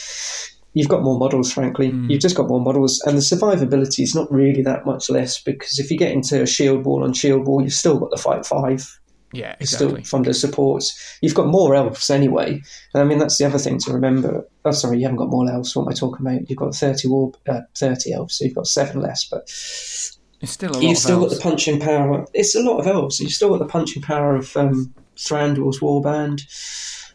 [0.74, 1.90] you've got more models, frankly.
[1.90, 2.10] Hmm.
[2.10, 5.80] You've just got more models, and the survivability is not really that much less because
[5.80, 8.46] if you get into a shield wall on shield wall, you've still got the fight
[8.46, 9.00] five.
[9.36, 10.04] Yeah, exactly.
[10.04, 11.18] still from the supports.
[11.22, 12.62] You've got more elves anyway.
[12.94, 14.48] And I mean, that's the other thing to remember.
[14.64, 15.76] Oh, sorry, you haven't got more elves.
[15.76, 16.50] What am I talking about?
[16.50, 19.26] You've got 30, war, uh, 30 elves, so you've got seven less.
[19.26, 22.26] But It's still a lot you've still got the punching power.
[22.34, 23.20] It's a lot of elves.
[23.20, 26.44] You've still got the punching power of um, Thranduil's warband,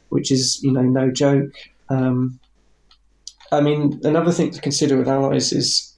[0.08, 1.52] which is, you know, no joke.
[1.88, 2.38] Um,
[3.52, 5.96] I mean, another thing to consider with allies is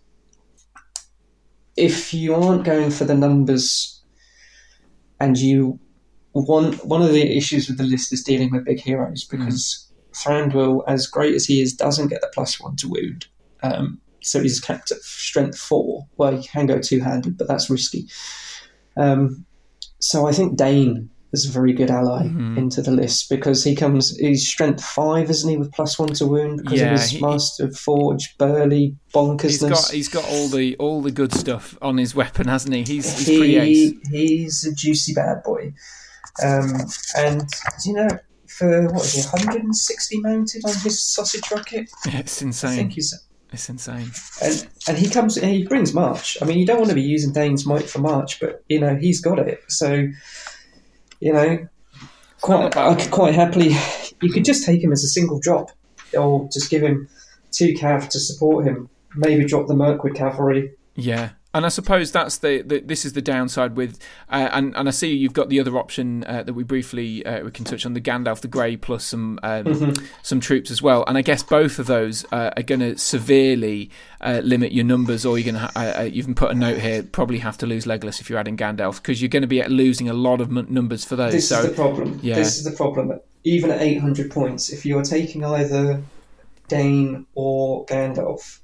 [1.76, 4.00] if you aren't going for the numbers
[5.20, 5.78] and you
[6.32, 10.82] one one of the issues with the list is dealing with big heroes because Thranduil,
[10.88, 13.26] as great as he is, doesn't get the plus one to wound.
[13.62, 16.06] Um, so he's capped at strength four.
[16.16, 18.06] Well, he can go two handed, but that's risky.
[18.96, 19.44] Um,
[19.98, 24.14] so I think Dain is a very good ally into the list because he comes.
[24.18, 27.20] He's strength five, isn't he, with plus one to wound because Yeah, of his he-
[27.20, 29.48] Master Forge, burly bonkersness.
[29.48, 32.82] He's got he's got all the all the good stuff on his weapon, hasn't he?
[32.82, 35.72] He's, he's he, he's a juicy bad boy.
[36.42, 36.72] Um,
[37.16, 37.48] and
[37.84, 38.08] you know,
[38.48, 41.90] for what is he, 160 mounted on his sausage rocket?
[42.06, 42.92] Yeah, It's insane.
[43.52, 44.10] It's insane.
[44.42, 46.38] and and he comes and he brings March.
[46.40, 48.96] I mean, you don't want to be using Dain's might for March, but you know
[48.96, 49.60] he's got it.
[49.68, 50.08] So
[51.20, 51.68] you know,
[52.40, 53.76] quite I could quite happily.
[54.22, 55.70] You could just take him as a single drop,
[56.16, 57.08] or just give him
[57.50, 58.88] two cav to support him.
[59.16, 60.72] Maybe drop the Mirkwood cavalry.
[60.94, 63.98] Yeah, and I suppose that's the, the this is the downside with,
[64.30, 67.44] uh, and and I see you've got the other option uh, that we briefly uh,
[67.44, 70.04] we can touch on the Gandalf the Grey plus some um, Mm-hmm.
[70.22, 73.90] some troops as well, and I guess both of those uh, are going to severely
[74.20, 77.02] uh, limit your numbers, or you're going to uh, you can put a note here
[77.02, 80.08] probably have to lose Legolas if you're adding Gandalf because you're going to be losing
[80.08, 81.32] a lot of m- numbers for those.
[81.32, 82.18] This so is the problem.
[82.22, 82.34] yeah.
[82.36, 83.18] This is the problem.
[83.44, 86.02] even at 800 points, if you're taking either
[86.68, 88.60] Dain or Gandalf,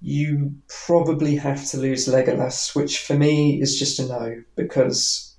[0.00, 0.54] you
[0.86, 5.36] probably have to lose Legolas, which for me is just a no because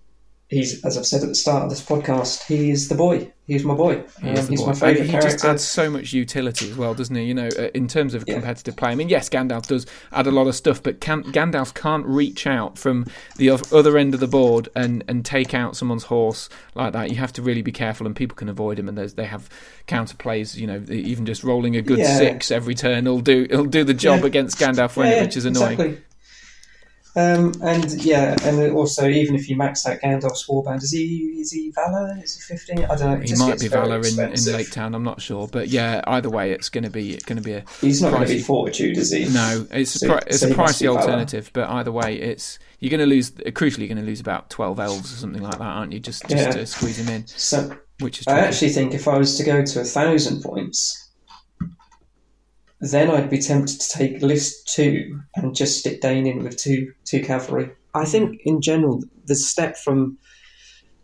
[0.49, 3.31] he's, as I've said at the start of this podcast, he is the boy.
[3.47, 4.03] He's my boy.
[4.21, 4.67] He Um, he's boy.
[4.67, 5.31] my favourite he character.
[5.31, 7.23] just adds so much utility as well, doesn't he?
[7.23, 8.33] You know, uh, in terms of Yeah.
[8.33, 8.89] competitive play.
[8.91, 12.45] I mean, yes, Gandalf does add a lot of stuff, but can, Gandalf can't reach
[12.45, 13.05] out from
[13.37, 17.09] the other end of the board and, and take out someone's horse like that.
[17.09, 18.89] You have to really be careful, and people can avoid him.
[18.89, 19.47] And they have
[19.87, 20.59] counter plays.
[20.59, 22.17] You know, even just rolling a good Yeah.
[22.17, 23.47] six every turn will do.
[23.49, 24.25] It'll do the job Yeah.
[24.27, 25.71] against Gandalf, won't it, which is annoying.
[25.79, 25.97] Exactly.
[27.17, 31.51] Um, and yeah, and also even if you max out Gandalf's warband, is he is
[31.51, 32.15] he Valor?
[32.23, 32.85] Is he fifteen?
[32.85, 33.25] I don't know.
[33.25, 34.53] He might be Valor in, in.
[34.53, 34.93] Lake Town.
[34.93, 37.63] I'm not sure, but yeah, either way, it's going to be going to be a
[37.81, 39.27] He's not going to be Fortitude, is he?
[39.29, 42.99] No, it's a pri- it's so a pricey alternative, but either way, it's you're going
[42.99, 43.31] to lose.
[43.31, 45.99] Crucially, you're going to lose about twelve elves or something like that, aren't you?
[45.99, 46.51] Just just Yeah.
[46.51, 49.65] to squeeze him in, So which is I actually think if I was to go
[49.65, 51.06] to a thousand points,
[52.79, 56.93] then I'd be tempted to take list two and just stick Dain in with two
[57.05, 57.71] two cavalry.
[57.93, 60.17] I think in general the step from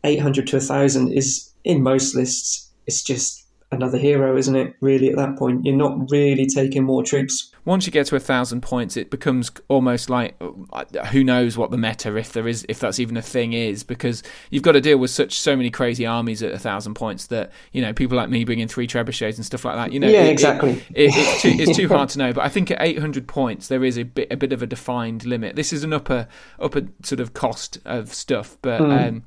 [0.03, 2.69] eight hundred to a thousand is in most lists.
[2.85, 4.75] It's just another hero, isn't it?
[4.81, 7.51] Really, at that point, you're not really taking more troops.
[7.65, 10.35] Once you get to a thousand points, it becomes almost like
[11.11, 14.21] who knows what the meta, if there is, if that's even a thing, is because
[14.49, 17.51] you've got to deal with such so many crazy armies at a thousand points that
[17.71, 19.93] you know people like me bringing three trebuchets and stuff like that.
[19.93, 20.71] You know, Yeah, it- it- exactly.
[20.93, 23.83] it- it's, too, it's too hard to know, but I think at 800 points there
[23.85, 25.55] is a bit a bit of a defined limit.
[25.55, 26.27] This is an upper
[26.59, 28.79] upper sort of cost of stuff, but.
[28.79, 28.91] Hmm.
[28.91, 29.23] Um,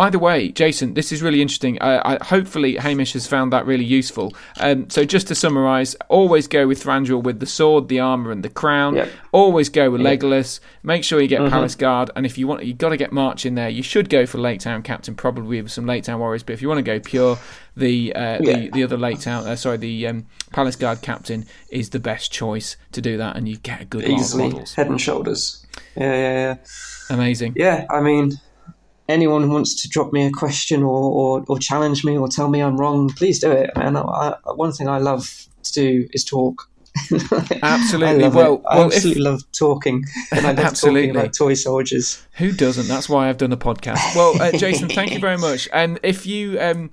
[0.00, 1.80] Either way, Jason, this is really interesting.
[1.82, 4.32] I, I, hopefully, Hamish has found that really useful.
[4.58, 8.42] Um, so, just to summarise, always go with Thranduil with the sword, the armour, and
[8.42, 8.94] the crown.
[8.96, 9.10] Yep.
[9.32, 10.58] Always go with Legolas.
[10.82, 11.50] Make sure you get Mm-hmm.
[11.50, 13.68] Palace Guard, and if you want, you've got to get March in there.
[13.68, 16.42] You should go for Lake Town Captain, probably with some Lake Town Warriors.
[16.42, 17.38] But if you want to go pure,
[17.76, 18.70] the uh, the, Yeah.
[18.72, 22.76] the other Lake Town, uh, sorry, the um, Palace Guard Captain is the best choice
[22.92, 25.66] to do that, and you get a good Easily, head and shoulders.
[25.94, 26.56] Yeah, yeah, yeah.
[27.10, 27.54] Amazing.
[27.56, 28.32] Yeah, I mean,
[29.10, 32.48] anyone who wants to drop me a question or, or, or challenge me or tell
[32.48, 33.96] me I'm wrong, please do it, man.
[33.96, 34.00] I,
[34.46, 36.68] I, one thing I love to do is talk.
[37.62, 38.24] Absolutely.
[38.24, 38.62] I Well- it.
[38.68, 41.02] I well, if- absolutely love talking, and I love Absolutely.
[41.08, 42.22] talking about toy soldiers.
[42.38, 42.88] Who doesn't?
[42.88, 44.14] That's why I've done a podcast.
[44.16, 45.68] Well, uh, Jason, thank you very much.
[45.72, 46.58] And if you.
[46.60, 46.90] Um,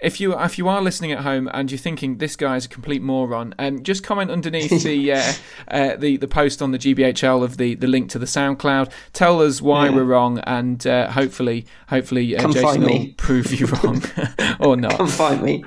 [0.00, 3.02] if you if you are listening at home and you're thinking this guy's a complete
[3.02, 5.32] moron, um, just comment underneath the uh,
[5.68, 8.90] uh, the the post on the GBHL of the, the link to the SoundCloud.
[9.12, 9.94] Tell us why Yeah.
[9.96, 14.02] we're wrong, and uh, hopefully hopefully uh, Jason will prove you wrong
[14.60, 14.96] or not.
[14.98, 15.64] Come find me.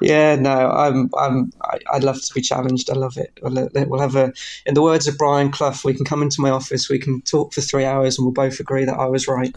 [0.00, 1.52] Yeah, no, I'm, I'm,
[1.92, 2.88] I'd love to be challenged.
[2.88, 3.36] I love it.
[3.42, 4.32] We'll, have a,
[4.64, 7.52] in the words of Brian Clough, we can come into my office, we can talk
[7.52, 9.52] for three hours, and we'll both agree that I was right.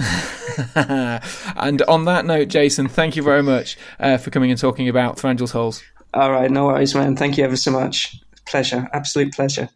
[1.56, 5.18] and on that note, Jason, thank you very much uh, for coming and talking about
[5.18, 5.84] Thranduil's Halls.
[6.14, 7.15] All right, no worries, man.
[7.15, 8.19] Thank you ever so much.
[8.45, 9.69] Pleasure, absolute pleasure.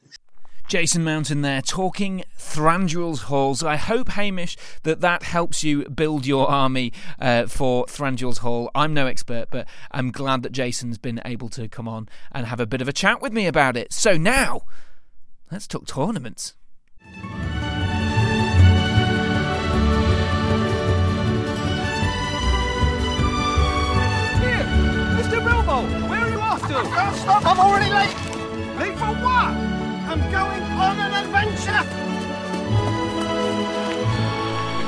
[0.68, 3.62] Jason Mountain there talking Thranduil's Halls.
[3.62, 8.72] I hope, Hamish, that that helps you build your army uh, for Thranduil's Hall.
[8.74, 12.60] I'm no expert, but I'm glad that Jason's been able to come on and have
[12.60, 13.94] a bit of a chat with me about it.
[13.94, 14.62] So now,
[15.52, 16.56] let's talk tournaments.
[17.14, 17.22] Here,
[25.14, 25.46] Mr.
[25.46, 26.74] Bilbo, where are you off to?
[26.74, 28.16] Can't stop, I'm already late.
[28.80, 29.75] Late for what?
[30.16, 31.84] I'm going on an adventure.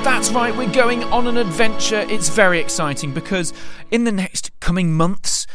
[0.02, 2.06] That's right, we're going on an adventure.
[2.08, 3.52] It's very exciting because
[3.90, 5.46] in the next coming months,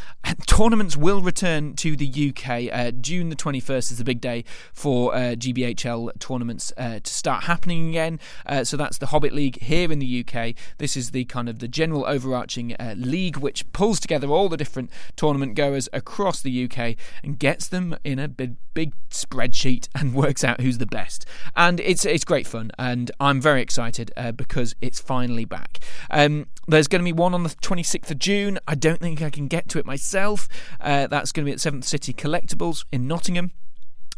[0.45, 2.69] tournaments will return to the UK.
[2.71, 7.45] Uh, June the 21st is the big day for uh, GBHL tournaments uh, to start
[7.45, 8.19] happening again.
[8.45, 10.55] Uh, so that's the Hobbit League here in the UK.
[10.77, 14.57] This is the kind of the general overarching uh, league which pulls together all the
[14.57, 20.13] different tournament goers across the UK and gets them in a big, big spreadsheet and
[20.13, 21.25] works out who's the best.
[21.55, 25.79] And it's it's great fun, and I'm very excited uh, because it's finally back.
[26.09, 28.59] Um, there's going to be one on the 26th of June.
[28.67, 30.12] I don't think I can get to it myself.
[30.15, 33.51] Uh, that's going to be at Seventh City Collectibles in Nottingham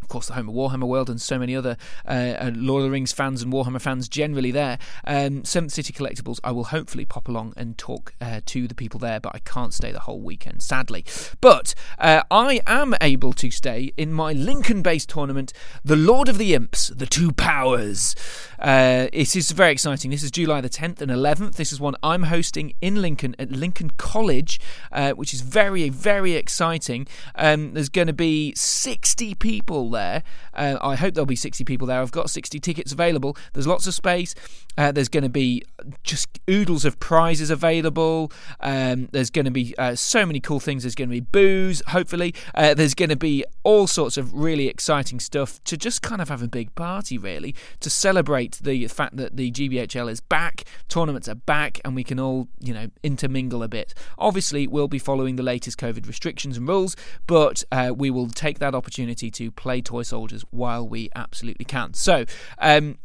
[0.05, 1.77] of course, the home of Warhammer World and so many other
[2.07, 4.77] uh, uh, Lord of the Rings fans and Warhammer fans generally there.
[5.03, 8.99] Um, Seventh City Collectibles, I will hopefully pop along and talk uh, to the people
[8.99, 11.05] there, but I can't stay the whole weekend, sadly.
[11.41, 15.53] But uh, I am able to stay in my Lincoln based tournament,
[15.83, 18.15] The Lord of the Imps, The Two Powers.
[18.59, 20.11] Uh, it is very exciting.
[20.11, 21.55] This is July the 10th and 11th.
[21.55, 24.59] This is one I'm hosting in Lincoln at Lincoln College,
[24.91, 27.07] uh, which is very, very exciting.
[27.33, 30.23] Um, there's going to be 60 people there.
[30.53, 32.01] Uh, I hope there'll be 60 people there.
[32.01, 33.35] I've got 60 tickets available.
[33.53, 34.35] There's lots of space.
[34.77, 35.63] Uh, there's going to be
[36.03, 38.31] just oodles of prizes available.
[38.59, 40.83] Um, there's going to be uh, so many cool things.
[40.83, 42.33] There's going to be booze, hopefully.
[42.53, 46.29] Uh, there's going to be all sorts of really exciting stuff to just kind of
[46.29, 51.29] have a big party, really, to celebrate the fact that the GBHL is back, tournaments
[51.29, 53.93] are back, and we can all, you know, intermingle a bit.
[54.17, 56.95] Obviously, we'll be following the latest COVID restrictions and rules,
[57.27, 61.93] but uh, we will take that opportunity to play toy soldiers while we absolutely can.
[61.93, 62.25] So,
[62.59, 62.97] um,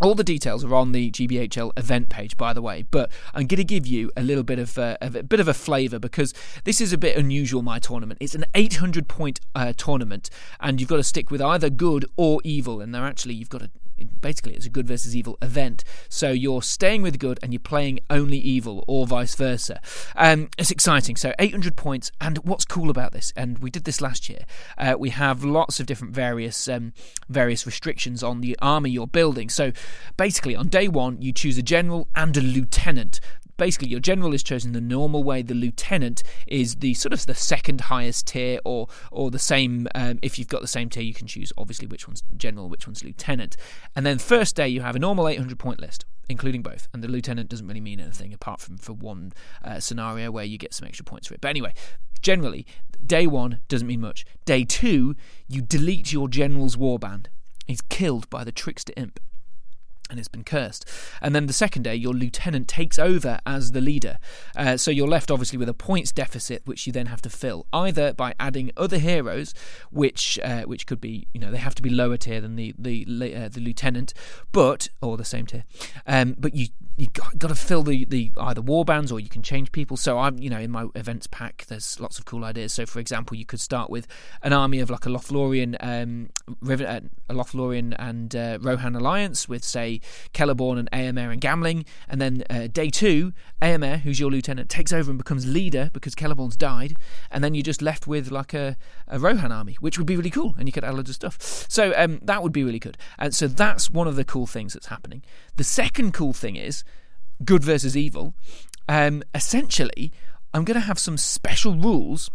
[0.00, 2.84] all the details are on the GBHL event page, by the way.
[2.90, 5.48] But I'm going to give you a little bit of, uh, of a bit of
[5.48, 6.34] a flavour because
[6.64, 7.62] this is a bit unusual.
[7.62, 10.30] My tournament it's an 800 point uh, tournament,
[10.60, 12.80] and you've got to stick with either good or evil.
[12.80, 13.70] And they're actually you've got to
[14.20, 15.84] basically it's a good versus evil event.
[16.08, 19.80] So you're staying with good and you're playing only evil, or vice versa.
[20.16, 21.16] Um, it's exciting.
[21.16, 23.32] So 800 points, and what's cool about this?
[23.36, 24.44] And we did this last year.
[24.76, 26.92] Uh, we have lots of different various um,
[27.28, 29.48] various restrictions on the army you're building.
[29.48, 29.72] So
[30.16, 33.20] basically, on day one, you choose a general and a lieutenant
[33.56, 35.42] basically your general is chosen the normal way.
[35.42, 40.18] The lieutenant is the sort of the second highest tier or or the same um,
[40.22, 43.04] if you've got the same tier you can choose obviously which one's general which one's
[43.04, 43.56] lieutenant.
[43.94, 46.88] And then first day you have a normal 800 point list including both.
[46.92, 49.32] And the lieutenant doesn't really mean anything apart from for one
[49.62, 51.40] uh, scenario where you get some extra points for it.
[51.40, 51.74] But anyway
[52.22, 52.66] generally
[53.04, 54.24] day one doesn't mean much.
[54.44, 55.14] Day two
[55.46, 57.26] you delete your general's warband.
[57.66, 59.20] He's killed by the trickster imp
[60.10, 60.88] and it's been cursed.
[61.22, 64.18] And then the second day, your lieutenant takes over as the leader.
[64.56, 67.66] Uh, so you're left obviously with a points deficit, which you then have to fill
[67.72, 69.54] either by adding other heroes,
[69.90, 72.74] which uh, which could be you know they have to be lower tier than the
[72.78, 73.04] the
[73.34, 74.12] uh, the lieutenant,
[74.52, 75.64] but or the same tier.
[76.06, 79.28] Um, but you you got, got to fill the, the either war bands or you
[79.28, 79.96] can change people.
[79.96, 82.74] So I'm you know in my events pack there's lots of cool ideas.
[82.74, 84.06] So for example, you could start with
[84.42, 86.28] an army of like a Lothlorien, um,
[86.60, 89.93] River, uh, a Lothlorien and uh, Rohan alliance with say
[90.32, 94.92] Celeborn and Eomer and Gamling, and then uh, day two, Eomer, who's your lieutenant, takes
[94.92, 96.96] over and becomes leader because Celeborn's died,
[97.30, 98.76] and then you're just left with like a,
[99.08, 101.40] a Rohan army, which would be really cool, and you could add loads of stuff.
[101.68, 102.96] So um, that would be really good.
[103.18, 105.22] And so that's one of the cool things that's happening.
[105.56, 106.84] The second cool thing is
[107.44, 108.34] good versus evil.
[108.88, 110.12] Um, essentially,
[110.52, 112.30] I'm going to have some special rules.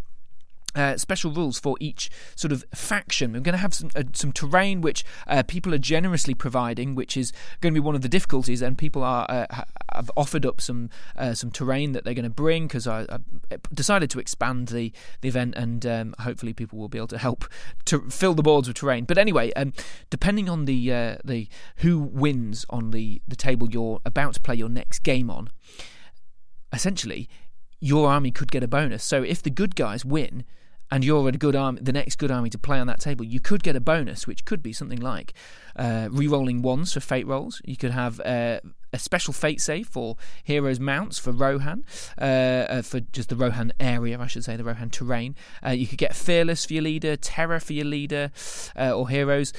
[0.76, 3.34] Uh, special rules for each sort of faction.
[3.34, 7.18] We're going to have some, uh, some terrain which uh, people are generously providing, which
[7.18, 8.62] is going to be one of the difficulties.
[8.62, 9.64] And people are uh,
[9.96, 13.58] have offered up some uh, some terrain that they're going to bring because I, I,
[13.74, 17.46] decided to expand the the event, and um, hopefully people will be able to help
[17.86, 19.06] to fill the boards with terrain.
[19.06, 19.74] But anyway, um,
[20.12, 21.48] depending on the uh, the
[21.78, 25.50] who wins on the the table you're about to play your next game on,
[26.72, 27.28] essentially
[27.80, 29.04] your army could get a bonus.
[29.04, 30.44] So if the good guys win
[30.92, 33.40] and you're a good army, the next good army to play on that table, you
[33.40, 35.34] could get a bonus, which could be something like
[35.76, 37.62] uh, re-rolling ones for fate rolls.
[37.64, 38.60] You could have uh,
[38.92, 41.86] a special fate save for heroes mounts for Rohan,
[42.18, 45.36] uh, uh, for just the Rohan area, I should say, the Rohan terrain.
[45.66, 48.32] Uh, you could get fearless for your leader, terror for your leader
[48.76, 49.54] uh, or heroes,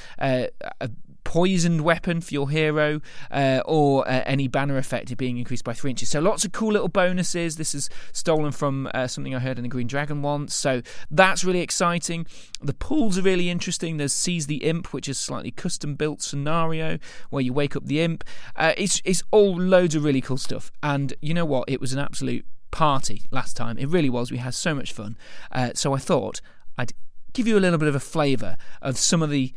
[1.23, 5.73] poisoned weapon for your hero, uh, or uh, any banner effect it being increased by
[5.73, 6.09] three inches.
[6.09, 7.57] So lots of cool little bonuses.
[7.57, 10.53] This is stolen from uh, something I heard in the Green Dragon once.
[10.53, 12.25] So that's really exciting.
[12.61, 13.97] The pools are really interesting.
[13.97, 16.97] There's Seize the Imp, which is slightly custom built scenario
[17.29, 18.23] where you wake up the imp.
[18.55, 20.71] Uh, it's it's all loads of really cool stuff.
[20.81, 21.69] And you know what?
[21.69, 23.77] It was an absolute party last time.
[23.77, 24.31] It really was.
[24.31, 25.17] We had so much fun.
[25.51, 26.41] Uh, so I thought
[26.77, 26.93] I'd
[27.33, 29.53] give you a little bit of a flavour of some of the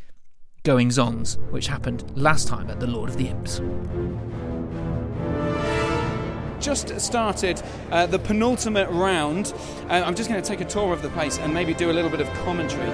[0.64, 3.60] goings ons which happened last time at the Lord of the Imps.
[6.58, 9.52] Just started uh, the penultimate round.
[9.90, 11.92] Uh, I'm just going to take a tour of the place and maybe do a
[11.92, 12.90] little bit of commentary.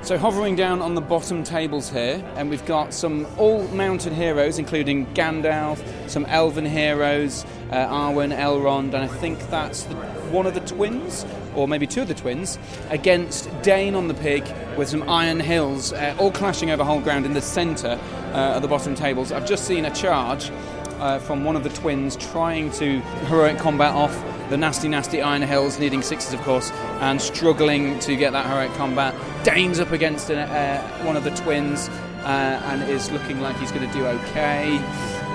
[0.00, 4.58] So, hovering down on the bottom tables here, and we've got some all mounted heroes,
[4.58, 9.96] including Gandalf, some elven heroes, uh, Arwen, Elrond, and I think that's the,
[10.30, 11.26] one of the twins,
[11.56, 12.58] or maybe two of the twins,
[12.90, 14.44] against Dain on the pig
[14.76, 17.98] with some Iron Hills, uh, all clashing over whole ground in the centre
[18.32, 19.32] uh, of the bottom tables.
[19.32, 20.50] I've just seen a charge
[20.98, 24.14] uh, from one of the twins trying to heroic combat off
[24.50, 26.70] the nasty, nasty Iron Hills, needing sixes, of course,
[27.00, 29.14] and struggling to get that heroic combat.
[29.44, 33.86] Dain's up against uh, one of the twins uh, and is looking like he's going
[33.86, 34.78] to do okay.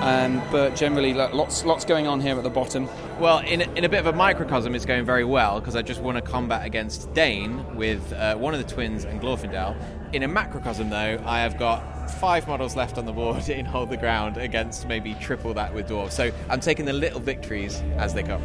[0.02, 2.90] Um, but generally, lots lots going on here at the bottom.
[3.19, 6.02] Well, in, in a bit of a microcosm, it's going very well because I just
[6.02, 9.76] won a combat against Dain with uh, one of the twins and Glorfindel.
[10.14, 13.91] In a macrocosm, though, I have got five models left on the board in Hold
[13.91, 16.14] the Ground against maybe triple that with Dwarves.
[16.14, 18.41] So I'm taking the little victories as they come.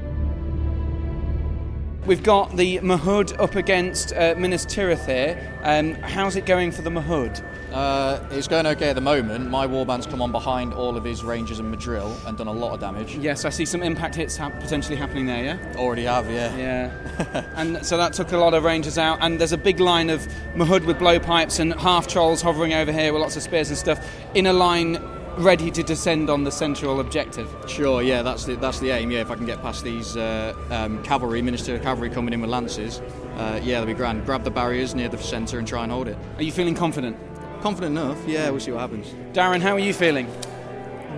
[2.07, 5.59] We've got the Mahud up against uh, Minas Tirith here.
[5.65, 7.41] Um, how's it going for the Mahud?
[7.77, 9.51] Uh, it's going okay at the moment.
[9.51, 12.73] My warband's come on behind all of his rangers and Madril and done a lot
[12.73, 13.17] of damage.
[13.17, 15.75] Yes, I see some impact hits ha- potentially happening there, yeah?
[15.77, 16.57] Already have, yeah.
[16.57, 17.53] Yeah.
[17.55, 20.27] and so that took a lot of rangers out, and there's a big line of
[20.55, 24.03] Mahud with blowpipes and half trolls hovering over here with lots of spears and stuff
[24.33, 24.99] in a line
[25.37, 27.55] ready to descend on the central objective.
[27.67, 29.11] Sure, yeah, that's the that's the aim.
[29.11, 32.41] Yeah, if I can get past these uh, um, cavalry, Minas Tirith cavalry coming in
[32.41, 33.01] with lances,
[33.37, 34.25] uh, yeah, that'll be grand.
[34.25, 36.17] Grab the barriers near the centre and try and hold it.
[36.39, 37.19] Are you feeling confident?
[37.63, 38.51] Confident enough, yeah.
[38.51, 39.09] We'll see what happens.
[39.33, 40.31] Darren, how are you feeling?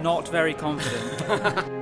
[0.03, 1.23] Not very confident.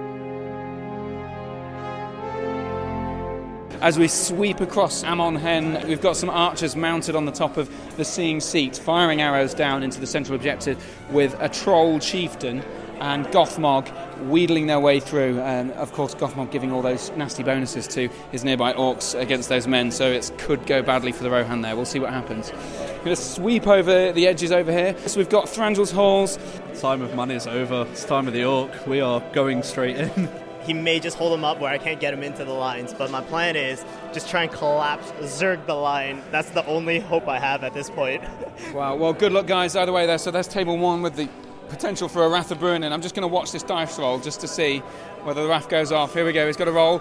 [3.82, 7.70] As we sweep across Amon Hen, we've got some archers mounted on the top of
[7.98, 12.64] the seeing seat, firing arrows down into the central objective with a troll chieftain
[13.00, 13.88] and Gothmog
[14.28, 15.40] wheedling their way through.
[15.40, 19.66] And of course, Gothmog giving all those nasty bonuses to his nearby orcs against those
[19.66, 21.76] men, so it could go badly for the Rohan there.
[21.76, 22.50] We'll see what happens.
[22.50, 24.96] Going to sweep over the edges over here.
[25.06, 26.38] So we've got Thranduil's Halls.
[26.80, 27.86] time of money is over.
[27.90, 28.86] It's time of the orc.
[28.86, 30.28] We are going straight in.
[30.66, 32.92] he may just hold him up where I can't get him into the lines.
[32.92, 36.22] But my plan is just try and collapse Zerg the line.
[36.32, 38.22] That's the only hope I have at this point.
[38.72, 40.16] Wow, well, good luck, guys, either way there.
[40.16, 41.28] So that's table one with the
[41.68, 44.48] potential for a Bruinen, and I'm just going to watch this dice roll just to
[44.48, 44.78] see
[45.22, 46.14] whether the Wrath goes off.
[46.14, 47.00] Here we go, he's got a roll.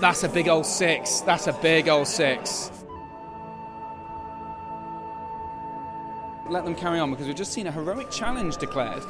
[0.00, 1.20] That's a big old six.
[1.20, 2.70] That's a big old six.
[6.48, 9.04] Let them carry on because we've just seen a heroic challenge declared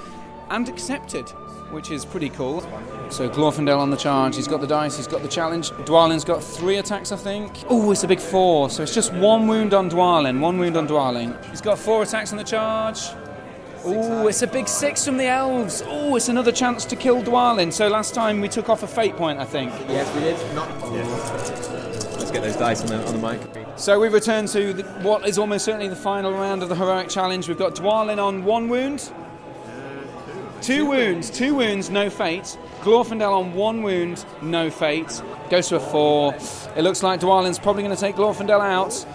[0.50, 1.28] and accepted,
[1.70, 2.60] which is pretty cool.
[3.08, 4.36] So Glorfindel on the charge.
[4.36, 4.96] He's got the dice.
[4.96, 5.70] He's got the challenge.
[5.70, 7.52] Dwalin's got three attacks, I think.
[7.68, 8.68] Oh, it's a big four.
[8.68, 10.40] So it's just one wound on Dwalin.
[10.40, 11.42] One wound on Dwalin.
[11.50, 13.00] He's got four attacks on the charge.
[13.82, 15.82] Oh, it's a big six from the elves.
[15.86, 17.72] Oh, it's another chance to kill Dwalin.
[17.72, 19.72] So last time we took off a fate point, I think.
[19.88, 20.36] Yes, we did.
[22.18, 23.40] Let's get those dice on the, on the mic.
[23.76, 27.08] So we return to the, what is almost certainly the final round of the heroic
[27.08, 27.48] challenge.
[27.48, 29.10] We've got Dwalin on one wound.
[30.60, 32.58] Two wounds, two wounds, no fate.
[32.82, 35.22] Glorfindel on one wound, no fate.
[35.48, 36.34] Goes to a four.
[36.76, 39.06] It looks like Dwalin's probably going to take Glorfindel out.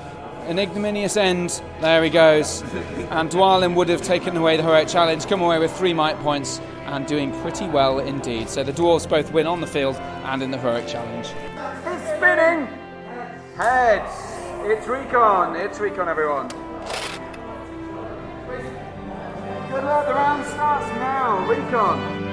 [0.48, 1.62] An ignominious end.
[1.82, 2.62] There he goes.
[3.10, 6.60] And Dwalin would have taken away the heroic challenge, come away with three might points,
[6.86, 8.48] and doing pretty well indeed.
[8.50, 11.30] So the dwarves both win on the field and in the heroic challenge.
[11.86, 12.68] It's spinning.
[13.58, 14.12] Heads.
[14.66, 15.56] It's recon.
[15.56, 16.48] It's recon, everyone.
[19.70, 20.06] Good luck.
[20.08, 21.48] The round starts now.
[21.50, 22.24] Recon.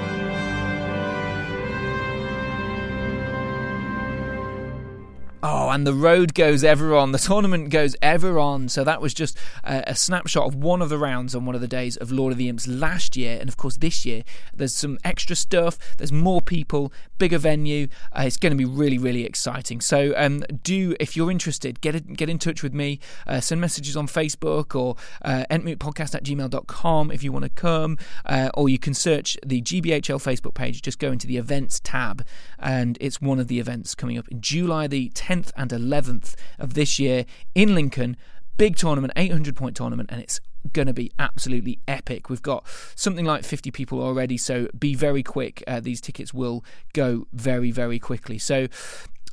[5.44, 7.10] Oh, and the road goes ever on.
[7.10, 8.68] The tournament goes ever on.
[8.68, 11.60] So that was just a, a, snapshot of one of the rounds on one of
[11.60, 13.38] the days of Lord of the Imps last year.
[13.40, 14.22] And of course, this year,
[14.54, 15.96] there's some extra stuff.
[15.98, 17.88] There's more people, bigger venue.
[18.16, 19.80] Uh, it's going to be really, really exciting.
[19.80, 23.00] So um, do, if you're interested, get, get in touch with me.
[23.26, 27.98] Uh, send messages on Facebook or uh, entmootpodcast at gmail.com if you want to come.
[28.24, 30.82] Uh, or you can search the GBHL Facebook page.
[30.82, 32.24] Just go into the events tab.
[32.60, 36.34] And it's one of the events coming up in July the 10th 10th and 11th
[36.58, 38.16] of this year in Lincoln.
[38.58, 40.40] Big tournament, 800 point tournament, and it's
[40.74, 42.28] going to be absolutely epic.
[42.28, 42.64] We've got
[42.94, 45.64] something like 50 people already, so be very quick.
[45.66, 48.38] Uh, these tickets will go very, very quickly.
[48.38, 48.68] So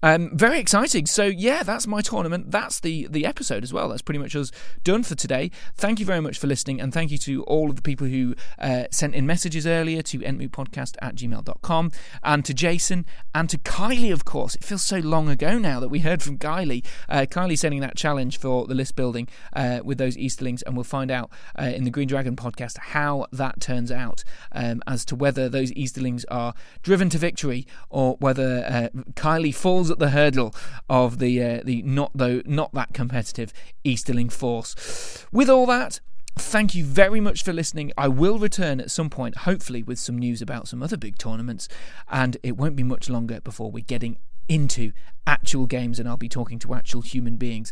[0.04, 1.06] um, very exciting.
[1.06, 2.52] So yeah, that's my tournament.
[2.52, 3.90] That's the the episode as well.
[3.90, 4.52] That's pretty much us
[4.84, 5.52] done for today.
[5.76, 8.36] Thank you very much for listening, and thank you to all of the people who
[8.58, 11.92] uh, sent in messages earlier to entmootpodcast at gmail.com
[12.24, 14.56] and to Jason and to Kylie, of course.
[14.56, 16.86] It feels so long ago now that we heard from Kylie.
[17.08, 20.84] Uh, Kylie sending that challenge for the list building uh, with those Easterlings, and we'll
[20.84, 25.16] find out uh, in the Green Dragon podcast how that turns out um, as to
[25.16, 26.54] whether those Easterlings are
[26.84, 29.54] driven to victory or whether uh, Kylie
[29.90, 30.54] at the hurdle
[30.90, 33.54] of the uh, the not though not that competitive
[33.84, 35.26] Easterling force.
[35.32, 36.00] With all that,
[36.38, 37.92] Thank you very much for listening.
[37.98, 41.68] I will return at some point, hopefully, with some news about some other big tournaments,
[42.10, 44.94] and it won't be much longer before we're getting into
[45.28, 47.72] actual games and I'll be talking to actual human beings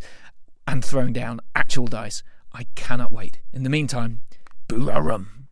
[0.68, 2.24] and throwing down actual dice.
[2.54, 3.40] I cannot wait.
[3.52, 4.22] In the meantime,
[4.68, 5.48] boo rum.